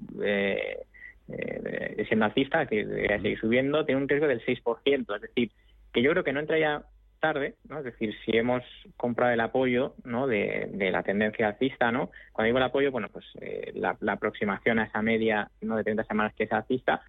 siendo 2.07 2.25
alcista, 2.25 2.65
que 2.65 2.85
debería 2.85 3.21
seguir 3.21 3.39
subiendo, 3.39 3.85
tiene 3.85 4.01
un 4.01 4.09
riesgo 4.09 4.27
del 4.27 4.43
6%, 4.45 5.15
es 5.15 5.21
decir, 5.21 5.51
que 5.93 6.01
yo 6.01 6.11
creo 6.11 6.23
que 6.23 6.33
no 6.33 6.39
entra 6.39 6.59
ya 6.59 6.83
tarde, 7.19 7.55
¿no? 7.67 7.79
Es 7.79 7.85
decir, 7.85 8.15
si 8.25 8.35
hemos 8.37 8.63
comprado 8.97 9.33
el 9.33 9.39
apoyo, 9.39 9.93
¿no? 10.03 10.27
De, 10.27 10.69
la 10.91 11.03
tendencia 11.03 11.47
alcista, 11.47 11.91
¿no? 11.91 12.09
Cuando 12.31 12.47
digo 12.47 12.57
el 12.57 12.63
apoyo, 12.63 12.91
bueno, 12.91 13.09
pues 13.11 13.25
eh, 13.41 13.71
la, 13.75 13.97
aproximación 14.07 14.79
a 14.79 14.85
esa 14.85 15.01
media, 15.01 15.49
¿no? 15.61 15.75
De 15.75 15.83
30 15.83 16.03
semanas 16.05 16.33
que 16.35 16.45
es 16.45 16.51
alcista, 16.51 17.01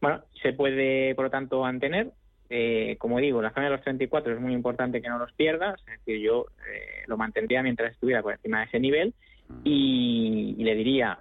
bueno, 0.00 0.22
se 0.42 0.52
puede, 0.54 1.14
por 1.14 1.26
lo 1.26 1.30
tanto, 1.30 1.60
mantener. 1.60 2.10
Eh, 2.50 2.96
como 2.98 3.18
digo, 3.20 3.40
la 3.40 3.52
zona 3.52 3.66
de 3.66 3.72
los 3.76 3.82
34 3.82 4.34
es 4.34 4.40
muy 4.40 4.52
importante 4.52 5.00
que 5.00 5.08
no 5.08 5.18
los 5.18 5.32
pierdas, 5.32 5.80
es 5.86 5.98
decir, 6.04 6.20
yo 6.20 6.46
eh, 6.68 7.04
lo 7.06 7.16
mantendría 7.16 7.62
mientras 7.62 7.92
estuviera 7.92 8.22
por 8.22 8.32
encima 8.32 8.60
de 8.60 8.66
ese 8.66 8.80
nivel 8.80 9.14
y, 9.64 10.56
y 10.58 10.64
le 10.64 10.74
diría, 10.74 11.18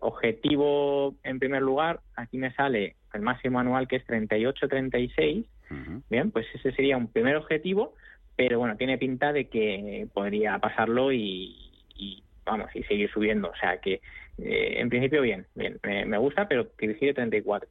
objetivo 0.00 1.14
en 1.24 1.38
primer 1.40 1.62
lugar, 1.62 2.00
aquí 2.14 2.36
me 2.36 2.52
sale 2.52 2.96
el 3.12 3.22
máximo 3.22 3.58
anual 3.58 3.88
que 3.88 3.96
es 3.96 4.06
38-36, 4.06 5.46
Bien, 6.08 6.30
pues 6.30 6.46
ese 6.54 6.72
sería 6.72 6.96
un 6.96 7.08
primer 7.08 7.36
objetivo, 7.36 7.94
pero 8.36 8.58
bueno, 8.58 8.76
tiene 8.76 8.98
pinta 8.98 9.32
de 9.32 9.48
que 9.48 10.08
podría 10.12 10.58
pasarlo 10.58 11.12
y, 11.12 11.56
vamos, 12.44 12.74
y 12.74 12.82
seguir 12.84 13.10
subiendo. 13.10 13.50
O 13.50 13.56
sea 13.56 13.78
que, 13.78 14.00
eh, 14.38 14.74
en 14.78 14.88
principio, 14.88 15.22
bien, 15.22 15.46
bien, 15.54 15.78
me, 15.82 16.18
gusta, 16.18 16.48
pero 16.48 16.74
que 16.76 16.88
vigile 16.88 17.14
34. 17.14 17.68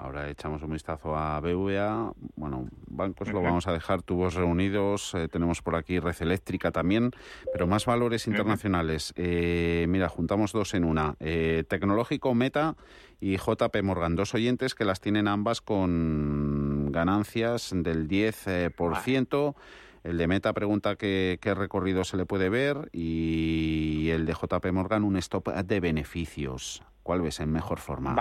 Ahora 0.00 0.30
echamos 0.30 0.62
un 0.62 0.70
vistazo 0.70 1.16
a 1.16 1.40
BVA. 1.40 2.12
Bueno, 2.36 2.68
bancos 2.86 3.32
lo 3.32 3.42
vamos 3.42 3.66
a 3.66 3.72
dejar, 3.72 4.00
tubos 4.02 4.34
reunidos. 4.34 5.12
Eh, 5.14 5.26
tenemos 5.26 5.60
por 5.60 5.74
aquí 5.74 5.98
Red 5.98 6.14
Eléctrica 6.20 6.70
también, 6.70 7.10
pero 7.52 7.66
más 7.66 7.84
valores 7.84 8.28
internacionales. 8.28 9.12
Eh, 9.16 9.86
mira, 9.88 10.08
juntamos 10.08 10.52
dos 10.52 10.74
en 10.74 10.84
una. 10.84 11.16
tecnológico 11.18 12.32
Meta 12.32 12.76
y 13.20 13.38
JP 13.38 13.82
Morgan, 13.82 14.14
dos 14.14 14.34
oyentes 14.34 14.76
que 14.76 14.84
las 14.84 15.00
tienen 15.00 15.26
ambas 15.26 15.60
con 15.60 16.92
ganancias 16.92 17.72
del 17.74 18.06
10%. 18.06 19.56
El 20.04 20.16
de 20.16 20.28
Meta 20.28 20.52
pregunta 20.52 20.94
qué, 20.94 21.38
recorrido 21.56 22.04
se 22.04 22.16
le 22.16 22.24
puede 22.24 22.48
ver 22.48 22.88
y 22.92 24.10
el 24.10 24.26
de 24.26 24.32
JP 24.32 24.64
Morgan 24.72 25.02
un 25.02 25.16
stop 25.16 25.48
de 25.48 25.80
beneficios. 25.80 26.84
¿Cuál 27.02 27.22
ves 27.22 27.40
en 27.40 27.50
mejor 27.50 27.78
forma? 27.78 28.14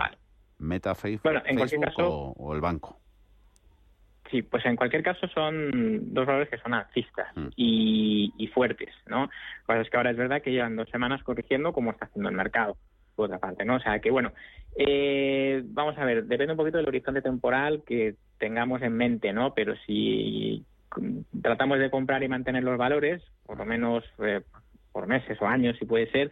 Meta, 0.60 0.96
Facebook, 0.96 1.32
o, 2.00 2.54
el 2.54 2.62
banco. 2.62 3.00
Sí, 4.32 4.42
pues 4.42 4.66
en 4.66 4.76
cualquier 4.76 5.04
caso 5.04 5.28
son 5.28 6.14
dos 6.14 6.26
valores 6.26 6.50
que 6.50 6.58
son 6.58 6.74
alcistas 6.74 7.28
mm. 7.36 7.48
y, 7.56 8.50
fuertes, 8.54 8.94
¿no? 9.06 9.30
Lo 9.68 9.82
es 9.82 9.90
que 9.90 9.98
ahora 9.98 10.12
es 10.12 10.18
verdad 10.18 10.42
que 10.42 10.52
llevan 10.52 10.76
dos 10.76 10.90
semanas 10.90 11.24
corrigiendo 11.24 11.74
como 11.74 11.92
está 11.92 12.06
haciendo 12.06 12.30
el 12.30 12.36
mercado, 12.36 12.76
por 13.16 13.26
otra 13.26 13.40
parte, 13.40 13.64
¿no? 13.66 13.76
O 13.76 13.80
sea 13.80 14.00
que, 14.00 14.12
bueno, 14.12 14.34
eh, 14.76 15.62
vamos 15.66 15.98
a 15.98 16.06
ver, 16.06 16.26
depende 16.26 16.54
un 16.54 16.58
poquito 16.58 16.78
del 16.78 16.88
horizonte 16.88 17.22
temporal 17.22 17.84
que 17.86 18.16
tengamos 18.38 18.82
en 18.82 18.94
mente, 18.94 19.32
¿no? 19.32 19.54
Pero 19.54 19.76
si 19.86 20.66
tratamos 21.42 21.80
de 21.80 21.90
comprar 21.90 22.24
y 22.24 22.28
mantener 22.28 22.64
los 22.64 22.78
valores, 22.78 23.22
por 23.46 23.58
lo 23.58 23.66
menos 23.66 24.04
eh, 24.20 24.42
por 24.92 25.08
meses 25.08 25.38
o 25.42 25.46
años, 25.46 25.78
si 25.78 25.86
puede 25.86 26.10
ser, 26.12 26.32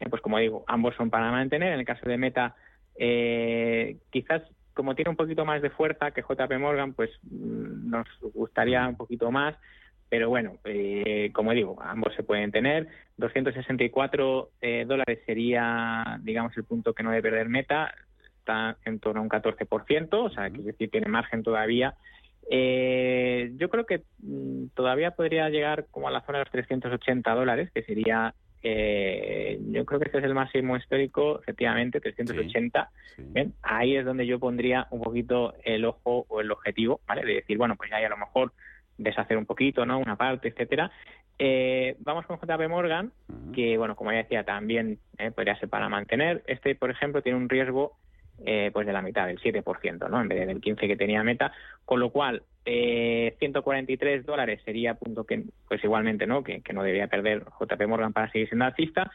eh, 0.00 0.08
pues 0.08 0.22
como 0.22 0.38
digo, 0.38 0.64
ambos 0.66 0.94
son 0.96 1.10
para 1.10 1.30
mantener. 1.30 1.72
En 1.72 1.80
el 1.80 1.86
caso 1.86 2.08
de 2.08 2.16
Meta, 2.16 2.54
eh, 2.98 3.96
quizás 4.10 4.42
como 4.76 4.94
tiene 4.94 5.10
un 5.10 5.16
poquito 5.16 5.46
más 5.46 5.62
de 5.62 5.70
fuerza 5.70 6.10
que 6.10 6.22
JP 6.22 6.58
Morgan, 6.58 6.92
pues 6.92 7.10
mm, 7.22 7.90
nos 7.90 8.06
gustaría 8.34 8.86
un 8.86 8.96
poquito 8.96 9.30
más. 9.30 9.56
Pero 10.08 10.28
bueno, 10.28 10.58
eh, 10.64 11.30
como 11.32 11.52
digo, 11.52 11.82
ambos 11.82 12.14
se 12.14 12.22
pueden 12.22 12.52
tener. 12.52 12.86
264 13.16 14.50
eh, 14.60 14.84
dólares 14.86 15.20
sería, 15.26 16.20
digamos, 16.22 16.56
el 16.56 16.64
punto 16.64 16.92
que 16.92 17.02
no 17.02 17.10
debe 17.10 17.22
perder 17.22 17.48
Meta. 17.48 17.92
Está 18.38 18.76
en 18.84 19.00
torno 19.00 19.20
a 19.20 19.24
un 19.24 19.30
14%, 19.30 20.08
o 20.12 20.30
sea, 20.30 20.50
que 20.50 20.62
decir, 20.62 20.90
tiene 20.90 21.08
margen 21.08 21.42
todavía. 21.42 21.94
Eh, 22.48 23.50
yo 23.56 23.68
creo 23.68 23.86
que 23.86 24.02
mm, 24.18 24.66
todavía 24.74 25.10
podría 25.12 25.48
llegar 25.48 25.86
como 25.90 26.06
a 26.06 26.12
la 26.12 26.20
zona 26.20 26.38
de 26.38 26.44
los 26.44 26.52
380 26.52 27.34
dólares, 27.34 27.70
que 27.74 27.82
sería 27.82 28.34
eh, 28.62 29.58
yo 29.70 29.84
creo 29.84 30.00
que 30.00 30.06
este 30.06 30.18
es 30.18 30.24
el 30.24 30.34
máximo 30.34 30.76
histórico, 30.76 31.40
efectivamente, 31.40 32.00
380. 32.00 32.90
Bien, 33.18 33.54
ahí 33.62 33.96
es 33.96 34.04
donde 34.04 34.26
yo 34.26 34.38
pondría 34.38 34.86
un 34.90 35.02
poquito 35.02 35.54
el 35.64 35.84
ojo 35.84 36.26
o 36.28 36.40
el 36.40 36.50
objetivo, 36.50 37.00
¿vale? 37.06 37.24
De 37.24 37.34
decir, 37.34 37.58
bueno, 37.58 37.76
pues 37.76 37.90
ya 37.90 37.96
hay 37.96 38.04
a 38.04 38.10
lo 38.10 38.16
mejor 38.16 38.52
deshacer 38.98 39.36
un 39.36 39.46
poquito, 39.46 39.86
¿no? 39.86 39.98
Una 39.98 40.16
parte, 40.16 40.48
etcétera. 40.48 40.90
Eh, 41.38 41.96
vamos 42.00 42.26
con 42.26 42.38
JP 42.38 42.68
Morgan, 42.68 43.12
que, 43.54 43.76
bueno, 43.76 43.94
como 43.94 44.10
ya 44.12 44.18
decía, 44.18 44.44
también 44.44 44.98
eh, 45.18 45.30
podría 45.30 45.58
ser 45.58 45.68
para 45.68 45.88
mantener. 45.88 46.42
Este, 46.46 46.74
por 46.74 46.90
ejemplo, 46.90 47.22
tiene 47.22 47.38
un 47.38 47.48
riesgo 47.48 47.96
eh, 48.44 48.70
pues 48.72 48.86
de 48.86 48.92
la 48.92 49.02
mitad, 49.02 49.26
del 49.26 49.40
7%, 49.40 50.10
¿no? 50.10 50.20
En 50.20 50.28
vez 50.28 50.46
del 50.46 50.60
15% 50.60 50.86
que 50.86 50.96
tenía 50.96 51.22
meta, 51.22 51.52
con 51.84 52.00
lo 52.00 52.10
cual 52.10 52.42
eh, 52.64 53.36
143 53.38 54.26
dólares 54.26 54.60
sería 54.64 54.94
punto 54.94 55.24
que, 55.24 55.44
pues 55.68 55.82
igualmente, 55.82 56.26
¿no? 56.26 56.42
Que, 56.42 56.62
no 56.74 56.82
debería 56.82 57.08
perder 57.08 57.44
JP 57.60 57.86
Morgan 57.86 58.12
para 58.12 58.30
seguir 58.30 58.48
siendo 58.48 58.64
alcista 58.64 59.10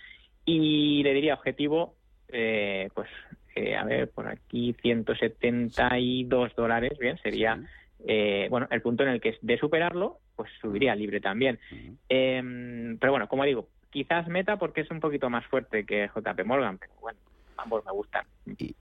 y 0.45 1.03
le 1.03 1.13
diría 1.13 1.35
objetivo, 1.35 1.95
eh, 2.29 2.89
pues 2.93 3.09
eh, 3.55 3.75
a 3.75 3.83
ver, 3.83 4.09
por 4.09 4.27
aquí 4.27 4.73
172 4.81 6.55
dólares, 6.55 6.97
bien, 6.97 7.17
sería 7.17 7.61
eh, 8.07 8.47
bueno 8.49 8.67
el 8.71 8.81
punto 8.81 9.03
en 9.03 9.09
el 9.09 9.21
que 9.21 9.37
de 9.41 9.57
superarlo, 9.57 10.19
pues 10.35 10.49
subiría 10.61 10.95
libre 10.95 11.19
también. 11.19 11.59
Em, 12.07 12.97
pero 12.97 13.11
bueno, 13.11 13.27
como 13.27 13.43
digo, 13.43 13.67
quizás 13.89 14.27
meta 14.27 14.57
porque 14.57 14.81
es 14.81 14.91
un 14.91 14.99
poquito 14.99 15.29
más 15.29 15.45
fuerte 15.47 15.85
que 15.85 16.07
JP 16.07 16.45
Morgan, 16.45 16.77
pero 16.77 16.93
bueno, 17.01 17.19
ambos 17.61 17.85
me 17.85 17.91
gustan. 17.91 18.25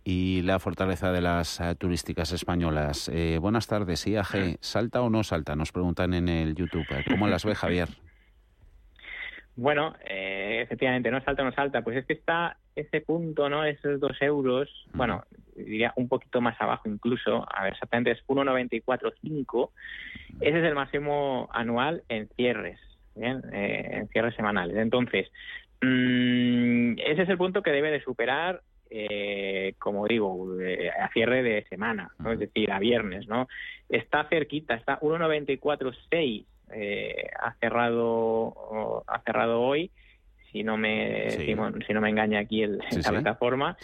Y, 0.05 0.43
la 0.43 0.59
fortaleza 0.59 1.12
de 1.12 1.20
las 1.20 1.61
eh, 1.61 1.74
turísticas 1.76 2.33
españolas. 2.33 3.09
Eh, 3.12 3.39
buenas 3.39 3.66
tardes, 3.66 4.07
IAG, 4.07 4.59
¿salta 4.61 5.03
o 5.03 5.11
no 5.11 5.22
salta? 5.22 5.55
Nos 5.55 5.70
preguntan 5.70 6.14
en 6.14 6.28
el 6.28 6.55
YouTube. 6.55 6.87
¿Cómo 7.09 7.28
las 7.28 7.45
ve 7.45 7.55
Javier? 7.55 7.89
Bueno, 9.57 9.95
eh, 10.09 10.61
efectivamente, 10.62 11.11
no 11.11 11.20
salta 11.22 11.43
o 11.43 11.45
no 11.45 11.53
salta. 11.53 11.83
Pues 11.83 11.99
es 11.99 12.07
que 12.07 12.14
está 12.14 12.57
ese 12.74 13.03
punto, 13.03 13.49
¿no? 13.49 13.64
Esos 13.64 14.01
dos 14.01 14.16
euros, 14.22 14.68
bueno, 14.95 15.24
diría 15.55 15.93
un 15.97 16.09
poquito 16.09 16.41
más 16.41 16.59
abajo 16.61 16.89
incluso, 16.89 17.47
a 17.55 17.64
ver, 17.64 17.74
exactamente 17.74 18.12
es 18.12 18.26
1,94,5. 18.26 19.70
Ese 20.41 20.59
es 20.59 20.64
el 20.64 20.74
máximo 20.74 21.49
anual 21.53 22.03
en 22.09 22.28
cierres, 22.37 22.81
¿bien? 23.14 23.43
en 23.53 24.09
cierres 24.09 24.35
semanales. 24.35 24.76
Entonces, 24.76 25.31
mm, 25.83 26.93
ese 26.99 27.22
es 27.22 27.28
el 27.28 27.37
punto 27.37 27.62
que 27.62 27.72
debe 27.72 27.91
de 27.91 28.01
superar 28.01 28.62
eh, 28.91 29.74
como 29.78 30.07
digo, 30.07 30.61
eh, 30.61 30.91
a 30.91 31.09
cierre 31.12 31.43
de 31.43 31.64
semana, 31.68 32.11
¿no? 32.18 32.32
es 32.32 32.41
decir, 32.41 32.72
a 32.72 32.80
viernes, 32.80 33.28
¿no? 33.28 33.49
Está 33.88 34.24
cerquita, 34.24 34.74
está 34.74 34.99
1.94.6, 35.01 36.45
eh, 36.72 37.30
ha 37.41 37.55
cerrado 37.55 39.05
ha 39.07 39.20
cerrado 39.20 39.61
hoy, 39.61 39.91
si 40.51 40.64
no 40.64 40.76
me 40.76 41.30
si, 41.30 41.55
no 41.55 42.01
me 42.01 42.11
engaña 42.11 42.41
aquí 42.41 42.62
el, 42.62 42.78
la 42.78 43.11
plataforma, 43.11 43.76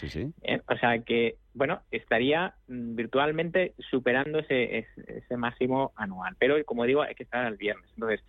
eh, 0.42 0.60
o 0.68 0.76
sea 0.76 0.98
que 0.98 1.36
bueno 1.54 1.80
estaría 1.92 2.54
mm, 2.66 2.96
virtualmente 2.96 3.74
superando 3.90 4.40
ese, 4.40 4.86
ese 4.96 5.36
máximo 5.36 5.92
anual, 5.94 6.34
pero 6.38 6.56
como 6.64 6.84
digo 6.84 7.02
hay 7.02 7.14
que 7.14 7.22
estar 7.22 7.44
al 7.44 7.56
viernes, 7.56 7.88
entonces 7.94 8.24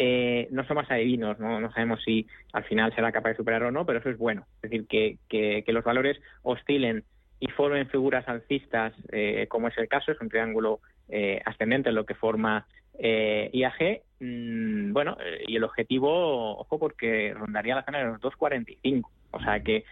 eh, 0.00 0.46
no 0.52 0.64
somos 0.64 0.88
adivinos, 0.88 1.40
¿no? 1.40 1.60
no 1.60 1.72
sabemos 1.72 2.00
si 2.04 2.24
al 2.52 2.62
final 2.62 2.94
será 2.94 3.10
capaz 3.10 3.30
de 3.30 3.36
superar 3.36 3.64
o 3.64 3.72
no, 3.72 3.84
pero 3.84 3.98
eso 3.98 4.10
es 4.10 4.16
bueno. 4.16 4.46
Es 4.62 4.70
decir, 4.70 4.86
que, 4.86 5.18
que, 5.28 5.72
los 5.72 5.82
valores 5.82 6.20
oscilen 6.42 7.02
y 7.40 7.48
formen 7.48 7.88
figuras 7.88 8.28
alcistas, 8.28 8.94
eh, 9.10 9.46
como 9.48 9.66
es 9.66 9.76
el 9.76 9.88
caso, 9.88 10.12
es 10.12 10.20
un 10.20 10.28
triángulo 10.28 10.78
eh, 11.08 11.42
ascendente, 11.44 11.90
lo 11.90 12.06
que 12.06 12.14
forma 12.14 12.64
IAG. 13.00 14.02
Mm, 14.20 14.92
bueno, 14.92 15.16
y 15.48 15.56
el 15.56 15.64
objetivo, 15.64 16.58
ojo, 16.58 16.78
porque 16.78 17.34
rondaría 17.34 17.74
la 17.74 17.84
zona 17.84 17.98
de 17.98 18.04
los 18.04 18.20
2.45. 18.20 19.02
O 19.32 19.40
sea 19.40 19.60
que 19.60 19.84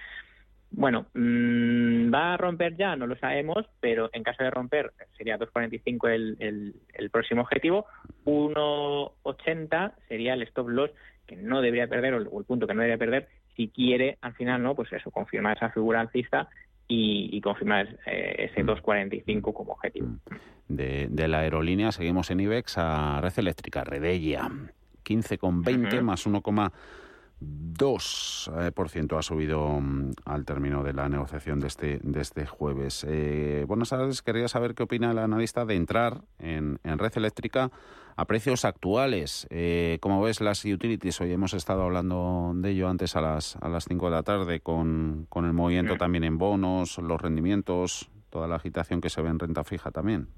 bueno, 0.70 1.06
mm, 1.14 2.12
¿va 2.12 2.34
a 2.34 2.36
romper 2.36 2.76
ya? 2.76 2.96
No 2.96 3.06
lo 3.06 3.16
sabemos, 3.16 3.66
pero 3.80 4.10
en 4.12 4.22
caso 4.22 4.42
de 4.42 4.50
romper 4.50 4.92
sería 5.16 5.38
2.45 5.38 6.08
el, 6.08 6.36
el, 6.40 6.74
el 6.94 7.10
próximo 7.10 7.42
objetivo, 7.42 7.86
1.80 8.24 9.92
sería 10.08 10.34
el 10.34 10.42
stop 10.42 10.68
loss 10.68 10.90
que 11.26 11.36
no 11.36 11.60
debería 11.60 11.88
perder 11.88 12.14
o 12.14 12.38
el, 12.38 12.44
punto 12.44 12.66
que 12.66 12.74
no 12.74 12.82
debería 12.82 12.98
perder 12.98 13.28
si 13.56 13.68
quiere 13.68 14.18
al 14.20 14.34
final, 14.34 14.62
¿no? 14.62 14.74
Pues 14.74 14.92
eso, 14.92 15.10
confirmar 15.10 15.56
esa 15.56 15.70
figura 15.70 16.00
alcista 16.00 16.48
y, 16.88 17.40
confirmar 17.40 17.88
eh, 18.06 18.50
ese 18.50 18.64
2.45 18.64 19.52
como 19.52 19.72
objetivo. 19.72 20.08
De, 20.68 21.08
de, 21.10 21.28
la 21.28 21.40
aerolínea 21.40 21.90
seguimos 21.90 22.30
en 22.30 22.40
IBEX 22.40 22.78
a 22.78 23.20
Red 23.20 23.32
Eléctrica, 23.38 23.82
Redella, 23.82 24.48
15,20 25.04 26.00
más 26.02 26.26
1, 26.26 26.42
2% 27.40 29.12
eh, 29.12 29.18
ha 29.18 29.22
subido 29.22 29.68
mm, 29.80 30.12
al 30.24 30.44
término 30.44 30.82
de 30.82 30.94
la 30.94 31.08
negociación 31.08 31.60
de 31.60 31.66
este, 31.66 32.00
de 32.02 32.20
este 32.20 32.46
jueves. 32.46 33.04
Eh, 33.08 33.64
buenas 33.68 33.90
tardes, 33.90 34.22
quería 34.22 34.48
saber 34.48 34.74
qué 34.74 34.84
opina 34.84 35.10
el 35.10 35.18
analista 35.18 35.66
de 35.66 35.74
entrar 35.74 36.22
en, 36.38 36.78
red 36.82 37.12
eléctrica 37.16 37.70
a 38.16 38.24
precios 38.24 38.64
actuales. 38.64 39.46
Eh, 39.50 39.98
como 40.00 40.22
ves, 40.22 40.40
las 40.40 40.64
utilities, 40.64 41.20
hoy 41.20 41.32
hemos 41.32 41.52
estado 41.52 41.82
hablando 41.82 42.52
de 42.54 42.70
ello 42.70 42.88
antes 42.88 43.14
a 43.16 43.20
las, 43.20 43.56
a 43.56 43.68
las 43.68 43.84
5 43.84 44.06
de 44.06 44.12
la 44.12 44.22
tarde 44.22 44.60
con, 44.60 45.26
con 45.28 45.44
el 45.44 45.52
movimiento 45.52 45.96
también 45.96 46.24
en 46.24 46.38
bonos, 46.38 46.96
los 46.96 47.20
rendimientos, 47.20 48.10
toda 48.30 48.48
la 48.48 48.56
agitación 48.56 49.02
que 49.02 49.10
se 49.10 49.20
ve 49.20 49.28
en 49.28 49.38
renta 49.38 49.62
fija 49.64 49.90
también. 49.90 50.28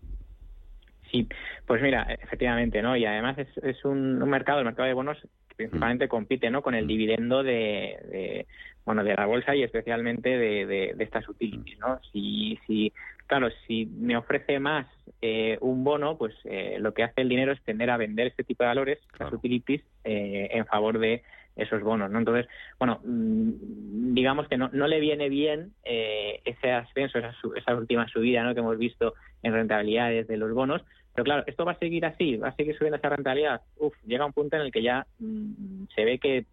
Sí, 1.10 1.28
pues 1.66 1.80
mira, 1.80 2.02
efectivamente, 2.22 2.82
¿no? 2.82 2.96
Y 2.96 3.04
además 3.04 3.38
es, 3.38 3.48
es 3.58 3.84
un, 3.84 4.22
un 4.22 4.28
mercado, 4.28 4.58
el 4.58 4.66
mercado 4.66 4.88
de 4.88 4.94
bonos 4.94 5.18
principalmente 5.58 6.06
mm. 6.06 6.08
compite 6.08 6.50
no 6.50 6.62
con 6.62 6.74
el 6.74 6.84
mm. 6.84 6.88
dividendo 6.88 7.42
de, 7.42 8.46
bueno 8.86 9.04
de 9.04 9.14
la 9.14 9.26
bolsa 9.26 9.54
y 9.54 9.62
especialmente 9.62 10.30
de, 10.30 10.66
de, 10.66 10.94
estas 11.00 11.28
utilities 11.28 11.78
no 11.80 12.00
si 12.12 12.58
si 12.66 12.92
claro 13.26 13.48
si 13.66 13.86
me 13.86 14.16
ofrece 14.16 14.58
más 14.60 14.86
eh, 15.20 15.58
un 15.60 15.84
bono 15.84 16.16
pues 16.16 16.34
eh, 16.44 16.78
lo 16.78 16.94
que 16.94 17.02
hace 17.02 17.20
el 17.20 17.28
dinero 17.28 17.52
es 17.52 17.60
tender 17.62 17.90
a 17.90 17.96
vender 17.96 18.28
este 18.28 18.44
tipo 18.44 18.62
de 18.62 18.68
valores 18.68 18.98
las 19.18 19.32
utilities 19.32 19.82
eh, 20.04 20.48
en 20.52 20.64
favor 20.64 20.98
de 20.98 21.22
esos 21.56 21.82
bonos, 21.82 22.08
¿no? 22.08 22.20
Entonces, 22.20 22.46
bueno, 22.78 23.00
mm, 23.02 24.14
digamos 24.14 24.46
que 24.46 24.56
no, 24.56 24.70
no 24.72 24.86
le 24.86 25.00
viene 25.00 25.28
bien 25.28 25.72
ese 25.82 26.70
ascenso, 26.70 27.18
esa, 27.18 27.34
esa 27.56 27.74
última 27.74 28.06
subida, 28.06 28.44
¿no? 28.44 28.54
Que 28.54 28.60
hemos 28.60 28.78
visto 28.78 29.14
en 29.42 29.54
rentabilidades 29.54 30.28
de 30.28 30.36
los 30.36 30.52
bonos, 30.52 30.84
pero 31.18 31.24
claro, 31.24 31.44
esto 31.48 31.64
va 31.64 31.72
a 31.72 31.78
seguir 31.78 32.06
así, 32.06 32.36
va 32.36 32.48
a 32.48 32.54
seguir 32.54 32.76
subiendo 32.76 32.96
esa 32.96 33.08
rentabilidad. 33.08 33.60
Uf, 33.76 33.92
llega 34.06 34.24
un 34.24 34.32
punto 34.32 34.54
en 34.54 34.62
el 34.62 34.70
que 34.70 34.82
ya 34.82 35.04
mm, 35.18 35.86
se 35.92 36.04
ve 36.04 36.18
que 36.18 36.44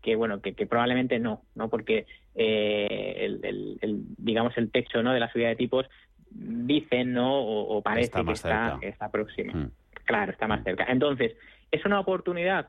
que 0.00 0.14
bueno 0.14 0.40
que, 0.40 0.54
probablemente 0.66 1.18
no 1.18 1.42
no 1.56 1.68
porque 1.68 2.06
eh, 2.36 3.38
el, 3.42 4.04
digamos 4.16 4.56
el 4.56 4.70
techo 4.70 5.02
no 5.02 5.12
de 5.12 5.20
la 5.20 5.30
subida 5.30 5.48
de 5.48 5.56
tipos 5.56 5.86
dicen 6.30 7.12
no 7.12 7.38
o, 7.38 7.82
parece 7.82 8.24
que 8.24 8.32
está, 8.32 8.78
está 8.80 9.10
próxima 9.10 9.52
mm. 9.52 9.70
claro 10.04 10.32
está 10.32 10.46
más 10.46 10.60
mm. 10.60 10.64
cerca 10.64 10.84
entonces 10.88 11.36
es 11.70 11.84
una 11.84 12.00
oportunidad 12.00 12.68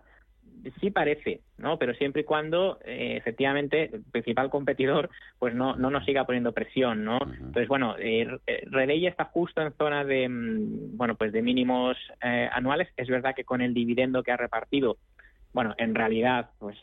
sí 0.79 0.91
parece, 0.91 1.41
¿no? 1.57 1.77
Pero 1.77 1.93
siempre 1.93 2.21
y 2.21 2.25
cuando 2.25 2.79
eh, 2.85 3.15
efectivamente 3.17 3.89
el 3.93 4.03
principal 4.03 4.49
competidor 4.49 5.09
pues 5.39 5.53
no, 5.55 5.75
no 5.75 5.89
nos 5.89 6.05
siga 6.05 6.25
poniendo 6.25 6.51
presión, 6.51 7.03
¿no? 7.03 7.19
Entonces, 7.21 7.67
bueno, 7.67 7.95
eh, 7.99 8.27
eh 8.47 9.07
está 9.07 9.25
justo 9.25 9.61
en 9.61 9.73
zona 9.73 10.03
de, 10.03 10.27
mm, 10.29 10.97
bueno, 10.97 11.15
pues 11.15 11.31
de 11.31 11.41
mínimos 11.41 11.97
eh, 12.23 12.49
anuales. 12.51 12.89
Es 12.97 13.07
verdad 13.07 13.35
que 13.35 13.43
con 13.43 13.61
el 13.61 13.73
dividendo 13.73 14.23
que 14.23 14.31
ha 14.31 14.37
repartido, 14.37 14.97
bueno, 15.53 15.75
en 15.77 15.95
realidad, 15.95 16.51
pues, 16.59 16.77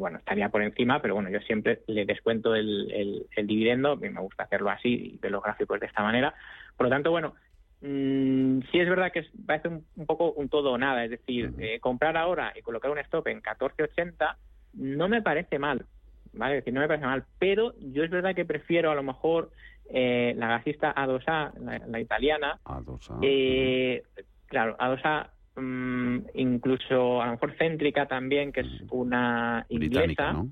bueno, 0.00 0.18
estaría 0.18 0.48
por 0.48 0.62
encima, 0.62 1.00
pero 1.00 1.14
bueno, 1.14 1.30
yo 1.30 1.38
siempre 1.42 1.82
le 1.86 2.04
descuento 2.04 2.56
el, 2.56 2.90
el, 2.90 3.26
el 3.36 3.46
dividendo, 3.46 3.96
me 3.96 4.20
gusta 4.20 4.42
hacerlo 4.42 4.70
así, 4.70 5.18
de 5.22 5.30
los 5.30 5.40
gráficos 5.40 5.78
de 5.78 5.86
esta 5.86 6.02
manera. 6.02 6.34
Por 6.76 6.86
lo 6.86 6.90
tanto, 6.90 7.12
bueno, 7.12 7.34
Mm, 7.82 8.60
sí 8.70 8.78
es 8.78 8.88
verdad 8.88 9.10
que 9.10 9.24
parece 9.46 9.68
un, 9.68 9.86
un, 9.96 10.06
poco 10.06 10.32
un 10.32 10.48
todo 10.48 10.72
o 10.72 10.78
nada, 10.78 11.04
es 11.04 11.10
decir, 11.10 11.54
eh, 11.58 11.80
comprar 11.80 12.16
ahora 12.16 12.52
y 12.54 12.60
colocar 12.60 12.90
un 12.90 12.98
stop 12.98 13.26
en 13.28 13.40
14.80 13.42 14.36
no 14.74 15.08
me 15.08 15.22
parece 15.22 15.58
mal, 15.58 15.86
¿vale? 16.32 16.58
Es 16.58 16.60
decir, 16.60 16.74
no 16.74 16.80
me 16.80 16.88
parece 16.88 17.06
mal, 17.06 17.24
pero 17.38 17.74
yo 17.78 18.04
es 18.04 18.10
verdad 18.10 18.34
que 18.34 18.44
prefiero 18.44 18.90
a 18.90 18.94
lo 18.94 19.02
mejor 19.02 19.50
eh, 19.88 20.34
la 20.36 20.48
gasista 20.48 20.94
A2A, 20.94 21.86
la, 21.86 22.00
italiana, 22.00 22.60
A2A. 22.64 23.18
Eh, 23.22 24.02
claro, 24.46 24.76
A2A 24.76 25.30
mm, 25.56 26.18
incluso 26.34 27.22
a 27.22 27.26
lo 27.26 27.32
mejor 27.32 27.56
céntrica 27.56 28.06
también, 28.06 28.52
que 28.52 28.60
es 28.60 28.82
una 28.90 29.64
inglesa, 29.70 30.44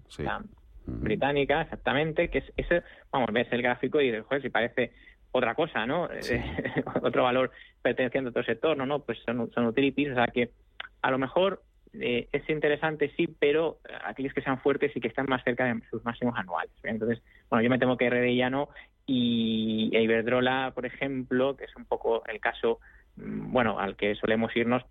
británica, 0.87 1.61
exactamente, 1.61 2.31
que 2.31 2.39
es 2.39 2.53
ese, 2.57 2.83
vamos, 3.13 3.31
ves 3.33 3.47
el 3.51 3.61
gráfico 3.61 4.01
y 4.01 4.07
dices, 4.07 4.25
joder, 4.25 4.43
si 4.43 4.49
parece 4.49 4.93
otra 5.33 5.55
cosa, 5.55 5.87
¿no? 5.87 6.09
otro 7.03 7.23
valor 7.23 7.51
perteneciente 7.83 8.29
a 8.29 8.31
otro 8.31 8.45
sector, 8.45 8.77
¿no? 8.77 8.87
no 8.87 9.01
Pues 9.01 9.19
son, 9.25 9.51
son 9.53 9.67
utilities, 9.67 10.13
o 10.13 10.15
sea 10.15 10.27
que 10.27 10.51
a 11.03 11.11
lo 11.11 11.19
mejor 11.19 11.63
eh, 11.95 12.29
es 12.33 12.49
interesante, 12.49 13.13
sí, 13.17 13.29
pero 13.39 13.79
aquellos 14.05 14.33
que 14.33 14.43
sean 14.43 14.61
fuertes 14.61 14.95
y 14.95 15.01
que 15.01 15.09
están 15.09 15.27
más 15.29 15.43
cerca 15.45 15.65
de 15.65 15.81
sus 15.91 16.05
máximos 16.05 16.37
anuales. 16.37 16.73
Entonces, 16.83 17.23
bueno, 17.51 17.63
yo 17.63 17.71
me 17.71 17.79
temo 17.79 17.97
que 17.97 18.11
RD 18.11 18.37
ya 18.37 18.51
no 18.51 18.69
y 19.07 19.91
Iberdrola, 19.97 20.73
por 20.75 20.85
ejemplo, 20.85 21.57
que 21.57 21.65
es 21.65 21.75
un 21.77 21.87
poco 21.87 22.23
el 22.27 22.41
caso, 22.41 22.79
mm, 23.17 23.53
bueno, 23.53 23.79
al 23.79 23.97
que 23.97 24.15
solemos 24.15 24.55
irnos, 24.55 24.85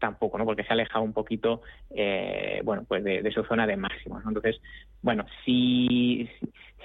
tampoco, 0.00 0.38
¿no? 0.38 0.44
Porque 0.44 0.64
se 0.64 0.70
ha 0.70 0.72
alejado 0.72 1.04
un 1.04 1.12
poquito, 1.12 1.62
eh, 1.90 2.60
bueno, 2.64 2.84
pues 2.88 3.04
de, 3.04 3.30
su 3.32 3.44
zona 3.44 3.66
de 3.66 3.76
máximos, 3.76 4.24
Entonces, 4.26 4.60
bueno, 5.02 5.24
si, 5.44 6.28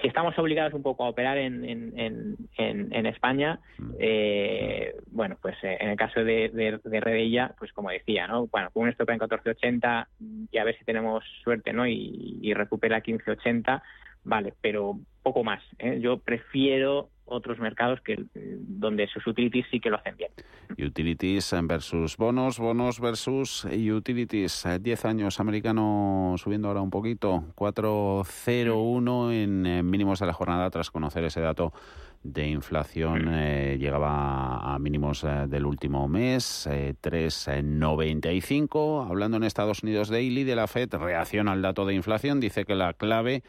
si 0.00 0.06
estamos 0.06 0.38
obligados 0.38 0.74
un 0.74 0.82
poco 0.82 1.04
a 1.04 1.08
operar 1.08 1.38
en, 1.38 1.64
en, 1.64 2.36
en, 2.56 3.06
España, 3.06 3.58
eh, 3.98 4.94
bueno, 5.10 5.36
pues 5.40 5.56
eh, 5.62 5.78
en 5.80 5.88
el 5.88 5.96
caso 5.96 6.22
de, 6.22 6.50
de, 6.84 7.00
Redella, 7.00 7.54
pues 7.58 7.72
como 7.72 7.90
decía, 7.90 8.28
¿no? 8.28 8.46
Bueno, 8.46 8.70
con 8.70 8.84
un 8.84 8.90
stop 8.90 9.10
en 9.10 9.18
14.80 9.18 10.06
y 10.52 10.58
a 10.58 10.64
ver 10.64 10.78
si 10.78 10.84
tenemos 10.84 11.24
suerte, 11.42 11.72
¿no? 11.72 11.86
Y, 11.86 12.38
y 12.42 12.54
recupera 12.54 13.02
15.80, 13.02 13.82
vale, 14.26 14.52
pero 14.60 14.98
poco 15.22 15.42
más. 15.44 15.62
¿eh? 15.78 15.98
Yo 16.00 16.18
prefiero 16.18 17.08
otros 17.24 17.58
mercados 17.58 18.02
que 18.02 18.22
donde 18.34 19.06
sus 19.08 19.26
utilities 19.26 19.64
sí 19.70 19.80
que 19.80 19.88
lo 19.90 19.96
hacen 19.96 20.16
bien. 20.16 20.30
Utilities 20.78 21.52
versus 21.64 22.16
bonos, 22.16 22.60
bonos 22.60 23.00
versus 23.00 23.64
utilities. 23.64 24.64
10 24.80 25.04
años 25.04 25.40
americano 25.40 26.36
subiendo 26.38 26.68
ahora 26.68 26.82
un 26.82 26.90
poquito, 26.90 27.42
4.01 27.56 29.32
en 29.32 29.66
eh, 29.66 29.82
mínimos 29.82 30.20
de 30.20 30.26
la 30.26 30.32
jornada 30.32 30.70
tras 30.70 30.92
conocer 30.92 31.24
ese 31.24 31.40
dato 31.40 31.72
de 32.22 32.46
inflación 32.48 33.28
eh, 33.32 33.76
llegaba 33.78 34.74
a 34.74 34.78
mínimos 34.78 35.26
del 35.48 35.66
último 35.66 36.08
mes, 36.08 36.68
3,95. 36.68 39.08
Hablando 39.08 39.36
en 39.36 39.42
Estados 39.44 39.82
Unidos 39.82 40.08
Daily 40.08 40.44
de 40.44 40.56
la 40.56 40.68
Fed, 40.68 40.94
reacciona 40.94 41.52
al 41.52 41.60
dato 41.62 41.86
de 41.86 41.94
inflación, 41.94 42.40
dice 42.40 42.64
que 42.64 42.74
la 42.74 42.94
clave 42.94 43.44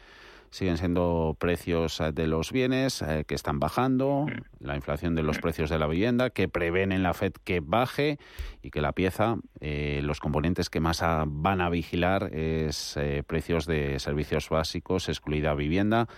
siguen 0.50 0.78
siendo 0.78 1.36
precios 1.38 2.00
eh, 2.00 2.12
de 2.12 2.26
los 2.26 2.52
bienes 2.52 3.02
eh, 3.02 3.24
que 3.26 3.34
están 3.34 3.60
bajando, 3.60 4.26
la 4.60 4.76
inflación 4.76 5.14
de 5.14 5.22
los 5.22 5.38
precios 5.38 5.70
de 5.70 5.78
la 5.78 5.86
vivienda, 5.86 6.30
que 6.30 6.48
prevén 6.48 6.92
en 6.92 7.02
la 7.02 7.14
FED 7.14 7.32
que 7.44 7.60
baje 7.60 8.18
y 8.62 8.70
que 8.70 8.80
la 8.80 8.92
pieza, 8.92 9.36
eh, 9.60 10.00
los 10.02 10.20
componentes 10.20 10.70
que 10.70 10.80
más 10.80 11.02
van 11.26 11.60
a 11.60 11.70
vigilar 11.70 12.34
es 12.34 12.98
precios 13.26 13.66
de 13.66 13.98
servicios 14.00 14.48
básicos, 14.48 15.08
excluida 15.08 15.54
vivienda 15.54 16.08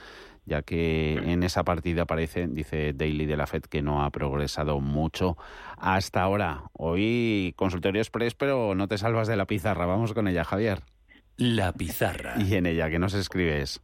ya 0.46 0.62
que 0.62 1.14
en 1.14 1.42
esa 1.42 1.64
partida 1.64 2.06
parece, 2.06 2.48
dice 2.48 2.92
Daily 2.92 3.26
de 3.26 3.36
la 3.36 3.46
FED, 3.46 3.62
que 3.62 3.82
no 3.82 4.02
ha 4.02 4.10
progresado 4.10 4.80
mucho 4.80 5.36
hasta 5.76 6.22
ahora. 6.22 6.64
Hoy 6.72 7.54
consultorio 7.56 8.00
express, 8.00 8.34
pero 8.34 8.74
no 8.74 8.88
te 8.88 8.98
salvas 8.98 9.28
de 9.28 9.36
la 9.36 9.46
pizarra. 9.46 9.86
Vamos 9.86 10.12
con 10.12 10.26
ella, 10.26 10.44
Javier. 10.44 10.80
La 11.36 11.72
pizarra. 11.72 12.34
Y 12.38 12.54
en 12.54 12.66
ella, 12.66 12.90
¿qué 12.90 12.98
nos 12.98 13.14
escribes? 13.14 13.80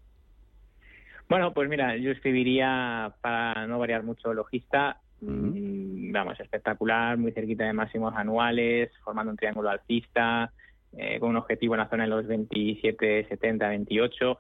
Bueno, 1.29 1.53
pues 1.53 1.69
mira, 1.69 1.97
yo 1.97 2.13
escribiría, 2.13 3.13
para 3.21 3.67
no 3.67 3.79
variar 3.79 4.05
mucho, 4.05 4.33
logista, 4.33 5.01
mm, 5.21 6.13
vamos, 6.13 6.39
espectacular, 6.39 7.17
muy 7.17 7.33
cerquita 7.33 7.65
de 7.65 7.73
máximos 7.73 8.15
anuales, 8.15 8.93
formando 9.03 9.33
un 9.33 9.37
triángulo 9.37 9.71
alcista, 9.71 10.53
eh, 10.97 11.19
con 11.19 11.31
un 11.31 11.37
objetivo 11.37 11.75
en 11.75 11.81
la 11.81 11.89
zona 11.89 12.05
de 12.05 12.11
los 12.11 12.27
27, 12.27 13.27
70, 13.29 13.69
28. 13.69 14.39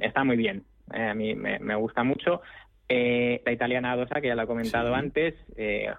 está 0.00 0.24
muy 0.24 0.36
bien, 0.36 0.64
eh, 0.92 1.04
a 1.04 1.14
mí 1.14 1.34
me, 1.36 1.74
gusta 1.76 2.02
mucho. 2.02 2.40
Eh, 2.88 3.42
la 3.44 3.52
italiana 3.52 3.92
Adosa, 3.92 4.20
que 4.20 4.28
ya 4.28 4.34
la 4.34 4.42
he 4.44 4.46
comentado 4.46 4.94
antes, 4.94 5.34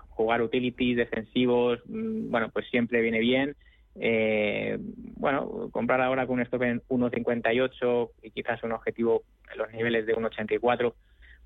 jugar 0.09 0.41
utilities 0.41 0.97
defensivos, 0.97 1.79
mm, 1.85 2.29
bueno, 2.29 2.49
pues 2.49 2.67
siempre 2.69 3.01
viene 3.01 3.19
bien. 3.19 3.55
Eh, 3.99 4.77
bueno, 5.15 5.69
comprar 5.71 6.01
ahora 6.01 6.27
con 6.27 6.35
un 6.35 6.41
stop 6.41 6.63
en 6.63 6.81
1.58 6.89 8.09
y 8.23 8.31
quizás 8.31 8.61
un 8.63 8.71
objetivo 8.71 9.23
en 9.51 9.57
los 9.57 9.71
niveles 9.71 10.05
de 10.05 10.15
1.84, 10.15 10.93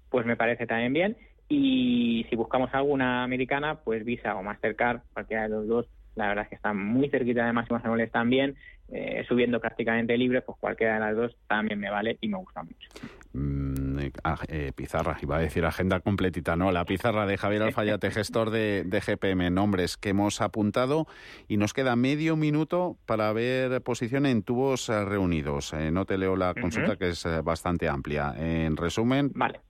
pues 0.10 0.26
me 0.26 0.36
parece 0.36 0.68
también 0.68 0.94
bien. 0.94 1.18
Y 1.48 2.26
si 2.30 2.36
buscamos 2.36 2.74
alguna 2.74 3.24
americana, 3.24 3.76
pues 3.84 4.06
Visa 4.06 4.36
o 4.36 4.44
Mastercard, 4.44 5.02
cualquiera 5.14 5.44
de 5.44 5.50
los 5.50 5.68
dos, 5.68 5.88
la 6.16 6.28
verdad 6.28 6.44
es 6.44 6.50
que 6.50 6.56
están 6.56 6.78
muy 6.78 7.10
cerquita 7.10 7.46
de 7.46 7.54
máximos 7.54 7.84
anuales 7.84 8.12
también, 8.12 8.56
eh, 8.94 9.24
subiendo 9.26 9.62
prácticamente 9.62 10.18
libre, 10.18 10.42
pues 10.42 10.58
cualquiera 10.60 10.96
de 10.96 11.00
las 11.00 11.16
dos 11.16 11.38
también 11.48 11.80
me 11.80 11.90
vale 11.90 12.18
y 12.20 12.28
me 12.28 12.38
gusta 12.38 12.62
mucho. 12.62 12.90
Mm, 13.32 14.00
eh, 14.00 14.12
ah, 14.26 14.38
eh, 14.50 14.74
pizarra, 14.76 15.18
iba 15.22 15.38
a 15.38 15.40
decir 15.40 15.64
agenda 15.64 16.02
completita, 16.02 16.58
no, 16.58 16.74
la 16.74 16.84
pizarra 16.84 17.26
de 17.26 17.38
Javier 17.38 17.64
Alfayate, 17.64 18.12
gestor 18.12 18.50
de, 18.50 18.84
GPM, 18.92 19.50
nombres 19.50 19.96
que 19.96 20.10
hemos 20.10 20.42
apuntado 20.42 21.08
y 21.48 21.56
nos 21.56 21.72
queda 21.72 21.96
medio 21.96 22.36
minuto 22.36 22.98
para 23.06 23.32
ver 23.32 23.82
posición 23.82 24.26
en 24.26 24.44
tubos 24.44 24.90
reunidos. 24.90 25.74
no 25.74 26.04
te 26.04 26.18
leo 26.18 26.36
la 26.36 26.54
consulta 26.54 26.98
que 26.98 27.10
es 27.10 27.26
bastante 27.46 27.88
amplia. 27.88 28.34
En 28.38 28.76
resumen, 28.76 29.32
vale. 29.34 29.62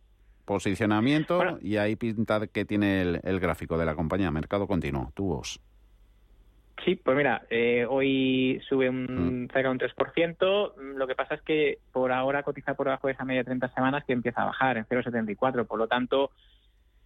posicionamiento 0.45 1.59
y 1.61 1.77
ahí 1.77 1.95
pinta 1.95 2.47
que 2.47 2.65
tiene 2.65 3.03
el, 3.03 3.21
el 3.23 3.39
gráfico 3.39 3.77
de 3.77 3.85
la 3.85 3.93
compañía, 3.93 4.31
mercado 4.31 4.65
continuo, 4.65 5.11
tubos. 5.13 5.61
Sí, 6.85 6.95
pues 6.95 7.15
mira, 7.15 7.43
eh, 7.49 7.85
hoy 7.87 8.59
sube 8.67 8.89
un, 8.89 9.43
mm. 9.43 9.47
cerca 9.53 9.67
de 9.67 9.69
un 9.69 9.79
3%. 9.79 10.73
Lo 10.95 11.07
que 11.07 11.15
pasa 11.15 11.35
es 11.35 11.41
que 11.41 11.79
por 11.91 12.11
ahora 12.11 12.43
cotiza 12.43 12.73
por 12.73 12.87
debajo 12.87 13.07
de 13.07 13.13
esa 13.13 13.25
media 13.25 13.41
de 13.41 13.45
30 13.45 13.69
semanas 13.73 14.03
que 14.05 14.13
empieza 14.13 14.41
a 14.41 14.45
bajar 14.45 14.77
en 14.77 14.85
0,74. 14.85 15.67
Por 15.67 15.77
lo 15.77 15.87
tanto, 15.87 16.31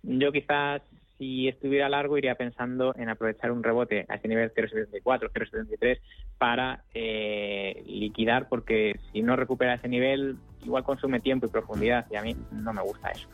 yo 0.03 0.31
quizás 0.31 0.81
si 1.17 1.47
estuviera 1.47 1.89
largo 1.89 2.17
iría 2.17 2.35
pensando 2.35 2.93
en 2.97 3.09
aprovechar 3.09 3.51
un 3.51 3.63
rebote 3.63 4.05
a 4.09 4.15
ese 4.15 4.27
nivel 4.27 4.53
0,74, 4.53 5.31
0,73 5.31 5.99
para 6.37 6.83
eh, 6.93 7.83
liquidar, 7.85 8.47
porque 8.49 8.99
si 9.11 9.21
no 9.21 9.35
recupera 9.35 9.75
ese 9.75 9.87
nivel, 9.87 10.37
igual 10.63 10.83
consume 10.83 11.21
tiempo 11.21 11.45
y 11.45 11.49
profundidad 11.49 12.05
y 12.11 12.15
a 12.15 12.21
mí 12.21 12.35
no 12.51 12.73
me 12.73 12.81
gusta 12.81 13.11
eso 13.11 13.27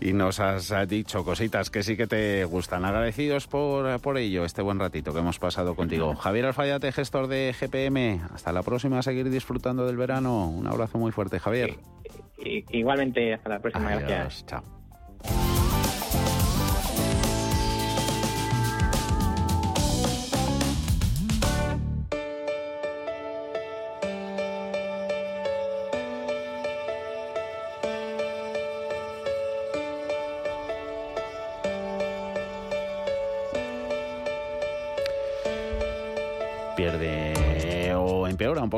y 0.00 0.12
nos 0.12 0.40
has 0.40 0.72
dicho 0.88 1.24
cositas 1.24 1.70
que 1.70 1.82
sí 1.82 1.96
que 1.96 2.06
te 2.06 2.44
gustan. 2.44 2.84
Agradecidos 2.84 3.46
por, 3.46 4.00
por 4.00 4.18
ello, 4.18 4.44
este 4.44 4.62
buen 4.62 4.78
ratito 4.78 5.12
que 5.12 5.20
hemos 5.20 5.38
pasado 5.38 5.74
contigo. 5.74 6.14
Javier 6.14 6.46
Alfayate, 6.46 6.92
gestor 6.92 7.28
de 7.28 7.54
GPM. 7.58 8.20
Hasta 8.34 8.52
la 8.52 8.62
próxima, 8.62 8.98
a 8.98 9.02
seguir 9.02 9.30
disfrutando 9.30 9.86
del 9.86 9.96
verano. 9.96 10.48
Un 10.48 10.66
abrazo 10.66 10.98
muy 10.98 11.12
fuerte, 11.12 11.38
Javier. 11.38 11.76
Igualmente, 12.38 13.34
hasta 13.34 13.48
la 13.48 13.58
próxima. 13.58 13.96
Gracias. 13.96 14.44
Chao. 14.46 14.62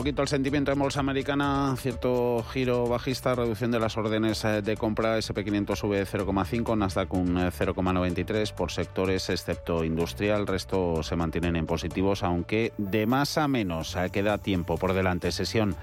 Poquito 0.09 0.23
el 0.23 0.29
sentimiento 0.29 0.73
en 0.73 0.79
bolsa 0.79 1.01
americana, 1.01 1.75
cierto 1.77 2.43
giro 2.51 2.89
bajista, 2.89 3.35
reducción 3.35 3.71
de 3.71 3.79
las 3.79 3.99
órdenes 3.99 4.43
eh, 4.47 4.63
de 4.63 4.75
compra, 4.75 5.19
SP500 5.19 5.77
sube 5.77 6.07
0,5, 6.07 6.79
Nasdaq 6.79 7.13
un 7.13 7.37
0,93 7.37 8.35
eh, 8.35 8.55
por 8.57 8.73
sectores 8.73 9.29
excepto 9.29 9.85
industrial, 9.85 10.47
resto 10.47 11.03
se 11.03 11.15
mantienen 11.15 11.57
en 11.57 11.67
positivos, 11.67 12.23
aunque 12.23 12.73
de 12.79 13.05
más 13.05 13.37
a 13.37 13.49
menos 13.49 13.97
eh, 13.97 14.09
queda 14.11 14.39
tiempo 14.39 14.79
por 14.79 14.95
delante, 14.95 15.31
sesión 15.31 15.77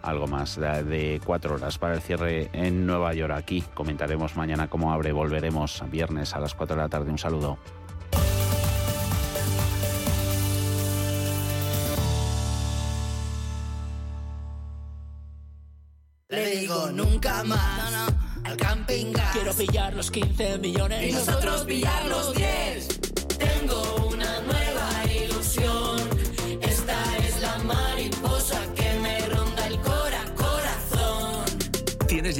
algo 0.00 0.26
más 0.26 0.56
de 0.56 1.20
cuatro 1.22 1.56
horas 1.56 1.76
para 1.76 1.96
el 1.96 2.00
cierre 2.00 2.48
en 2.54 2.86
Nueva 2.86 3.12
York. 3.12 3.34
Aquí 3.36 3.62
comentaremos 3.74 4.34
mañana 4.34 4.68
cómo 4.68 4.94
abre, 4.94 5.12
volveremos 5.12 5.84
viernes 5.90 6.34
a 6.34 6.40
las 6.40 6.54
cuatro 6.54 6.76
de 6.76 6.82
la 6.82 6.88
tarde. 6.88 7.10
Un 7.10 7.18
saludo. 7.18 7.58
Nunca 16.92 17.44
más. 17.44 18.12
al 18.44 18.56
camping 18.56 19.12
gas. 19.12 19.32
Quiero 19.32 19.54
pillar 19.54 19.94
los 19.94 20.10
15 20.10 20.58
millones. 20.58 21.08
Y 21.08 21.12
nosotros 21.12 21.64
pillar 21.64 22.06
los 22.06 22.34
10. 22.34 22.88
Tengo 23.38 24.07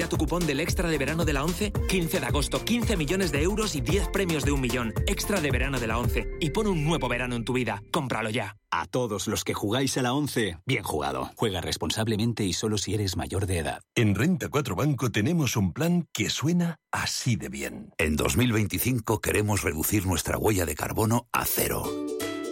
¿Tienes 0.09 0.21
ya 0.21 0.25
tu 0.25 0.25
cupón 0.25 0.47
del 0.47 0.61
extra 0.61 0.89
de 0.89 0.97
verano 0.97 1.25
de 1.27 1.35
la 1.35 1.45
11? 1.45 1.73
15 1.87 2.21
de 2.21 2.27
agosto, 2.27 2.65
15 2.65 2.97
millones 2.97 3.31
de 3.31 3.43
euros 3.43 3.75
y 3.75 3.83
10 3.83 4.09
premios 4.09 4.43
de 4.43 4.53
un 4.53 4.61
millón. 4.61 4.95
Extra 5.07 5.41
de 5.41 5.51
verano 5.51 5.79
de 5.79 5.87
la 5.87 5.99
11. 5.99 6.39
Y 6.41 6.51
pon 6.51 6.67
un 6.67 6.83
nuevo 6.83 7.09
verano 7.09 7.37
en 7.37 7.45
tu 7.45 7.53
vida. 7.53 7.83
Cómpralo 7.93 8.31
ya. 8.31 8.57
A 8.71 8.87
todos 8.87 9.29
los 9.29 9.45
que 9.45 9.53
jugáis 9.53 9.99
a 9.99 10.03
la 10.03 10.15
11, 10.15 10.59
bien 10.65 10.83
jugado. 10.83 11.31
Juega 11.37 11.61
responsablemente 11.61 12.45
y 12.45 12.55
solo 12.55 12.79
si 12.79 12.95
eres 12.95 13.17
mayor 13.17 13.47
de 13.47 13.59
edad. 13.59 13.81
En 13.95 14.15
Renta 14.15 14.49
4 14.49 14.77
Banco 14.77 15.11
tenemos 15.11 15.57
un 15.57 15.73
plan 15.73 16.07
que 16.13 16.31
suena 16.31 16.77
así 16.91 17.37
de 17.37 17.51
bien. 17.51 17.93
En 17.99 18.17
2025 18.17 19.21
queremos 19.21 19.63
reducir 19.63 20.07
nuestra 20.07 20.39
huella 20.39 20.65
de 20.65 20.75
carbono 20.75 21.29
a 21.33 21.45
cero. 21.45 21.85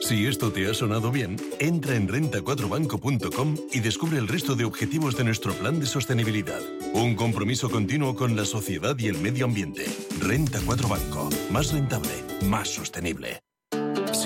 Si 0.07 0.25
esto 0.25 0.53
te 0.53 0.71
ha 0.71 0.73
sonado 0.73 1.11
bien, 1.11 1.35
entra 1.59 1.97
en 1.97 2.07
renta4banco.com 2.07 3.57
y 3.73 3.81
descubre 3.81 4.19
el 4.19 4.29
resto 4.29 4.55
de 4.55 4.65
objetivos 4.65 5.17
de 5.17 5.25
nuestro 5.25 5.53
plan 5.53 5.81
de 5.81 5.87
sostenibilidad. 5.87 6.61
Un 6.95 7.17
compromiso 7.17 7.69
continuo 7.69 8.15
con 8.15 8.37
la 8.37 8.45
sociedad 8.45 8.97
y 9.01 9.09
el 9.09 9.19
medio 9.19 9.47
ambiente. 9.47 9.85
Renta 10.21 10.61
4 10.65 10.87
Banco. 10.87 11.29
Más 11.51 11.73
rentable, 11.73 12.13
más 12.45 12.69
sostenible. 12.69 13.46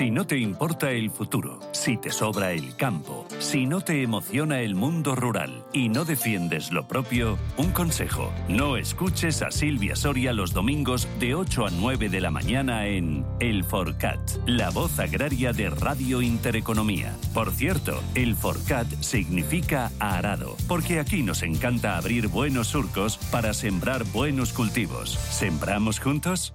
Si 0.01 0.11
no 0.11 0.27
te 0.27 0.39
importa 0.39 0.93
el 0.93 1.11
futuro, 1.11 1.61
si 1.73 1.99
te 1.99 2.11
sobra 2.11 2.53
el 2.53 2.75
campo, 2.75 3.27
si 3.39 3.67
no 3.67 3.83
te 3.83 4.03
emociona 4.03 4.63
el 4.63 4.75
mundo 4.75 5.15
rural 5.15 5.63
y 5.75 5.91
no 5.91 6.07
defiendes 6.07 6.73
lo 6.73 6.89
propio, 6.89 7.37
un 7.59 7.71
consejo, 7.73 8.33
no 8.49 8.79
escuches 8.79 9.43
a 9.43 9.51
Silvia 9.51 9.95
Soria 9.97 10.33
los 10.33 10.55
domingos 10.55 11.07
de 11.19 11.35
8 11.35 11.67
a 11.67 11.71
9 11.71 12.09
de 12.09 12.21
la 12.23 12.31
mañana 12.31 12.87
en 12.87 13.27
El 13.41 13.63
Forcat, 13.63 14.19
la 14.47 14.71
voz 14.71 14.99
agraria 14.99 15.53
de 15.53 15.69
Radio 15.69 16.23
Intereconomía. 16.23 17.15
Por 17.35 17.51
cierto, 17.51 18.03
el 18.15 18.37
Forcat 18.37 18.87
significa 19.03 19.93
arado, 19.99 20.57
porque 20.67 20.99
aquí 20.99 21.23
nos 21.23 21.43
encanta 21.43 21.99
abrir 21.99 22.29
buenos 22.29 22.69
surcos 22.69 23.19
para 23.31 23.53
sembrar 23.53 24.05
buenos 24.05 24.55
cultivos. 24.55 25.11
¿Sembramos 25.11 26.01
juntos? 26.01 26.55